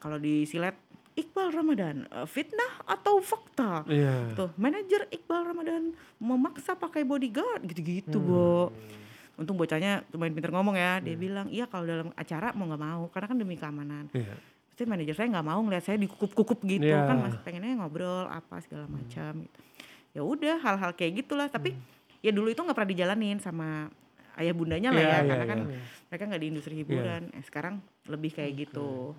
kalau 0.00 0.16
di 0.16 0.48
silet 0.48 0.72
Iqbal 1.20 1.48
Ramadan 1.50 1.96
eh, 2.04 2.24
fitnah 2.24 2.72
atau 2.82 3.20
fakta. 3.20 3.84
Iya. 3.84 4.32
Tuh, 4.32 4.50
manajer 4.56 5.04
Iqbal 5.08 5.44
Ramadan 5.46 5.92
memaksa 6.16 6.72
pakai 6.74 7.04
bodyguard 7.04 7.60
gitu-gitu, 7.62 8.16
Hmm. 8.16 8.26
Bo. 8.26 8.72
Untung 9.36 9.56
bocahnya 9.56 10.04
lumayan 10.10 10.32
pinter 10.32 10.48
ngomong 10.50 10.76
ya. 10.76 11.00
Dia 11.00 11.16
bilang, 11.16 11.48
"Iya 11.48 11.64
kalau 11.64 11.84
dalam 11.84 12.08
acara 12.12 12.52
mau 12.52 12.64
nggak 12.66 12.82
mau 12.82 13.02
karena 13.08 13.26
kan 13.26 13.36
demi 13.36 13.56
keamanan." 13.56 14.04
Iya. 14.12 14.36
Pasti 14.68 14.84
manajer 14.84 15.14
saya 15.14 15.28
nggak 15.30 15.46
mau 15.46 15.60
ngeliat 15.60 15.80
saya 15.82 15.96
dikukup-kukup 15.96 16.60
gitu 16.62 16.84
Iya. 16.84 17.04
kan 17.04 17.16
masih 17.20 17.40
pengennya 17.40 17.80
ngobrol 17.80 18.24
apa 18.26 18.60
segala 18.60 18.84
macam 18.84 19.40
gitu. 19.40 19.58
Ya 20.10 20.20
udah 20.20 20.56
hal-hal 20.58 20.92
kayak 20.92 21.24
gitulah, 21.24 21.48
tapi 21.48 21.72
ya 22.20 22.28
dulu 22.30 22.48
itu 22.48 22.60
nggak 22.60 22.74
pernah 22.74 22.92
dijalanin 22.92 23.38
sama 23.40 23.88
ayah 24.36 24.52
bundanya 24.52 24.92
lah 24.92 25.00
Iya, 25.00 25.08
ya 25.08 25.16
iya, 25.16 25.28
karena 25.28 25.46
kan 25.46 25.60
iya. 25.68 25.80
mereka 26.08 26.22
nggak 26.28 26.40
di 26.40 26.48
industri 26.48 26.74
hiburan. 26.76 27.22
Eh, 27.32 27.44
sekarang 27.44 27.74
lebih 28.08 28.30
kayak 28.32 28.52
gitu. 28.58 29.16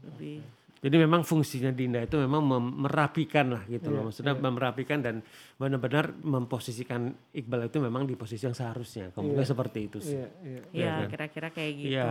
Lebih 0.00 0.40
Jadi 0.78 0.96
memang 0.96 1.22
fungsinya 1.22 1.70
Dinda 1.70 1.98
itu 1.98 2.14
memang 2.16 2.38
mem- 2.40 2.86
merapikan 2.86 3.50
lah 3.50 3.62
gitu 3.66 3.90
Iya, 3.90 3.96
loh. 3.98 4.02
Maksudnya 4.06 4.34
merapikan 4.38 4.98
dan 4.98 5.26
benar-benar 5.54 6.14
memposisikan 6.18 7.10
Iqbal 7.34 7.66
itu 7.66 7.78
memang 7.78 8.06
di 8.06 8.14
posisi 8.14 8.42
yang 8.42 8.54
seharusnya. 8.54 9.10
Kemudian 9.10 9.42
Iya. 9.42 9.50
seperti 9.50 9.78
itu 9.84 9.98
sih. 9.98 10.14
Iya, 10.14 10.28
iya. 10.40 10.60
Iya 10.70 10.84
ya 10.84 10.94
kan? 10.94 11.08
kira-kira 11.10 11.48
kayak 11.50 11.72
gitu. 11.74 11.90
Iya. 11.92 12.06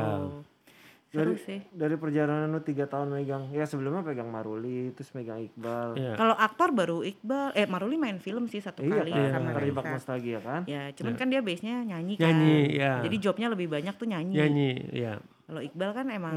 Seru 1.08 1.32
Dari, 1.32 1.40
sih. 1.40 1.60
dari 1.72 1.96
perjalanan 1.96 2.52
lu 2.52 2.60
tiga 2.60 2.84
tahun 2.84 3.16
megang, 3.16 3.48
ya 3.50 3.64
sebelumnya 3.64 4.04
pegang 4.04 4.28
Maruli, 4.28 4.92
terus 4.92 5.16
megang 5.16 5.40
Iqbal. 5.40 5.96
Iya. 5.96 6.20
Kalau 6.20 6.36
aktor 6.36 6.76
baru 6.76 7.00
Iqbal, 7.00 7.56
eh 7.56 7.64
Maruli 7.64 7.96
main 7.96 8.20
film 8.20 8.52
sih 8.52 8.60
satu 8.60 8.84
Iya 8.84 9.08
kali 9.08 9.12
kan, 9.16 9.32
sama 9.32 9.56
terjebak 9.56 9.86
nostalgia 9.88 10.40
kan. 10.44 10.68
Ya, 10.68 10.92
cuman 10.92 11.16
kan 11.16 11.32
dia 11.32 11.40
base-nya 11.40 11.88
nyanyi 11.88 12.20
kan. 12.20 12.28
Nyanyi, 12.28 12.60
ya. 12.76 12.94
Jadi 13.00 13.16
jobnya 13.24 13.48
lebih 13.48 13.72
banyak 13.72 13.96
tuh 13.96 14.04
nyanyi. 14.04 14.36
Nyanyi, 14.36 14.72
ya. 14.92 15.16
Kalau 15.48 15.64
Iqbal 15.64 15.92
kan 15.96 16.08
emang 16.12 16.36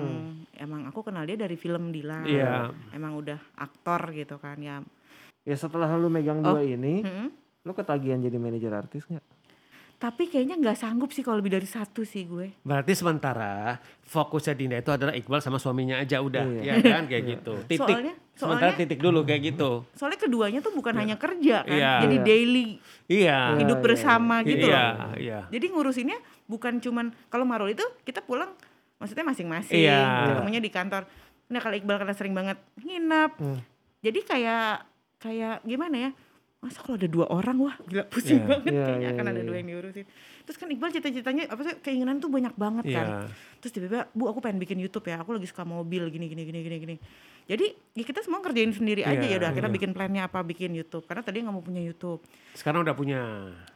emang 0.55 0.87
aku 0.87 1.03
kenal 1.03 1.27
dia 1.27 1.35
dari 1.35 1.59
film 1.59 1.91
Dilan. 1.91 2.23
Iya. 2.23 2.71
Emang 2.95 3.19
udah 3.19 3.43
aktor 3.59 4.15
gitu 4.15 4.39
kan 4.39 4.55
ya. 4.57 4.79
Ya 5.43 5.57
setelah 5.59 5.91
lu 5.93 6.07
megang 6.07 6.39
Oh. 6.41 6.55
dua 6.55 6.63
ini, 6.63 7.03
Mm-mm. 7.03 7.27
lu 7.61 7.73
ketagihan 7.75 8.23
jadi 8.23 8.39
manajer 8.39 8.71
artis 8.71 9.03
nggak? 9.05 9.27
Tapi 10.01 10.33
kayaknya 10.33 10.57
nggak 10.57 10.79
sanggup 10.79 11.11
sih 11.11 11.21
kalau 11.21 11.43
lebih 11.43 11.53
dari 11.53 11.67
satu 11.67 12.07
sih 12.07 12.25
gue. 12.25 12.57
Berarti 12.63 12.95
sementara 12.95 13.77
fokusnya 14.01 14.55
Dinda 14.55 14.77
itu 14.79 14.89
adalah 14.89 15.13
Iqbal 15.13 15.43
sama 15.43 15.59
suaminya 15.59 15.99
aja 15.99 16.23
udah, 16.23 16.47
Iya. 16.57 16.73
ya 16.79 16.93
kan 16.95 17.05
kayak 17.05 17.25
gitu. 17.29 17.55
Titik. 17.67 17.85
Soalnya- 17.85 18.17
Sementara 18.33 18.73
soalnya- 18.73 18.81
titik 18.81 19.01
dulu 19.03 19.21
kayak 19.21 19.43
gitu. 19.53 19.85
Soalnya 19.93 20.17
keduanya 20.17 20.65
tuh 20.65 20.73
bukan 20.73 20.97
hanya 20.97 21.21
kerja 21.21 21.61
kan, 21.61 21.77
Iya. 21.77 21.93
jadi 22.01 22.17
Iya. 22.17 22.25
daily 22.25 22.69
Iya. 23.13 23.41
hidup 23.61 23.77
iya, 23.77 23.85
bersama 23.85 24.35
gitu 24.41 24.65
iya, 24.65 24.85
loh. 24.89 25.13
iya. 25.19 25.41
Jadi 25.53 25.67
ngurusinnya 25.69 26.17
bukan 26.47 26.81
cuman 26.81 27.13
kalau 27.29 27.45
Marul 27.45 27.69
itu 27.69 27.85
kita 28.01 28.25
pulang 28.25 28.57
maksudnya 29.01 29.25
masing-masing, 29.25 29.81
Iya. 29.81 30.37
ketemunya 30.37 30.61
di 30.61 30.69
kantor. 30.69 31.03
Nah 31.49 31.59
kalau 31.59 31.75
Iqbal 31.75 31.97
karena 31.99 32.15
sering 32.15 32.31
banget 32.31 32.61
nginap, 32.79 33.35
Hmm. 33.35 33.59
jadi 33.99 34.21
kayak 34.21 34.85
kayak 35.19 35.65
gimana 35.65 35.97
ya? 35.99 36.11
Masa 36.61 36.85
kalau 36.85 37.01
ada 37.01 37.09
dua 37.09 37.25
orang 37.27 37.57
wah 37.57 37.73
gila 37.89 38.05
pusing 38.07 38.45
Iya. 38.45 38.47
banget 38.47 38.73
Iya, 38.77 38.85
kayaknya 38.85 39.09
iya, 39.09 39.17
akan 39.17 39.27
ada 39.27 39.41
iya. 39.41 39.47
dua 39.49 39.57
yang 39.57 39.69
diurusin. 39.73 40.05
Terus 40.45 40.57
kan 40.57 40.69
Iqbal 40.69 40.91
cita-citanya 40.93 41.43
apa 41.49 41.61
sih 41.65 41.75
keinginan 41.81 42.21
tuh 42.21 42.29
banyak 42.29 42.53
banget 42.53 42.85
kan. 42.93 43.07
Iya. 43.09 43.21
Terus 43.59 43.73
tiba-tiba 43.73 44.01
bu 44.13 44.29
aku 44.29 44.39
pengen 44.39 44.61
bikin 44.61 44.77
YouTube 44.77 45.09
ya, 45.09 45.17
aku 45.19 45.33
lagi 45.33 45.49
suka 45.49 45.65
mobil 45.65 46.13
gini 46.13 46.29
gini 46.29 46.45
gini 46.45 46.61
gini 46.61 46.77
gini. 46.79 46.97
Jadi 47.49 47.67
ya 47.97 48.05
kita 48.05 48.21
semua 48.21 48.39
kerjain 48.39 48.71
sendiri 48.71 49.03
aja 49.03 49.25
Iya, 49.25 49.35
ya 49.35 49.37
udah 49.41 49.51
kita 49.51 49.67
iya. 49.67 49.75
bikin 49.75 49.91
plannya 49.91 50.23
apa 50.23 50.45
bikin 50.45 50.71
YouTube 50.71 51.09
karena 51.09 51.25
tadi 51.25 51.41
nggak 51.41 51.51
mau 51.51 51.65
punya 51.65 51.81
YouTube. 51.81 52.21
Sekarang 52.53 52.85
udah 52.85 52.93
punya. 52.93 53.21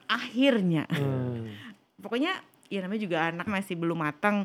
Akhirnya 0.04 0.84
Hmm. 0.86 1.48
pokoknya 1.96 2.36
ya 2.68 2.84
namanya 2.84 3.00
juga 3.00 3.18
anak 3.24 3.48
masih 3.48 3.74
belum 3.74 3.96
matang 3.96 4.44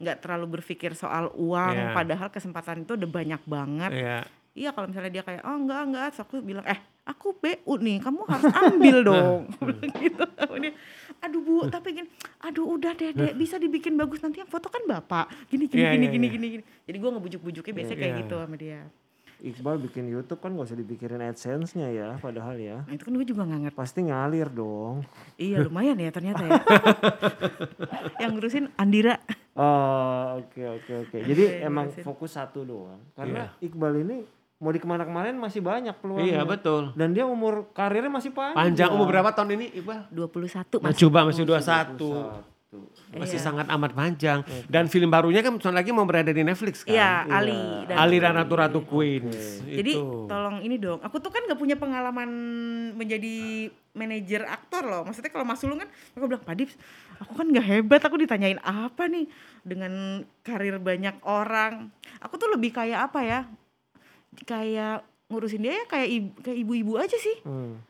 nggak 0.00 0.16
terlalu 0.18 0.58
berpikir 0.58 0.96
soal 0.96 1.28
uang. 1.36 1.76
Iya. 1.76 1.92
padahal 1.92 2.28
kesempatan 2.28 2.82
itu 2.82 2.96
udah 2.96 3.06
banyak 3.06 3.42
banget. 3.44 3.90
Iya. 3.92 4.18
iya 4.50 4.70
kalau 4.72 4.88
misalnya 4.88 5.12
dia 5.12 5.22
kayak 5.22 5.44
oh 5.44 5.54
enggak 5.54 5.80
enggak. 5.84 6.06
Terus 6.10 6.20
aku 6.24 6.34
bilang 6.40 6.64
eh 6.64 6.80
aku 7.04 7.36
BU 7.36 7.72
nih 7.76 7.96
kamu 8.00 8.20
harus 8.24 8.48
ambil 8.50 8.96
dong. 9.04 9.38
Aku 9.52 9.62
bilang 9.68 9.92
gitu. 10.04 10.24
Sama 10.40 10.56
dia, 10.56 10.72
aduh 11.20 11.40
bu 11.40 11.56
tapi 11.68 11.88
gini 11.92 12.08
aduh 12.40 12.66
udah 12.66 12.92
deh 12.96 13.12
deh 13.12 13.32
bisa 13.36 13.60
dibikin 13.60 13.94
bagus 13.94 14.24
nanti 14.24 14.40
yang 14.40 14.48
foto 14.48 14.66
kan 14.66 14.80
bapak. 14.82 15.28
Gini 15.46 15.68
gini 15.68 15.84
Iya, 15.84 15.92
gini 15.94 16.04
iya, 16.08 16.10
gini, 16.10 16.26
iya. 16.26 16.34
gini 16.34 16.46
gini. 16.58 16.62
Jadi 16.88 16.96
gue 16.96 17.10
ngebujuk-bujuknya 17.12 17.72
biasanya 17.76 17.98
kayak 17.98 18.12
Iya. 18.12 18.20
gitu 18.24 18.34
sama 18.40 18.56
dia 18.56 18.80
Iqbal 19.42 19.80
bikin 19.80 20.04
YouTube 20.06 20.38
kan 20.38 20.52
gak 20.52 20.66
usah 20.66 20.76
dipikirin 20.76 21.18
AdSense-nya 21.18 21.88
ya, 21.88 22.08
padahal 22.16 22.54
ya. 22.54 22.82
nah, 22.82 22.92
itu 22.92 23.02
kan 23.02 23.12
gue 23.12 23.24
juga 23.24 23.42
nggak 23.42 23.60
ngerti 23.66 23.76
Pasti 23.76 24.00
ngalir 24.02 24.48
dong. 24.48 25.02
iya 25.36 25.58
lumayan 25.58 25.96
ya 25.96 26.10
ternyata 26.10 26.42
ya 26.42 26.60
yang 28.22 28.36
ngurusin 28.36 28.68
Andira 28.76 29.16
Oh, 29.50 30.40
oke 30.40 30.62
oke 30.62 30.92
oke. 31.04 31.18
Jadi 31.20 31.42
Iya, 31.42 31.66
emang 31.66 31.90
ngurusin. 31.90 32.06
fokus 32.06 32.32
satu 32.32 32.64
doang. 32.64 33.02
Karena 33.12 33.50
Iqbal 33.60 33.92
ini 34.00 34.24
mau 34.56 34.70
di 34.70 34.78
ke 34.78 34.86
mana-kemana 34.86 35.32
masih 35.34 35.60
banyak 35.60 35.92
peluangnya. 36.00 36.32
Iya 36.32 36.40
betul. 36.46 36.94
Dan 36.94 37.12
dia 37.12 37.26
umur 37.26 37.68
karirnya 37.72 38.08
masih 38.08 38.30
panjang. 38.30 38.56
Panjang 38.56 38.88
umur 38.94 39.10
berapa 39.10 39.34
tahun 39.34 39.60
ini 39.60 39.66
Iqbal? 39.76 40.08
21 40.08 40.80
Nah, 40.80 40.88
mas 40.88 40.96
coba 40.96 41.18
masih 41.28 41.44
21. 41.44 42.59
Satu. 42.70 42.86
Masih 43.18 43.42
Iya. 43.42 43.46
sangat 43.50 43.66
amat 43.66 43.98
panjang. 43.98 44.46
Dan 44.70 44.86
film 44.86 45.10
barunya 45.10 45.42
kan 45.42 45.58
sebentar 45.58 45.74
lagi 45.74 45.90
mau 45.90 46.06
berada 46.06 46.30
di 46.30 46.46
Netflix 46.46 46.86
kan? 46.86 46.94
Iya, 46.94 47.26
Ali 47.26 47.58
dan 47.90 47.96
Ali 47.98 48.16
dan 48.22 48.38
Ratu 48.38 48.54
Ratu 48.54 48.80
Queens. 48.86 49.66
Jadi 49.66 49.98
Itu. 49.98 50.30
tolong 50.30 50.62
ini 50.62 50.78
dong. 50.78 51.02
Aku 51.02 51.18
tuh 51.18 51.34
kan 51.34 51.42
gak 51.50 51.58
punya 51.58 51.74
pengalaman 51.74 52.30
menjadi 52.94 53.66
manajer 53.90 54.46
aktor 54.46 54.86
loh. 54.86 55.02
Maksudnya 55.02 55.34
kalau 55.34 55.42
Mas 55.42 55.58
Sulung 55.58 55.82
kan 55.82 55.90
aku 56.14 56.30
bilang, 56.30 56.46
"Pak 56.46 56.54
Dips, 56.54 56.78
aku 57.18 57.32
kan 57.34 57.50
gak 57.50 57.66
hebat. 57.66 58.00
Aku 58.06 58.14
ditanyain 58.14 58.62
apa 58.62 59.10
nih 59.10 59.26
dengan 59.66 60.22
karir 60.46 60.78
banyak 60.78 61.18
orang. 61.26 61.90
Aku 62.22 62.38
tuh 62.38 62.54
lebih 62.54 62.70
kayak 62.70 63.10
apa 63.10 63.20
ya? 63.26 63.40
Kayak 64.46 65.02
ngurusin 65.26 65.66
dia 65.66 65.74
ya 65.74 65.84
kayak 65.90 66.06
ibu, 66.06 66.28
kayak 66.38 66.58
ibu-ibu 66.62 66.92
aja 67.02 67.18
sih. 67.18 67.34
Hmm. 67.42 67.82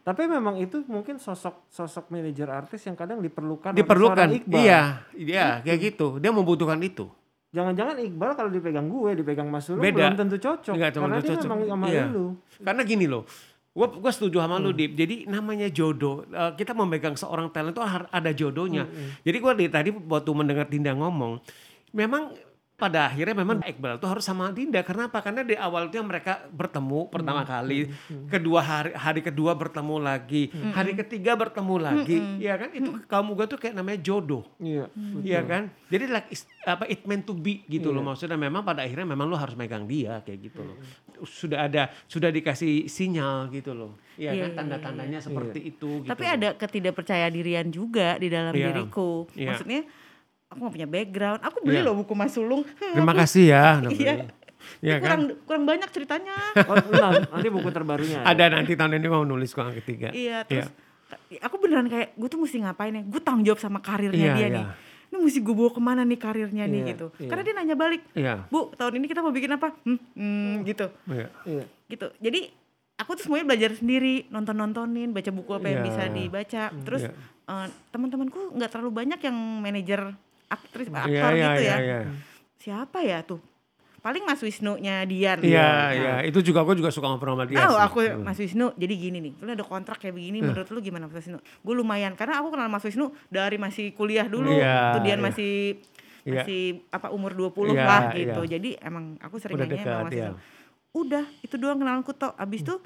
Tapi 0.00 0.24
memang 0.24 0.56
itu 0.56 0.80
mungkin 0.86 1.16
sosok 1.16 1.68
sosok 1.68 2.08
manajer 2.08 2.48
artis 2.48 2.80
yang 2.82 2.96
kadang 2.96 3.20
diperlukan 3.20 3.76
diperlukan. 3.76 4.32
Iqbal. 4.32 4.56
Iya, 4.58 4.80
iya 5.12 5.46
kayak 5.60 5.80
gitu. 5.92 6.16
Dia 6.16 6.32
membutuhkan 6.32 6.80
itu. 6.80 7.06
Jangan-jangan 7.50 7.98
Iqbal 7.98 8.30
kalau 8.32 8.48
dipegang 8.48 8.86
gue, 8.86 9.10
dipegang 9.18 9.46
Mas 9.46 9.66
Beda. 9.66 10.08
belum 10.08 10.16
tentu 10.16 10.36
cocok. 10.38 10.70
Nggak 10.72 10.90
cuma 10.94 11.04
karena 11.04 11.18
dia 11.18 11.28
cocok. 11.28 11.44
memang 11.46 11.60
sama 11.66 11.84
Iya. 11.86 12.04
lu. 12.06 12.26
Karena 12.62 12.82
gini 12.86 13.06
loh, 13.06 13.22
gua 13.70 13.86
gua 13.90 14.12
setuju 14.14 14.38
sama 14.38 14.56
Hmm. 14.56 14.64
lu 14.64 14.70
Dip. 14.70 14.92
Jadi 14.94 15.26
namanya 15.26 15.66
jodoh. 15.68 16.22
Eh, 16.24 16.52
kita 16.54 16.72
memegang 16.72 17.18
seorang 17.18 17.50
talent 17.50 17.74
itu 17.74 17.82
ada 17.84 18.30
jodohnya. 18.30 18.86
Hmm, 18.86 19.18
Jadi 19.20 19.36
gua 19.36 19.52
dari 19.52 19.68
tadi 19.68 19.90
waktu 19.90 20.30
mendengar 20.30 20.64
Dinda 20.64 20.94
ngomong, 20.94 21.42
memang 21.90 22.30
pada 22.80 23.12
akhirnya 23.12 23.36
memang 23.36 23.60
Iqbal 23.60 24.00
tuh 24.00 24.08
harus 24.08 24.24
sama 24.24 24.48
Dinda 24.48 24.80
karena 24.80 25.12
apa? 25.12 25.20
Karena 25.20 25.44
di 25.44 25.52
awal 25.52 25.92
itu 25.92 26.00
yang 26.00 26.08
mereka 26.08 26.48
bertemu 26.48 27.12
pertama 27.12 27.44
kali, 27.44 27.92
kedua 28.32 28.64
hari 28.64 28.90
hari 28.96 29.20
kedua 29.20 29.52
bertemu 29.52 30.00
lagi, 30.00 30.48
hari 30.72 30.96
ketiga 30.96 31.36
bertemu 31.36 31.76
lagi, 31.76 32.18
ya 32.40 32.56
kan? 32.56 32.72
Itu 32.72 32.96
kamu 33.04 33.36
gue 33.36 33.46
tuh 33.52 33.58
kayak 33.60 33.76
namanya 33.76 34.00
jodoh. 34.00 34.48
Iya. 34.56 34.88
Iya 35.20 35.40
kan? 35.44 35.68
Jadi 35.92 36.04
like 36.08 36.32
apa 36.64 36.88
it 36.88 37.04
meant 37.04 37.28
to 37.28 37.36
be 37.36 37.60
gitu 37.68 37.92
loh 37.92 38.00
maksudnya 38.00 38.40
memang 38.40 38.64
pada 38.64 38.84
akhirnya 38.84 39.04
memang 39.04 39.28
lu 39.28 39.36
harus 39.36 39.52
megang 39.52 39.84
dia 39.84 40.24
kayak 40.24 40.48
gitu 40.48 40.64
loh. 40.64 40.76
Sudah 41.28 41.68
ada 41.68 41.92
sudah 42.08 42.32
dikasih 42.32 42.88
sinyal 42.88 43.52
gitu 43.52 43.76
loh. 43.76 44.00
Iya 44.16 44.32
Iya, 44.32 44.42
kan 44.44 44.50
iya, 44.52 44.56
tanda-tandanya 44.56 45.18
seperti 45.20 45.60
itu 45.72 46.04
gitu. 46.04 46.08
Tapi 46.08 46.24
loh. 46.24 46.34
ada 46.36 46.48
ketidakpercaya 46.56 47.26
dirian 47.28 47.68
juga 47.68 48.16
di 48.16 48.28
dalam 48.32 48.52
Iya. 48.56 48.66
diriku. 48.72 49.28
Iya. 49.36 49.52
Maksudnya 49.52 49.80
aku 50.50 50.58
gak 50.60 50.74
punya 50.74 50.88
background. 50.88 51.40
Aku 51.40 51.56
beli 51.62 51.78
Iya. 51.78 51.86
loh 51.86 51.94
buku 51.96 52.12
Mas 52.12 52.34
Sulung. 52.34 52.62
Terima 52.94 53.14
kasih 53.14 53.44
ya. 53.48 53.64
Iya. 53.90 54.14
Iya 54.84 54.96
kan? 54.96 55.02
kurang 55.02 55.22
kurang 55.48 55.64
banyak 55.64 55.88
ceritanya. 55.88 56.36
Oh, 56.68 56.76
nanti 57.32 57.48
buku 57.48 57.72
terbarunya. 57.72 58.20
Ada 58.22 58.52
nanti 58.52 58.76
tahun 58.76 59.00
ini 59.00 59.08
mau 59.08 59.24
nulis 59.24 59.50
kok 59.50 59.64
yang 59.64 59.78
ketiga. 59.78 60.12
iya, 60.12 60.44
terus 60.44 60.68
aku 61.40 61.56
beneran 61.58 61.88
kayak 61.88 62.12
gue 62.12 62.28
tuh 62.28 62.36
mesti 62.36 62.60
ngapain 62.60 62.92
ya? 62.92 63.02
Gue 63.02 63.18
tanggung 63.18 63.40
jawab 63.42 63.56
sama 63.56 63.80
karirnya 63.80 64.20
Iya, 64.20 64.34
dia 64.36 64.42
iya. 64.42 64.48
nih. 64.52 64.64
Ini 65.10 65.16
mesti 65.16 65.40
gue 65.40 65.54
bawa 65.56 65.70
ke 65.72 65.80
mana 65.80 66.02
nih 66.04 66.18
karirnya 66.18 66.64
nih 66.66 66.76
Iya, 66.76 66.90
gitu. 66.92 67.06
iya. 67.16 67.28
Karena 67.32 67.42
dia 67.42 67.54
nanya 67.56 67.74
balik, 67.74 68.02
Iya. 68.12 68.34
Bu, 68.46 68.68
tahun 68.70 68.92
ini 68.94 69.06
kita 69.08 69.20
mau 69.20 69.32
bikin 69.32 69.50
apa? 69.50 69.68
Hmm, 69.80 69.98
hmm, 70.14 70.54
gitu. 70.62 70.86
Iya. 71.08 71.26
Iya. 71.42 71.64
gitu 71.88 72.06
jadi 72.20 72.40
aku 72.94 73.10
tuh 73.16 73.22
semuanya 73.26 73.46
belajar 73.48 73.74
sendiri 73.74 74.28
nonton 74.28 74.54
nontonin 74.54 75.10
baca 75.10 75.32
buku 75.32 75.50
apa 75.50 75.66
yang 75.66 75.80
Iya. 75.82 75.86
bisa 75.88 76.02
dibaca 76.06 76.62
terus 76.84 77.02
Iya. 77.02 77.12
eh, 77.48 77.66
teman-temanku 77.90 78.54
nggak 78.54 78.70
terlalu 78.70 78.90
banyak 78.94 79.18
yang 79.18 79.34
manajer 79.58 80.14
aktris 80.50 80.90
aktor 80.90 81.06
Iya, 81.08 81.24
iya, 81.30 81.48
gitu 81.48 81.62
iya, 81.62 81.72
ya 81.72 81.76
iya. 81.78 81.98
siapa 82.56 82.98
ya 83.00 83.22
tuh 83.22 83.38
paling 83.96 84.24
Mas 84.24 84.40
Wisnu 84.40 84.76
nya 84.76 85.04
Dian 85.04 85.38
Iya, 85.38 85.70
iya. 85.92 86.14
Itu 86.24 86.40
juga 86.40 86.60
aku 86.60 86.72
juga 86.72 86.88
suka 86.88 87.04
ngobrol 87.06 87.36
sama 87.36 87.44
dia 87.44 87.60
sih. 87.60 87.76
aku 87.78 87.98
Mas 88.18 88.36
Wisnu 88.36 88.72
jadi 88.74 88.94
gini 88.94 89.18
nih 89.20 89.32
lu 89.38 89.50
ada 89.50 89.60
kontrak 89.62 89.96
kayak 89.96 90.12
begini 90.12 90.40
menurut 90.40 90.66
lu 90.66 90.80
gimana 90.80 91.04
Mas 91.04 91.20
Wisnu 91.20 91.36
gue 91.36 91.74
lumayan 91.74 92.12
karena 92.14 92.40
aku 92.40 92.50
kenal 92.50 92.66
Mas 92.66 92.82
Wisnu 92.82 93.12
dari 93.28 93.56
masih 93.56 93.92
kuliah 93.92 94.24
dulu 94.24 94.50
Iya, 94.50 94.96
tuh 94.96 95.00
Dian 95.02 95.16
iya. 95.16 95.24
masih 95.24 95.52
Iya. 96.20 96.44
masih 96.44 96.60
apa 96.88 97.08
umur 97.10 97.32
20 97.32 97.70
Iya, 97.70 97.80
lah 97.80 98.02
iya. 98.06 98.16
gitu 98.18 98.40
jadi 98.46 98.70
emang 98.82 99.16
aku 99.18 99.36
sering 99.36 99.56
Udah 99.56 99.64
nanya 99.64 99.76
dekat, 99.78 99.86
sama 99.86 100.02
Mas 100.02 100.12
iya. 100.12 100.24
Wisnu 100.26 100.36
udah 100.90 101.24
itu 101.40 101.54
doang 101.54 101.78
kenalanku 101.78 102.12
tok 102.12 102.34
abis 102.34 102.60
tuh 102.62 102.80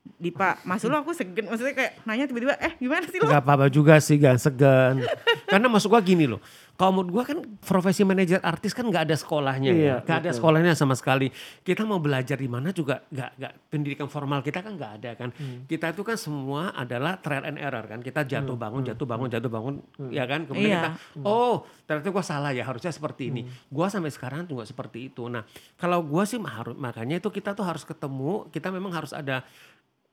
di 0.00 0.30
Pak 0.30 0.64
Mas 0.64 0.80
Ulu 0.80 0.96
aku 0.96 1.12
segen 1.12 1.44
maksudnya 1.44 1.76
kayak 1.76 1.92
nanya 2.02 2.24
tiba-tiba 2.24 2.56
eh 2.56 2.72
gimana 2.74 3.04
sih 3.04 3.18
lo 3.18 3.28
Gak 3.28 3.42
apa-apa 3.42 3.68
juga 3.68 3.98
sih, 3.98 4.16
gak 4.16 4.40
segan. 4.40 5.04
Karena 5.44 5.68
maksud 5.68 5.86
gua 5.86 6.00
gini 6.00 6.24
loh. 6.24 6.40
Kalau 6.80 6.96
menurut 6.96 7.12
gua 7.12 7.24
kan 7.28 7.44
profesi 7.60 8.08
manajer 8.08 8.40
artis 8.40 8.72
kan 8.72 8.88
gak 8.88 9.12
ada 9.12 9.12
sekolahnya 9.12 9.68
Iya, 9.68 9.84
ya. 9.84 9.96
Gak 10.00 10.24
ada 10.24 10.30
sekolahnya 10.32 10.72
sama 10.72 10.96
sekali. 10.96 11.28
Kita 11.60 11.84
mau 11.84 12.00
belajar 12.00 12.40
di 12.40 12.48
mana 12.48 12.72
juga 12.72 13.04
gak, 13.12 13.36
gak 13.36 13.52
pendidikan 13.68 14.08
formal 14.08 14.40
kita 14.40 14.64
kan 14.64 14.80
gak 14.80 14.92
ada 15.04 15.10
kan. 15.12 15.28
Hmm. 15.36 15.68
Kita 15.68 15.92
itu 15.92 16.00
kan 16.00 16.16
semua 16.16 16.72
adalah 16.72 17.20
trial 17.20 17.44
and 17.52 17.60
error 17.60 17.84
kan. 17.84 18.00
Kita 18.00 18.24
jatuh 18.24 18.56
bangun, 18.56 18.80
jatuh 18.88 19.04
bangun, 19.04 19.28
jatuh 19.28 19.52
bangun. 19.52 19.74
Ya 20.08 20.24
kan. 20.24 20.48
Iya. 20.48 20.48
Kemudian 20.48 20.72
kita 20.72 20.90
oh 21.20 21.68
ternyata 21.84 22.08
gua 22.08 22.24
salah 22.24 22.56
ya 22.56 22.64
harusnya 22.64 22.96
seperti 22.96 23.28
ini. 23.28 23.44
Hmm. 23.44 23.52
Gua 23.68 23.92
sampai 23.92 24.08
sekarang 24.08 24.48
juga 24.48 24.64
seperti 24.64 25.12
itu. 25.12 25.28
Nah 25.28 25.44
kalau 25.76 26.00
gua 26.00 26.24
sih 26.24 26.40
harus 26.40 26.72
makanya 26.80 27.20
itu 27.20 27.28
kita 27.28 27.52
tuh 27.52 27.68
harus 27.68 27.84
ketemu. 27.84 28.48
Kita 28.48 28.72
memang 28.72 28.96
harus 28.96 29.12
ada 29.12 29.44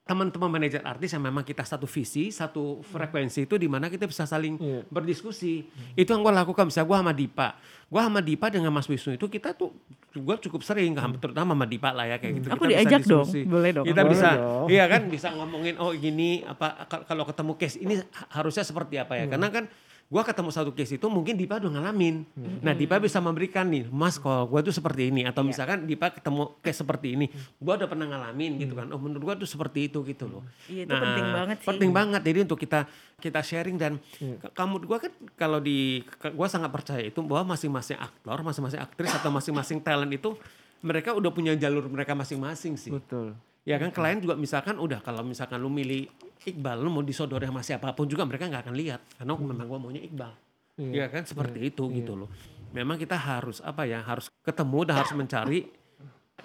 teman-teman 0.07 0.47
manajer 0.49 0.79
artis 0.81 1.11
yang 1.11 1.21
memang 1.21 1.43
kita 1.43 1.61
satu 1.61 1.83
visi, 1.83 2.31
satu 2.31 2.79
frekuensi 2.81 3.43
itu 3.43 3.55
di 3.55 3.67
mana 3.67 3.85
kita 3.85 4.03
bisa 4.03 4.23
saling 4.23 4.55
Iya. 4.55 4.81
berdiskusi. 4.87 5.67
Itu 5.93 6.09
yang 6.09 6.21
gue 6.21 6.31
lakukan. 6.31 6.65
Misalnya 6.65 6.87
gue 6.87 6.97
sama 6.97 7.11
Dipa. 7.11 7.49
Gue 7.85 7.99
sama 7.99 8.19
Dipa 8.19 8.47
dengan 8.47 8.71
Mas 8.71 8.85
Wisnu 8.85 9.13
itu 9.13 9.27
kita 9.27 9.51
tuh 9.51 9.75
gue 10.09 10.35
cukup 10.41 10.59
sering, 10.61 10.91
terutama 11.15 11.51
sama 11.51 11.65
Dipa 11.65 11.91
lah 11.91 12.05
ya 12.05 12.17
kayak 12.17 12.33
gitu. 12.33 12.47
Aku 12.49 12.55
Kita 12.57 12.65
bisa 12.65 12.73
diajak 12.73 13.01
dong, 13.03 13.21
diskusi. 13.21 13.41
boleh 13.43 13.69
dong. 13.71 13.85
Kita 13.85 14.01
Boleh 14.01 14.11
bisa, 14.11 14.29
dong. 14.33 14.67
iya 14.67 14.85
kan 14.87 15.01
bisa 15.05 15.27
ngomongin 15.29 15.75
oh 15.75 15.91
gini 15.91 16.29
apa 16.41 16.67
kal- 16.85 17.03
kalau 17.03 17.23
ketemu 17.23 17.51
case 17.55 17.77
ini 17.77 17.93
ha- 17.97 18.07
harusnya 18.33 18.63
seperti 18.63 18.95
apa 18.95 19.13
ya? 19.13 19.27
Karena 19.27 19.47
kan 19.47 19.67
gua 20.07 20.23
ketemu 20.23 20.49
satu 20.49 20.71
case 20.71 20.95
itu 20.95 21.07
mungkin 21.11 21.35
Dipa 21.35 21.59
udah 21.59 21.67
ngalamin. 21.67 22.23
Nah 22.63 22.71
Dipa 22.71 22.95
bisa 22.95 23.19
memberikan 23.19 23.67
nih, 23.67 23.91
Mas 23.91 24.15
kalau 24.15 24.47
gua 24.47 24.63
tuh 24.63 24.71
seperti 24.71 25.11
ini 25.11 25.27
atau 25.27 25.43
misalkan 25.43 25.83
Dipa 25.83 26.15
ketemu 26.15 26.55
case 26.63 26.79
seperti 26.79 27.07
ini, 27.19 27.25
gua 27.59 27.75
udah 27.75 27.87
pernah 27.91 28.07
ngalamin 28.07 28.55
gitu 28.55 28.71
kan. 28.71 28.87
Oh 28.89 28.99
menurut 28.99 29.23
gua 29.23 29.35
tuh 29.35 29.43
seperti 29.43 29.91
itu 29.91 29.99
gitu 30.07 30.25
loh. 30.25 30.47
Iya, 30.71 30.87
itu 30.87 30.95
penting 30.95 31.27
banget 31.29 31.57
sih. 31.59 31.67
Penting 31.67 31.91
banget 31.91 32.21
jadi 32.23 32.39
untuk 32.47 32.59
kita 32.59 32.79
kita 33.17 33.39
sharing 33.43 33.75
dan 33.75 33.99
ke- 34.15 34.51
kamu 34.55 34.87
gua 34.87 34.97
kan 35.03 35.11
kalau 35.35 35.59
di 35.59 36.07
gua 36.31 36.47
sangat 36.47 36.71
percaya 36.71 37.03
itu 37.03 37.19
bahwa 37.19 37.51
masing-masing 37.51 37.99
aktor, 37.99 38.39
masing-masing 38.39 38.79
aktris 38.79 39.11
atau 39.11 39.27
masing-masing 39.27 39.83
talent 39.83 40.09
itu 40.09 40.39
mereka 40.79 41.11
udah 41.11 41.33
punya 41.33 41.51
jalur 41.57 41.83
mereka 41.89 42.15
masing-masing 42.15 42.79
sih. 42.79 42.95
Betul. 42.95 43.35
Ya 43.67 43.75
kan 43.75 43.91
klien 43.91 44.23
juga 44.23 44.39
misalkan 44.39 44.79
udah 44.79 45.03
kalau 45.03 45.19
misalkan 45.27 45.59
lu 45.59 45.67
milih 45.67 46.07
Iqbal 46.47 46.79
lu 46.79 46.87
mau 46.87 47.03
disodori 47.03 47.43
sama 47.43 47.59
siapa 47.59 47.91
pun 47.91 48.07
juga 48.07 48.23
mereka 48.23 48.47
nggak 48.47 48.63
akan 48.71 48.75
lihat 48.79 49.01
karena 49.19 49.35
memang 49.35 49.67
gua 49.67 49.79
maunya 49.83 49.99
Iqbal. 49.99 50.31
Iya. 50.79 51.03
Ya 51.03 51.05
kan 51.11 51.27
seperti 51.27 51.73
itu 51.73 51.83
gitu 51.91 52.15
loh. 52.15 52.29
Memang 52.71 52.95
kita 52.95 53.19
harus 53.19 53.59
apa 53.59 53.83
ya 53.83 53.99
harus 53.99 54.31
ketemu 54.45 54.79
dan 54.87 54.93
harus 55.03 55.13
mencari 55.17 55.59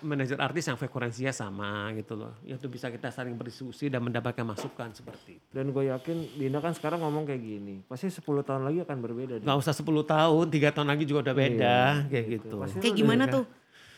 manajer 0.01 0.41
artis 0.41 0.67
yang 0.67 0.81
frekuensinya 0.81 1.31
sama 1.31 1.93
gitu 1.95 2.17
loh. 2.17 2.35
Itu 2.43 2.67
bisa 2.67 2.89
kita 2.89 3.13
saling 3.13 3.37
berdiskusi 3.37 3.93
dan 3.93 4.03
mendapatkan 4.03 4.43
masukan 4.43 4.91
seperti 4.97 5.39
itu. 5.39 5.47
Dan 5.53 5.71
gue 5.71 5.93
yakin 5.93 6.41
Dinda 6.41 6.59
kan 6.65 6.73
sekarang 6.73 7.05
ngomong 7.05 7.29
kayak 7.29 7.43
gini. 7.45 7.85
Pasti 7.87 8.09
10 8.09 8.25
tahun 8.43 8.65
lagi 8.67 8.83
akan 8.83 8.99
berbeda. 8.99 9.35
Nggak 9.45 9.59
usah 9.61 9.77
10 9.77 9.85
tahun, 10.03 10.45
tiga 10.49 10.69
tahun 10.73 10.89
lagi 10.91 11.05
juga 11.05 11.31
udah 11.31 11.37
beda 11.37 11.79
kayak 12.09 12.27
gitu. 12.41 12.57
Pasti 12.59 12.77
kayak 12.81 12.97
gimana 12.97 13.29
tuh 13.29 13.45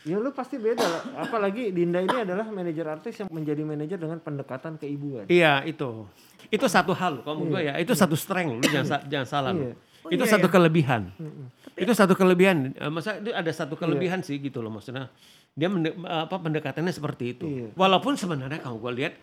Ya 0.05 0.21
lu 0.21 0.29
pasti 0.29 0.55
beda 0.55 0.85
lah. 0.85 1.01
Apalagi 1.25 1.73
Dinda 1.73 1.97
ini 1.97 2.13
adalah 2.21 2.45
manajer 2.45 2.85
artis 2.85 3.17
yang 3.17 3.27
menjadi 3.27 3.65
manajer 3.65 3.97
dengan 3.97 4.21
pendekatan 4.21 4.77
keibuan. 4.77 5.25
Iya 5.25 5.65
itu. 5.65 6.05
Itu 6.47 6.69
satu 6.69 6.93
hal 6.93 7.25
kalau 7.25 7.41
menurut 7.41 7.57
gue 7.57 7.61
ya. 7.65 7.73
Itu 7.81 7.97
satu 7.97 8.13
strength 8.13 8.53
lu 8.53 8.63
jangan, 8.63 8.85
sa- 8.87 9.03
jangan 9.03 9.27
salah. 9.27 9.51
Iya. 9.51 9.73
Oh, 10.05 10.13
itu 10.13 10.21
iya, 10.21 10.29
satu 10.29 10.45
iya. 10.45 10.53
kelebihan. 10.53 11.01
Itu 11.73 11.91
satu 11.91 12.13
kelebihan. 12.13 12.57
Eh, 12.71 12.91
Masa 12.93 13.17
itu 13.17 13.33
ada 13.33 13.49
satu 13.49 13.73
kelebihan 13.73 14.21
sih 14.21 14.37
gitu 14.37 14.61
loh 14.61 14.69
maksudnya. 14.69 15.09
Dia 15.51 15.65
mende- 15.65 15.97
apa 15.97 16.37
pendekatannya 16.37 16.93
seperti 16.93 17.33
itu. 17.33 17.45
Iya. 17.49 17.67
Walaupun 17.73 18.13
sebenarnya 18.13 18.61
kalau 18.61 18.77
gue 18.77 18.93
lihat 18.93 19.17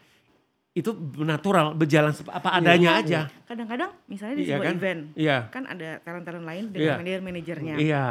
itu 0.72 0.90
natural, 1.16 1.76
berjalan 1.76 2.10
apa 2.26 2.48
adanya 2.50 2.96
aja. 2.96 3.28
kadang-kadang 3.44 3.92
misalnya 4.08 4.34
di 4.34 4.42
Iya 4.42 4.56
sebuah 4.56 4.64
kan? 4.64 4.74
event 4.74 5.00
Iya. 5.12 5.38
kan 5.46 5.62
ada 5.68 5.88
talent-talent 6.00 6.42
lain 6.42 6.64
Iya. 6.64 6.72
dengan 6.72 6.96
manajer 6.96 7.20
manajernya 7.20 7.74
Iya. 7.76 8.04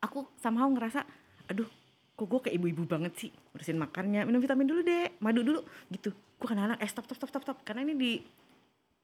aku 0.00 0.24
somehow 0.34 0.64
ngerasa 0.66 1.04
aduh 1.44 1.68
kok 2.14 2.26
gue 2.26 2.40
kayak 2.46 2.54
ibu-ibu 2.56 2.86
banget 2.86 3.12
sih 3.18 3.30
urusin 3.52 3.74
makannya. 3.76 4.22
Minum 4.22 4.38
vitamin 4.38 4.66
dulu 4.66 4.80
deh 4.80 5.10
madu 5.18 5.42
dulu. 5.42 5.60
Gitu. 5.90 6.10
Gue 6.10 6.46
kadang-kadang 6.46 6.78
eh 6.78 6.88
stop 6.88 7.04
stop 7.04 7.18
stop 7.18 7.30
stop 7.30 7.42
stop. 7.42 7.58
Karena 7.62 7.82
ini 7.82 7.94
di 7.94 8.12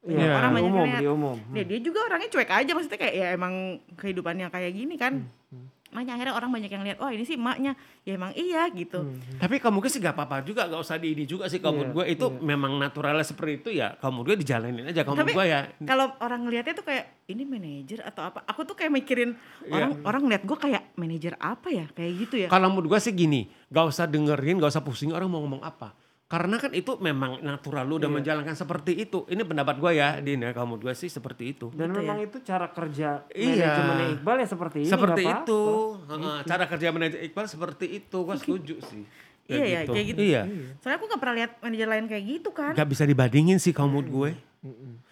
Iya, 0.00 0.32
orang 0.32 0.56
banyak 0.56 0.64
umum, 0.72 0.86
lihat. 0.88 1.00
di 1.04 1.08
umum. 1.12 1.36
dia, 1.52 1.64
dia 1.68 1.78
juga 1.84 2.00
orangnya 2.08 2.32
cuek 2.32 2.48
aja. 2.48 2.70
Maksudnya 2.72 2.96
kayak 2.96 3.14
ya 3.14 3.26
emang 3.36 3.54
kehidupannya 4.00 4.48
kayak 4.48 4.72
gini 4.72 4.96
kan. 4.96 5.28
Hmm, 5.52 5.68
makanya 5.90 6.12
akhirnya 6.14 6.34
orang 6.34 6.50
banyak 6.50 6.70
yang 6.70 6.82
lihat 6.82 6.96
wah 6.96 7.10
ini 7.10 7.22
sih 7.22 7.34
emaknya 7.34 7.74
ya 8.00 8.14
emang 8.14 8.30
iya 8.32 8.66
gitu 8.68 9.02
Hmm. 9.02 9.18
Tapi 9.36 9.56
kamu 9.56 9.72
mungkin 9.72 9.88
sih 9.88 9.98
gak 9.98 10.12
apa-apa 10.12 10.40
juga, 10.40 10.64
gak 10.64 10.78
usah 10.78 10.94
di 10.94 11.10
ini 11.10 11.24
juga 11.24 11.46
sih. 11.46 11.56
Kalau 11.56 11.72
Iya, 11.72 11.78
menurut 11.82 11.94
gue 11.96 12.06
itu 12.10 12.26
memang 12.38 12.72
naturalnya 12.76 13.22
seperti 13.22 13.52
itu 13.56 13.70
ya. 13.72 13.96
Kamu 13.96 14.22
gue 14.22 14.36
dijalanin 14.36 14.84
aja. 14.86 15.02
Menurut 15.02 15.32
gue 15.32 15.46
ya. 15.46 15.60
kalau 15.82 16.12
orang 16.18 16.40
ngelihatnya 16.42 16.74
tuh 16.74 16.84
kayak 16.84 17.04
ini 17.26 17.42
manajer 17.42 18.02
atau 18.02 18.22
apa 18.24 18.42
aku 18.44 18.62
tuh 18.64 18.74
kayak 18.74 18.92
mikirin 18.92 19.34
Iya. 19.62 19.72
orang 19.72 19.90
orang 20.04 20.20
ngeliat 20.24 20.42
gue 20.42 20.58
kayak 20.58 20.82
manajer 20.94 21.34
apa 21.36 21.68
ya 21.68 21.86
kayak 21.88 22.12
gitu 22.18 22.34
ya 22.36 22.48
Kalau 22.48 22.68
menurut 22.68 22.88
gue 22.90 23.00
sih 23.00 23.12
gini, 23.12 23.40
gak 23.66 23.84
usah 23.88 24.04
dengerin, 24.04 24.58
gak 24.58 24.70
usah 24.70 24.82
pusing 24.82 25.10
orang 25.10 25.26
mau 25.26 25.40
ngomong 25.40 25.60
apa. 25.60 25.96
Karena 26.30 26.62
kan 26.62 26.70
itu 26.70 26.94
memang 27.02 27.42
natural 27.42 27.82
lu 27.82 27.98
udah 27.98 28.06
menjalankan 28.06 28.54
seperti 28.54 29.02
itu. 29.02 29.26
Ini 29.26 29.42
pendapat 29.42 29.82
gue 29.82 29.98
ya, 29.98 30.22
Din 30.22 30.46
ya. 30.46 30.54
Kalau 30.54 30.70
menurut 30.70 30.86
gue 30.86 30.94
sih 30.94 31.10
seperti 31.10 31.58
itu. 31.58 31.74
Dan 31.74 31.90
Gitu 31.90 32.06
memang 32.06 32.22
itu 32.22 32.38
cara 32.40 32.70
kerja 32.70 33.26
Iya. 33.34 33.66
manajemennya 33.66 34.06
Iqbal 34.14 34.36
ya 34.38 34.46
seperti 34.46 34.78
ini. 34.86 34.90
seperti 34.94 35.22
nggak 35.26 35.42
itu. 35.42 35.62
Heeh, 36.06 36.36
Cara 36.46 36.64
kerja 36.70 36.86
manajer 36.94 37.18
Iqbal 37.26 37.46
seperti 37.50 37.86
itu. 37.98 38.18
Gue 38.22 38.36
setuju 38.38 38.74
sih. 38.86 39.02
Iya, 39.50 39.64
iya, 39.66 39.80
kayak 39.82 40.06
gitu. 40.14 40.20
Iya. 40.22 40.42
soalnya 40.78 41.02
aku 41.02 41.10
nggak 41.10 41.18
pernah 41.18 41.34
lihat 41.34 41.50
manajer 41.58 41.88
lain 41.90 42.06
kayak 42.06 42.22
gitu 42.22 42.50
kan 42.54 42.70
Gak 42.70 42.86
bisa 42.86 43.02
dibandingin 43.02 43.58
sih 43.58 43.74
kalau 43.74 43.90
menurut 43.90 44.06
gue. 44.08 44.30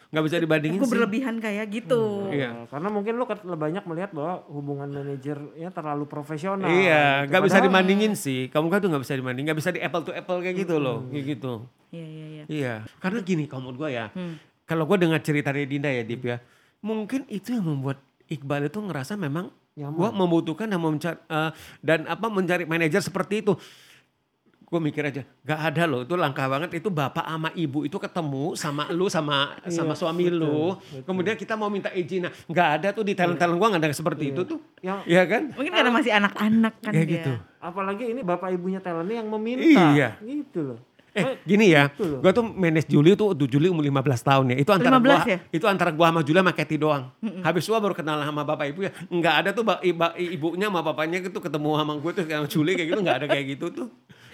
Gak 0.08 0.24
bisa 0.24 0.40
dibandingin 0.40 0.80
aku 0.80 0.88
sih. 0.88 0.92
berlebihan 0.96 1.36
kayak 1.36 1.68
gitu 1.68 2.32
Iya. 2.32 2.48
Nah, 2.54 2.66
Karena 2.66 2.88
mungkin 2.88 3.12
lu 3.14 3.24
banyak 3.54 3.84
melihat 3.84 4.10
bahwa 4.10 4.40
hubungan 4.48 4.88
manajernya 4.88 5.68
terlalu 5.68 6.04
profesional. 6.04 6.64
Iya, 6.64 7.24
gitu. 7.24 7.32
gak 7.36 7.42
bisa 7.44 7.52
Padahal- 7.54 7.66
dibandingin 7.68 8.12
sih. 8.14 8.48
Kamu 8.48 8.66
kan 8.66 8.78
tuh 8.78 8.88
gak 8.88 9.04
bisa 9.04 9.14
dibandingin, 9.14 9.52
gak 9.52 9.58
bisa 9.58 9.68
di 9.68 9.80
apple 9.80 10.02
to 10.02 10.12
apple 10.12 10.40
kayak 10.40 10.56
gitu 10.58 10.76
loh, 10.76 11.04
kayak 11.06 11.24
gitu. 11.30 11.52
iya 11.88 12.04
iya 12.04 12.26
iya 12.26 12.44
Iya, 12.48 12.74
karena 12.98 13.20
gini 13.20 13.44
kalau 13.44 13.64
menurut 13.64 13.80
gue 13.82 13.90
ya, 13.94 14.08
Hmm. 14.10 14.40
kalau 14.64 14.84
gue 14.84 14.96
dengar 14.98 15.20
cerita 15.20 15.48
dari 15.48 15.64
Dinda 15.64 15.88
ya 15.88 16.00
Dip 16.02 16.20
ya, 16.22 16.40
mungkin 16.80 17.24
itu 17.26 17.52
yang 17.52 17.64
membuat 17.66 18.00
Iqbal 18.26 18.64
itu 18.66 18.76
ngerasa 18.78 19.12
memang 19.14 19.48
gue 19.74 20.08
membutuhkan 20.10 20.66
dan 20.66 20.76
mencari 20.76 21.16
dan 21.78 22.04
apa 22.04 22.26
mencari 22.26 22.64
manajer 22.64 22.98
seperti 22.98 23.40
itu. 23.40 23.56
Gue 24.68 24.76
mikir 24.78 25.00
aja 25.02 25.24
gak 25.40 25.60
ada 25.66 25.82
loh 25.84 26.04
itu 26.04 26.12
langka 26.12 26.44
banget 26.44 26.76
itu 26.76 26.86
bapak 26.86 27.24
sama 27.24 27.48
ibu 27.52 27.82
itu 27.82 27.96
ketemu 27.96 28.52
sama 28.52 28.92
lu 28.92 29.08
sama 29.08 29.56
sama 29.64 29.96
suami 29.96 30.28
lu 30.28 30.76
kemudian 31.02 31.32
kita 31.34 31.56
mau 31.56 31.66
minta 31.66 31.88
izin 31.90 32.28
nah 32.28 32.32
nggak 32.44 32.68
ada 32.76 32.88
tuh 32.92 33.00
di 33.00 33.16
talent 33.16 33.40
talent 33.40 33.56
gue 33.56 33.64
nggak 33.66 33.80
ada 33.80 33.88
seperti 33.90 34.24
itu 34.28 34.44
tuh 34.44 34.60
Yang 34.78 35.00
Iya 35.08 35.22
kan 35.24 35.42
Mungkin 35.50 35.72
karena 35.72 35.90
masih 35.90 36.12
anak-anak 36.12 36.74
kan 36.78 36.92
Kayak 36.92 37.06
dia. 37.06 37.14
gitu. 37.16 37.32
apalagi 37.58 38.04
ini 38.06 38.20
bapak 38.20 38.48
ibunya 38.52 38.78
talentnya 38.78 39.18
yang 39.18 39.28
meminta. 39.28 39.82
Iya. 39.90 40.08
Gitu 40.20 40.60
loh. 40.62 40.78
Eh 41.10 41.40
gini 41.42 41.72
ya, 41.72 41.88
Gitu 41.88 42.20
gue 42.20 42.30
tuh 42.30 42.44
manage 42.44 42.86
Juli 42.86 43.16
tuh 43.16 43.32
tuh 43.32 43.48
Juli 43.48 43.66
umur 43.66 43.82
15 43.82 44.04
tahun 44.22 44.44
ya. 44.52 44.56
Itu 44.60 44.70
antara 44.70 45.00
15 45.00 45.02
gua, 45.02 45.18
ya? 45.26 45.38
itu 45.50 45.66
antara 45.66 45.90
gua 45.90 46.06
sama 46.12 46.20
Juli 46.22 46.38
sama 46.38 46.52
Kathy 46.52 46.76
doang. 46.76 47.10
Habis 47.42 47.64
gua 47.64 47.80
baru 47.80 47.96
kenal 47.96 48.20
sama 48.20 48.44
bapak 48.44 48.70
ibu 48.70 48.84
ya. 48.84 48.92
Nggak 49.08 49.34
ada 49.34 49.50
tuh 49.50 49.64
ba- 49.64 49.82
iba- 49.82 50.14
ibunya 50.14 50.68
sama 50.68 50.84
bapaknya 50.84 51.18
itu 51.18 51.34
ketemu 51.34 51.70
sama 51.74 51.92
gue 51.96 52.10
tuh 52.12 52.22
sama 52.22 52.46
Juli 52.46 52.72
kayak 52.76 52.88
gitu 52.92 53.00
nggak 53.00 53.18
ada 53.18 53.26
kayak 53.26 53.46
gitu 53.50 53.66
tuh. 53.72 53.88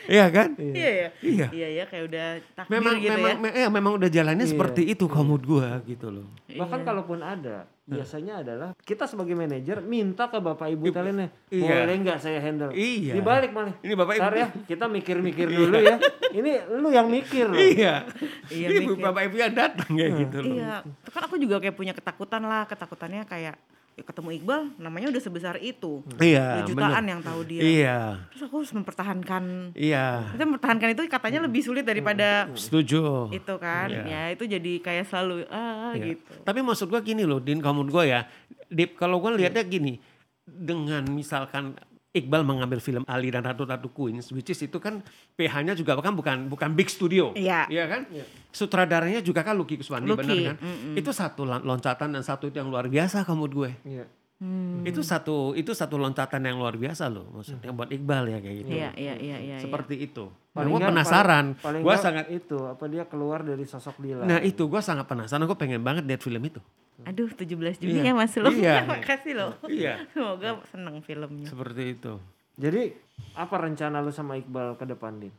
Iya 0.04 0.26
kan? 0.28 0.48
Iya 0.54 0.90
ya. 0.90 1.08
Iya. 1.20 1.46
Iya 1.48 1.68
ya 1.72 1.84
kayak 1.84 2.04
udah 2.06 2.26
takdir 2.54 2.72
Memang 2.72 2.94
gitu 2.96 3.10
memang 3.10 3.30
ya. 3.30 3.40
me- 3.40 3.54
eh, 3.56 3.68
memang 3.68 3.92
udah 3.96 4.08
jalannya 4.08 4.44
Iya. 4.44 4.52
seperti 4.52 4.82
itu 4.84 5.04
menurut 5.06 5.44
gua 5.44 5.80
gitu 5.82 6.08
loh. 6.08 6.26
Bahkan 6.46 6.80
kalaupun 6.82 7.18
ada, 7.18 7.64
biasanya 7.84 8.40
adalah 8.40 8.76
kita 8.78 9.04
sebagai 9.04 9.32
manajer 9.32 9.80
minta 9.80 10.28
ke 10.28 10.38
bapak 10.38 10.70
ibu 10.70 10.88
talentnya, 10.88 11.32
iya. 11.48 11.82
boleh 11.82 11.96
nggak 12.00 12.18
saya 12.18 12.38
handle? 12.38 12.70
Iya. 12.70 13.12
Dibalik 13.16 13.50
malah. 13.50 13.74
Ini 13.80 13.92
bapak 13.94 14.12
ibu. 14.14 14.22
Ntar 14.22 14.34
ya, 14.34 14.46
kita 14.64 14.84
mikir-mikir 14.86 15.46
dulu 15.48 15.76
ya. 15.78 15.96
Ini 16.30 16.52
lu 16.70 16.88
yang 16.90 17.08
mikir 17.08 17.46
loh. 17.46 17.58
Iya. 17.58 18.04
Iya, 18.48 18.66
Ini 18.70 18.76
mikir. 18.86 19.02
bapak 19.02 19.22
ibu 19.26 19.36
yang 19.36 19.52
datang 19.52 19.90
kayak 19.90 20.12
gitu 20.20 20.36
loh. 20.40 20.54
Iya, 20.54 20.72
kan 21.08 21.22
aku 21.24 21.36
juga 21.36 21.56
kayak 21.58 21.74
punya 21.74 21.92
ketakutan 21.92 22.42
lah, 22.42 22.64
ketakutannya 22.64 23.24
kayak 23.24 23.56
ya 23.94 24.02
ketemu 24.02 24.28
Iqbal 24.42 24.62
namanya 24.74 25.06
udah 25.14 25.22
sebesar 25.22 25.54
itu. 25.62 26.02
Iya, 26.18 26.66
jutaan 26.66 26.98
bener. 26.98 27.12
yang 27.14 27.20
tahu 27.22 27.40
dia. 27.46 27.62
Iya. 27.62 27.98
Terus 28.34 28.42
aku 28.44 28.54
harus 28.58 28.72
mempertahankan 28.74 29.44
Iya. 29.72 30.34
kita 30.34 30.44
mempertahankan 30.50 30.88
itu 30.92 31.02
katanya 31.06 31.46
lebih 31.46 31.62
sulit 31.62 31.86
daripada 31.86 32.50
Setuju. 32.58 33.30
itu 33.30 33.54
kan. 33.56 33.88
Iya. 33.88 34.02
Ya, 34.04 34.22
itu 34.34 34.44
jadi 34.50 34.72
kayak 34.82 35.06
selalu 35.06 35.46
ah 35.46 35.94
Iya. 35.94 36.18
gitu. 36.18 36.32
Tapi 36.42 36.58
maksud 36.60 36.90
gua 36.90 37.00
gini 37.00 37.22
loh, 37.22 37.38
Din, 37.38 37.62
kamu 37.62 37.86
gue 37.86 38.04
ya, 38.10 38.26
Dip, 38.66 38.98
kalau 38.98 39.22
gua 39.22 39.30
lihatnya 39.30 39.62
gini, 39.62 40.02
dengan 40.44 41.06
misalkan 41.08 41.78
Iqbal 42.14 42.46
mengambil 42.46 42.78
film 42.78 43.02
Ali 43.04 43.26
dan 43.28 43.42
Ratu 43.42 43.66
Ratu 43.66 43.90
Queens, 43.90 44.30
which 44.30 44.46
is 44.46 44.62
itu 44.62 44.78
kan 44.78 45.02
PH-nya 45.34 45.74
juga 45.74 45.98
kan 45.98 46.14
bukan 46.14 46.46
bukan 46.46 46.70
big 46.72 46.86
studio, 46.86 47.34
Iya. 47.34 47.66
kan? 47.66 48.06
Sutradaranya 48.48 49.18
juga 49.18 49.42
kan 49.42 49.52
Lucky 49.52 49.74
Kuswandi, 49.76 50.06
benar 50.08 50.54
kan? 50.54 50.56
mm-mm. 50.56 50.94
Itu 50.94 51.10
satu 51.10 51.42
loncatan 51.42 52.14
dan 52.14 52.22
satu 52.22 52.46
yang 52.48 52.70
luar 52.70 52.86
biasa 52.86 53.26
kamu 53.26 53.44
gue. 53.50 53.70
Iya. 53.84 54.06
Hmm. 54.34 54.82
Itu 54.82 55.00
satu 55.00 55.54
itu 55.54 55.70
satu 55.72 55.94
loncatan 55.94 56.42
yang 56.42 56.58
luar 56.58 56.74
biasa 56.74 57.06
loh, 57.06 57.30
maksudnya 57.32 57.70
buat 57.70 57.86
Iqbal 57.88 58.24
ya 58.28 58.38
kayak 58.38 58.56
gitu. 58.60 58.70
Iya, 58.72 58.90
iya, 58.94 59.14
iya, 59.16 59.36
iya. 59.40 59.56
Seperti 59.58 59.94
itu. 60.00 60.30
Paling 60.50 60.70
gue 60.70 60.80
penasaran. 60.84 61.44
paling- 61.54 61.82
paling 61.82 61.82
Gue 61.82 61.96
sangat 61.96 62.26
itu 62.28 62.58
apa 62.60 62.84
dia 62.86 63.04
keluar 63.04 63.42
dari 63.42 63.62
sosok 63.64 63.98
Dila. 63.98 64.22
Nah 64.22 64.38
itu 64.38 64.62
gue 64.64 64.78
sangat 64.78 65.06
penasaran. 65.06 65.42
Gue 65.44 65.54
pengen 65.54 65.82
banget 65.82 66.02
lihat 66.04 66.20
film 66.20 66.38
itu. 66.40 66.62
Aduh, 67.02 67.26
17 67.26 67.82
Juni 67.82 67.98
Iya. 67.98 68.10
ya 68.10 68.12
Mas 68.14 68.34
lo. 68.38 68.46
Iya. 68.48 68.86
Makasih 68.94 69.34
loh. 69.34 69.52
Iya. 69.66 70.06
Semoga 70.14 70.62
seneng 70.70 71.02
filmnya. 71.02 71.50
Seperti 71.50 71.98
itu. 71.98 72.14
Jadi 72.54 72.94
apa 73.34 73.54
rencana 73.58 73.98
lu 73.98 74.14
sama 74.14 74.38
Iqbal 74.38 74.78
ke 74.78 74.86
depan, 74.86 75.18
Din? 75.18 75.34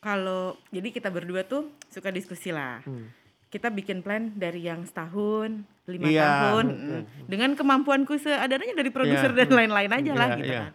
Kalau 0.00 0.56
jadi 0.72 0.88
kita 0.88 1.12
berdua 1.12 1.44
tuh 1.44 1.68
suka 1.92 2.08
diskusi 2.08 2.48
lah. 2.48 2.80
Hmm. 2.88 3.12
Kita 3.50 3.68
bikin 3.68 4.00
plan 4.00 4.32
dari 4.32 4.64
yang 4.64 4.86
setahun, 4.86 5.60
lima 5.84 6.06
Iya. 6.08 6.24
tahun, 6.24 6.66
mm, 6.70 7.02
dengan 7.28 7.50
kemampuanku 7.52 8.14
seadanya 8.16 8.72
dari 8.72 8.88
produser 8.88 9.34
Iya. 9.34 9.44
dan 9.44 9.48
lain-lain 9.52 9.90
aja 9.90 10.12
lah 10.14 10.28
Iya, 10.30 10.38
gitu 10.38 10.48
iya. 10.48 10.60
kan. 10.62 10.72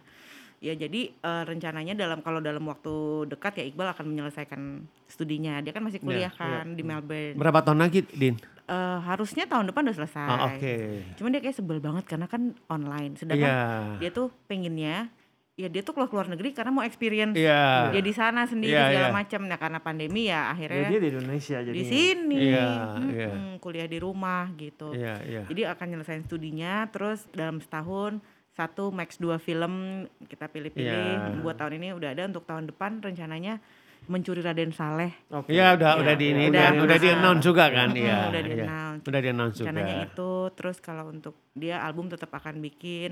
Ya 0.56 0.72
jadi 0.76 1.00
eh, 1.10 1.42
rencananya 1.44 1.92
dalam 1.92 2.20
kalau 2.20 2.38
dalam 2.38 2.62
waktu 2.62 2.94
dekat 3.26 3.58
ya 3.58 3.64
Iqbal 3.66 3.90
akan 3.90 4.06
menyelesaikan 4.06 4.60
studinya. 5.04 5.58
Dia 5.60 5.72
kan 5.72 5.82
masih 5.82 5.98
kuliah 5.98 6.30
Iya, 6.30 6.38
kan 6.38 6.66
di 6.70 6.84
Melbourne. 6.84 7.34
Berapa 7.34 7.60
tahun 7.60 7.80
lagi, 7.82 8.06
Din? 8.06 8.36
Eh, 8.66 8.98
harusnya 9.00 9.46
tahun 9.46 9.70
depan 9.70 9.86
udah 9.86 9.94
selesai. 9.94 10.26
Ah, 10.26 10.50
Oke. 10.50 10.74
Cuman 11.14 11.30
dia 11.30 11.38
kayak 11.38 11.54
sebel 11.54 11.78
banget 11.78 12.02
karena 12.02 12.26
kan 12.26 12.50
online. 12.66 13.14
Sedangkan 13.14 13.46
Iya. 13.46 13.62
dia 14.02 14.10
tuh 14.10 14.28
pengennya 14.44 15.06
ya 15.54 15.70
dia 15.70 15.80
tuh 15.80 15.94
keluar 15.94 16.10
keluar 16.10 16.28
negeri 16.28 16.52
karena 16.52 16.68
mau 16.68 16.84
experience 16.84 17.32
Iya. 17.32 17.88
dia 17.88 18.02
di 18.02 18.12
sana 18.12 18.44
sendiri 18.44 18.76
Iya, 18.76 18.92
segala 18.92 19.08
iya. 19.08 19.14
macam 19.14 19.40
nah 19.42 19.56
karena 19.56 19.78
pandemi 19.80 20.26
ya 20.26 20.34
Ya, 20.36 20.40
akhirnya 20.52 20.88
dia 20.90 21.00
di 21.00 21.08
Indonesia 21.08 21.58
jadi. 21.62 21.72
di 21.72 21.84
sini 21.86 22.36
Iya, 22.52 22.66
Mm-mm, 22.92 23.08
iya. 23.08 23.30
kuliah 23.56 23.88
di 23.88 23.96
rumah 23.96 24.52
gitu 24.52 24.92
Iya, 24.92 25.16
iya. 25.24 25.42
jadi 25.46 25.72
akan 25.72 25.86
nyelesain 25.88 26.22
studinya 26.22 26.84
terus 26.90 27.24
dalam 27.32 27.64
setahun 27.64 28.20
satu 28.52 28.92
max 28.92 29.16
dua 29.16 29.38
film 29.38 30.04
kita 30.26 30.44
pilih-pilih 30.46 30.92
Iya. 30.92 31.40
buat 31.40 31.56
tahun 31.56 31.78
ini 31.78 31.88
udah 31.94 32.12
ada 32.12 32.28
untuk 32.28 32.44
tahun 32.44 32.68
depan 32.68 33.00
rencananya 33.00 33.56
mencuri 34.06 34.40
Raden 34.40 34.70
Saleh 34.70 35.12
Oke. 35.30 35.50
Iya, 35.50 35.74
udah 35.74 35.92
Iya, 35.94 36.00
udah 36.02 36.14
di 36.14 36.26
ini 36.30 36.44
udah 36.48 36.66
udah, 36.72 36.84
udah 36.86 36.98
di 36.98 37.08
announce. 37.08 37.20
announce 37.20 37.42
juga 37.42 37.64
kan? 37.70 37.88
Iya. 37.90 38.18
udah 38.30 38.40
iya. 38.40 38.48
di-announce. 38.48 39.02
Udah 39.06 39.20
di 39.20 39.28
announce 39.28 39.56
juga. 39.56 39.66
rencananya 39.70 39.96
itu 40.06 40.30
terus 40.54 40.76
kalau 40.78 41.04
untuk 41.10 41.34
dia 41.52 41.76
album 41.80 42.06
tetap 42.06 42.30
akan 42.30 42.58
bikin 42.58 43.10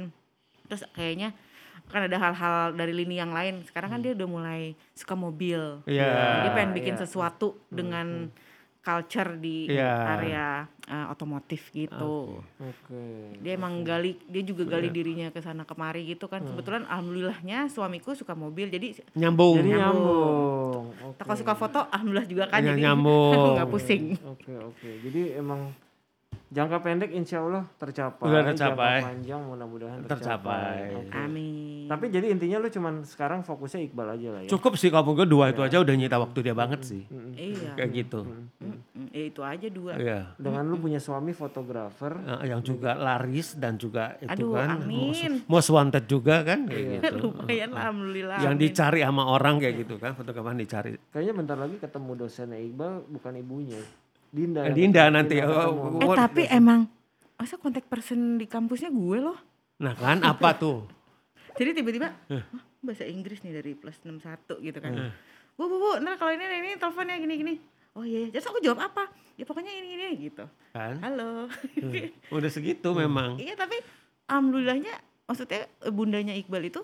terus 0.65 0.83
kayaknya 0.93 1.35
akan 1.85 2.09
ada 2.09 2.17
hal-hal 2.17 2.57
dari 2.73 2.93
lini 2.95 3.19
yang 3.19 3.35
lain 3.35 3.61
sekarang 3.69 3.93
kan 3.93 4.01
dia 4.01 4.17
udah 4.17 4.25
mulai 4.25 4.61
suka 4.95 5.13
mobil 5.13 5.83
Iya. 5.85 6.49
dia 6.49 6.51
pengen 6.55 6.73
bikin 6.73 6.95
iya. 6.97 7.03
sesuatu 7.05 7.61
dengan 7.69 8.33
culture 8.85 9.35
di 9.35 9.67
Iya. 9.67 9.93
area 10.15 10.47
uh, 10.85 11.09
otomotif 11.09 11.73
gitu 11.73 12.45
Oke. 12.55 13.03
dia 13.41 13.53
emang 13.53 13.81
gali 13.81 14.21
dia 14.25 14.41
juga 14.41 14.69
gali 14.69 14.87
Iya. 14.87 14.95
dirinya 14.95 15.29
ke 15.29 15.41
sana 15.41 15.65
kemari 15.65 16.05
gitu 16.07 16.29
kan 16.29 16.45
kebetulan 16.45 16.85
alhamdulillahnya 16.85 17.67
suamiku 17.67 18.13
suka 18.13 18.35
mobil 18.35 18.69
jadi 18.69 18.93
Nyambung. 19.15 19.57
Jadi 19.59 19.73
Nyambung. 19.73 20.85
kalau 21.17 21.35
suka 21.35 21.55
foto 21.55 21.81
alhamdulillah 21.89 22.29
juga 22.29 22.45
kan 22.47 22.61
Iya, 22.61 22.71
jadi 22.71 22.83
nyambung. 22.85 23.33
nggak 23.57 23.69
pusing 23.69 24.05
Oke 24.23 24.53
oke. 24.55 24.89
Jadi 25.01 25.35
emang 25.35 25.73
jangka 26.55 26.79
pendek 26.79 27.11
insya 27.11 27.43
Allah 27.43 27.67
tercapai. 27.75 28.25
Udah 28.25 28.43
tercapai. 28.47 28.95
Jangka 28.95 29.09
panjang 29.11 29.41
mudah-mudahan 29.43 29.99
Tercapai. 30.07 30.87
tercapai. 30.87 31.03
Oke. 31.03 31.11
amin 31.13 31.85
Tapi 31.85 32.05
jadi 32.09 32.27
intinya 32.31 32.57
lu 32.57 32.69
cuman 32.69 32.95
sekarang 33.03 33.43
fokusnya 33.43 33.83
Iqbal 33.85 34.15
aja 34.15 34.29
lah 34.31 34.41
ya. 34.41 34.49
Cukup 34.49 34.79
sih 34.79 34.89
kalau 34.89 35.13
gue 35.13 35.27
dua 35.27 35.51
itu 35.51 35.61
aja 35.61 35.77
udah 35.77 35.93
nyita 35.93 36.17
waktu 36.17 36.39
dia 36.41 36.55
banget 36.55 36.81
sih. 36.81 37.03
iya 37.35 37.75
Kayak 37.75 37.91
gitu. 37.93 38.21
Mm, 38.25 39.11
ya 39.11 39.23
itu 39.27 39.41
aja 39.43 39.67
dua 39.69 39.93
Iya. 39.95 40.21
Dengan 40.37 40.65
lu 40.65 40.79
punya 40.79 40.97
suami 40.97 41.35
fotografer. 41.35 42.15
Eh, 42.39 42.49
yang 42.49 42.63
juga 42.63 42.95
laris 42.95 43.53
dan 43.55 43.75
juga 43.75 44.15
itu 44.17 44.31
Aduh, 44.31 44.55
kan 44.55 44.81
amin. 44.81 45.43
most 45.45 45.69
wanted 45.69 46.07
juga 46.07 46.41
kan 46.41 46.65
kayak 46.65 47.03
gitu. 47.03 47.15
lumayan 47.35 47.71
alhamdulillah 47.75 48.39
yang 48.41 48.55
amin. 48.55 48.63
dicari 48.63 49.01
sama 49.03 49.27
orang 49.27 49.59
kayak 49.59 49.75
gitu 49.83 49.99
kan 49.99 50.15
fotografer 50.15 50.55
dicari. 50.55 50.91
Kayaknya 51.11 51.35
bentar 51.35 51.59
lagi 51.59 51.77
ketemu 51.77 52.11
dosennya 52.17 52.59
Iqbal 52.63 52.93
bukan 53.11 53.33
ibunya. 53.35 53.83
Dinda. 54.35 54.61
Eh, 54.65 54.75
Dinda 54.75 55.03
nanti, 55.09 55.39
Dinda 55.39 55.47
oh, 55.47 55.55
ketemu. 55.71 55.87
eh 55.97 56.09
What- 56.09 56.19
tapi 56.19 56.43
emang 56.49 56.81
masa 57.35 57.55
kontak 57.55 57.85
person 57.85 58.35
di 58.35 58.45
kampusnya 58.45 58.89
gue 58.89 59.19
loh 59.21 59.39
Nah 59.77 59.93
kan 59.93 60.19
apa 60.21 60.55
tuh? 60.55 60.87
jadi 61.55 61.71
tiba-tiba 61.73 62.11
"Hah, 62.11 62.43
bahasa 62.81 63.05
Inggris 63.05 63.39
nih 63.41 63.53
dari 63.53 63.73
plus 63.73 63.95
61 64.01 64.59
gitu 64.61 64.75
kan 64.77 64.91
bu 65.53 65.63
bu 65.65 65.77
bu 65.77 65.91
ntar 65.99 66.15
kalau 66.17 66.31
ini 66.31 66.43
ini 66.43 66.71
teleponnya 66.75 67.15
gini 67.15 67.35
gini 67.37 67.55
oh 67.93 68.03
iya 68.03 68.27
iya. 68.27 68.29
terus 68.29 68.43
aku 68.45 68.59
jawab 68.59 68.83
apa 68.85 69.07
ya 69.33 69.45
pokoknya 69.45 69.71
ini 69.71 69.89
ini 69.93 70.07
gitu 70.21 70.43
Kan 70.71 70.99
halo 70.99 71.47
udah 72.35 72.51
segitu 72.51 72.91
memang. 72.93 73.37
iya 73.37 73.55
tapi 73.55 73.79
alhamdulillahnya 74.25 74.95
maksudnya 75.25 75.63
eh, 75.65 75.93
bundanya 75.93 76.35
Iqbal 76.35 76.65
itu 76.65 76.83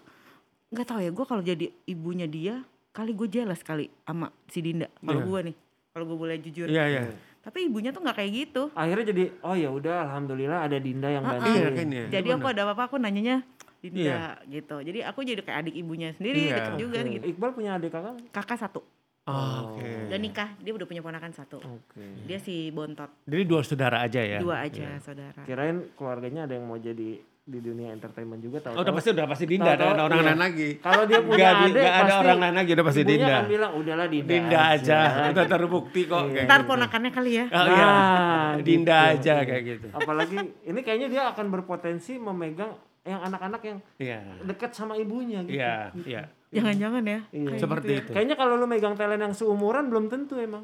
nggak 0.69 0.87
tahu 0.87 1.01
ya 1.01 1.11
gue 1.11 1.25
kalau 1.25 1.43
jadi 1.43 1.67
ibunya 1.85 2.27
dia 2.27 2.63
kali 2.91 3.11
gue 3.13 3.27
jelas 3.29 3.59
kali 3.61 3.91
sama 4.01 4.31
si 4.47 4.61
Dinda 4.61 4.87
kalau 4.97 5.19
Iya. 5.21 5.27
gue 5.27 5.41
nih 5.45 5.57
kalau 5.91 6.05
gue 6.07 6.19
boleh 6.21 6.37
jujur 6.39 6.67
Iya 6.67 6.85
iya. 6.87 7.03
Tapi 7.41 7.67
ibunya 7.67 7.89
tuh 7.89 8.01
nggak 8.01 8.17
kayak 8.17 8.33
gitu 8.35 8.63
Akhirnya 8.73 9.05
jadi 9.07 9.25
oh 9.41 9.55
ya 9.55 9.69
udah 9.69 9.97
alhamdulillah 10.05 10.61
ada 10.63 10.77
Dinda 10.77 11.09
yang 11.09 11.25
bantu. 11.25 11.49
Iya 11.49 11.69
kayaknya. 11.71 12.03
jadi 12.11 12.29
Itu 12.29 12.37
aku 12.37 12.47
ada 12.47 12.61
apa-apa 12.65 12.83
aku 12.87 12.97
nanyanya 12.97 13.37
Dinda 13.81 13.97
Iya. 13.97 14.21
gitu 14.47 14.77
jadi 14.83 14.99
aku 15.09 15.21
jadi 15.23 15.41
kayak 15.41 15.59
adik 15.65 15.75
ibunya 15.75 16.13
sendiri 16.13 16.39
Iya. 16.43 16.55
deket 16.55 16.75
juga 16.77 16.99
Oke. 16.99 17.11
gitu 17.11 17.25
Iqbal 17.31 17.51
punya 17.51 17.71
adik 17.75 17.91
kakak? 17.91 18.15
kakak 18.31 18.59
satu 18.59 18.81
Oh, 19.25 19.77
Oke. 19.77 19.85
udah 20.09 20.19
nikah 20.19 20.49
dia 20.59 20.73
udah 20.73 20.85
punya 20.85 21.01
ponakan 21.01 21.31
satu 21.31 21.61
Oke. 21.61 22.03
dia 22.25 22.37
si 22.37 22.69
bontot 22.69 23.09
Jadi 23.25 23.43
dua 23.45 23.61
saudara 23.63 24.01
aja 24.01 24.19
ya. 24.19 24.41
dua 24.41 24.65
aja 24.65 24.97
saudara 24.99 25.45
Kirain 25.45 25.93
keluarganya 25.95 26.45
ada 26.45 26.53
yang 26.53 26.65
mau 26.65 26.77
jadi 26.77 27.21
di 27.51 27.59
dunia 27.59 27.91
entertainment 27.91 28.39
juga 28.39 28.63
tahu. 28.63 28.79
Oh, 28.79 28.83
udah 28.87 28.95
pasti 28.95 29.11
udah 29.11 29.27
pasti 29.27 29.45
Dinda 29.45 29.75
ada 29.75 29.85
orang 29.91 30.07
iya. 30.15 30.27
lain 30.31 30.39
lagi. 30.39 30.69
Kalau 30.79 31.03
dia 31.03 31.19
punya 31.19 31.49
adik 31.51 31.73
nggak 31.75 31.91
ada 31.91 31.99
pasti 32.07 32.21
orang 32.23 32.39
lain 32.39 32.55
lagi 32.55 32.71
udah 32.71 32.87
pasti 32.87 33.01
ibunya 33.01 33.19
Dinda. 33.19 33.35
kan 33.35 33.45
bilang 33.51 33.73
udahlah 33.75 34.07
Dinda, 34.07 34.31
Dinda 34.31 34.61
aja. 34.71 34.99
Udah 35.29 35.45
terbukti 35.45 36.01
kok 36.07 36.23
kayak 36.31 36.47
ntar 36.47 36.61
gitu. 36.63 36.71
ponakannya 36.71 37.11
kali 37.11 37.31
ya 37.35 37.45
Oh 37.51 37.65
iya. 37.67 37.85
Nah, 37.85 38.51
Dinda 38.63 38.99
gitu. 39.03 39.13
aja 39.19 39.35
kayak 39.43 39.63
gitu. 39.67 39.87
Apalagi 39.91 40.37
ini 40.63 40.81
kayaknya 40.81 41.09
dia 41.11 41.23
akan 41.29 41.47
berpotensi 41.51 42.13
memegang 42.17 42.71
yang 43.03 43.21
anak-anak 43.21 43.61
yang 43.65 43.79
Iya. 43.97 44.21
dekat 44.45 44.71
sama 44.71 44.95
ibunya 44.95 45.41
gitu. 45.43 45.57
Iya, 45.57 45.91
iya. 46.05 46.23
jangan-jangan 46.51 47.03
ya 47.03 47.21
Iya. 47.31 47.57
Seperti 47.57 47.87
gitu 47.87 47.91
ya. 47.91 48.01
itu. 48.01 48.11
Kayaknya 48.15 48.37
kalau 48.37 48.55
lu 48.55 48.67
megang 48.67 48.95
talent 48.95 49.19
yang 49.21 49.35
seumuran 49.35 49.91
belum 49.91 50.07
tentu 50.07 50.39
emang. 50.39 50.63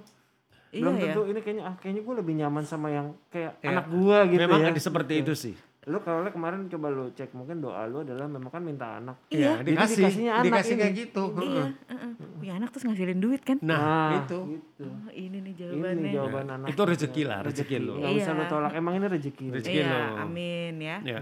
iya 0.68 0.82
belum 0.82 0.94
ya 0.94 1.02
tentu 1.08 1.20
ini 1.24 1.40
kayaknya 1.40 1.64
ah 1.64 1.74
kayaknya 1.74 2.02
gue 2.04 2.14
lebih 2.16 2.34
nyaman 2.36 2.62
sama 2.62 2.88
yang 2.90 3.06
kayak 3.28 3.56
Iya. 3.58 3.70
anak 3.70 3.86
gua 3.88 4.18
gitu 4.26 4.40
Memang 4.40 4.60
ya. 4.62 4.76
seperti 4.76 5.14
itu 5.18 5.32
sih. 5.32 5.54
Lu 5.86 6.02
kalau 6.02 6.26
kemarin 6.26 6.66
coba 6.66 6.90
lu 6.90 7.06
cek 7.08 7.30
mungkin 7.30 7.62
doa 7.62 7.86
lu 7.86 8.02
adalah 8.02 8.26
memang 8.26 8.50
kan 8.50 8.58
minta 8.58 8.98
anak. 8.98 9.22
Iya, 9.28 9.62
Jadi 9.62 9.70
dikasih, 9.70 9.96
dikasihnya 10.02 10.32
anak 10.34 10.44
dikasih 10.44 10.74
ini. 10.74 10.82
kayak 10.82 10.94
gitu. 10.98 11.24
Iya, 11.38 11.64
heeh. 11.86 12.10
punya 12.36 12.52
anak 12.58 12.68
terus 12.68 12.84
ngasilin 12.84 13.18
duit 13.18 13.40
kan? 13.40 13.56
Nah, 13.62 14.18
itu. 14.18 14.38
Gitu. 14.52 14.82
Oh, 14.82 15.10
ini 15.10 15.38
nih 15.38 15.52
Ini 15.52 15.60
jawabannya. 15.62 16.10
jawaban 16.10 16.46
anak. 16.52 16.66
Itu 16.68 16.82
rezeki 16.82 17.22
lah, 17.22 17.38
rezeki 17.40 17.76
lu. 17.78 17.94
Nggak 17.96 18.12
bisa 18.14 18.30
Iya. 18.30 18.36
lu 18.36 18.44
tolak. 18.50 18.70
Emang 18.74 18.92
ini 18.94 19.06
rezeki. 19.06 19.44
Rezeki 19.48 19.78
Iya, 19.78 19.86
lo. 19.86 19.98
amin 20.20 20.74
ya. 20.76 20.96
Ya. 21.06 21.20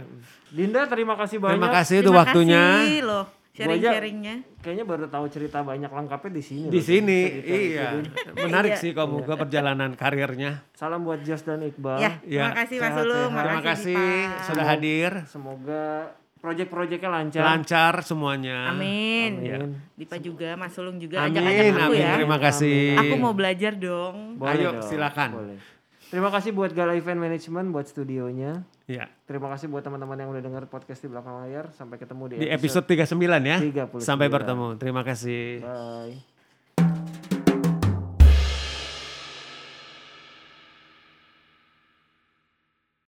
Dinda 0.48 0.80
terima 0.86 1.14
kasih 1.14 1.36
banyak. 1.38 1.54
Terima 1.54 1.68
kasih 1.70 1.94
itu 1.94 2.04
Terima 2.06 2.20
waktunya. 2.24 2.62
kasih 2.80 3.00
loh 3.04 3.24
sharing-sharingnya. 3.54 4.36
Kayaknya 4.60 4.84
baru 4.84 5.04
tahu 5.06 5.26
cerita 5.28 5.62
banyak 5.62 5.86
lengkapnya 5.86 6.30
di 6.32 6.42
sini. 6.42 6.66
Di 6.68 6.76
loh, 6.76 6.84
sini, 6.84 7.18
cerita 7.22 7.54
iya. 7.54 7.88
Menarik 8.36 8.72
Iya. 8.72 8.82
sih 8.82 8.90
kamu 8.90 9.16
ke 9.22 9.34
perjalanan 9.36 9.90
karirnya. 9.94 10.66
Salam 10.74 11.02
buat 11.02 11.22
Jas 11.22 11.40
dan 11.40 11.62
Iqbal. 11.62 11.96
Ya, 11.96 12.18
terima 12.18 12.50
Ya. 12.50 12.56
kasih 12.56 12.76
Mas. 12.76 12.92
Sulung, 12.96 13.30
Terima 13.32 13.62
kasih 13.62 13.96
Dipa. 13.96 14.44
sudah 14.44 14.64
hadir. 14.66 15.10
Semoga 15.24 15.84
proyek-proyeknya 16.36 17.08
lancar. 17.08 17.42
Lancar 17.42 17.94
semuanya. 18.02 18.68
Amin. 18.68 19.30
Amin. 19.40 19.80
Dipa 19.94 20.18
juga, 20.18 20.52
Mas 20.54 20.74
Sulung 20.74 20.98
juga 20.98 21.22
Amin, 21.22 21.38
ajak-ajak 21.38 21.64
aku 21.70 21.80
amin. 21.88 22.02
ya. 22.02 22.12
Terima 22.18 22.38
kasih. 22.38 22.82
Aku 22.98 23.14
mau 23.16 23.32
belajar 23.32 23.72
dong. 23.72 24.36
Boleh 24.36 24.50
Ayo, 24.52 24.68
dong, 24.74 24.82
silakan. 24.82 25.30
Boleh. 25.32 25.58
Terima 26.14 26.30
kasih 26.30 26.54
buat 26.54 26.70
Gala 26.70 26.94
Event 26.94 27.18
Management 27.18 27.74
buat 27.74 27.90
studionya. 27.90 28.62
Ya. 28.86 29.10
Terima 29.26 29.50
kasih 29.50 29.66
buat 29.66 29.82
teman-teman 29.82 30.14
yang 30.14 30.30
udah 30.30 30.42
dengar 30.46 30.62
podcast 30.70 31.02
di 31.02 31.10
belakang 31.10 31.42
layar. 31.42 31.74
Sampai 31.74 31.98
ketemu 31.98 32.30
di, 32.30 32.34
Di 32.46 32.54
episode 32.54 32.86
39 32.86 33.18
ya. 33.42 33.58
39. 33.58 33.98
Sampai 33.98 34.30
bertemu. 34.30 34.78
Terima 34.78 35.02
kasih. 35.02 35.66
Bye. 35.66 36.33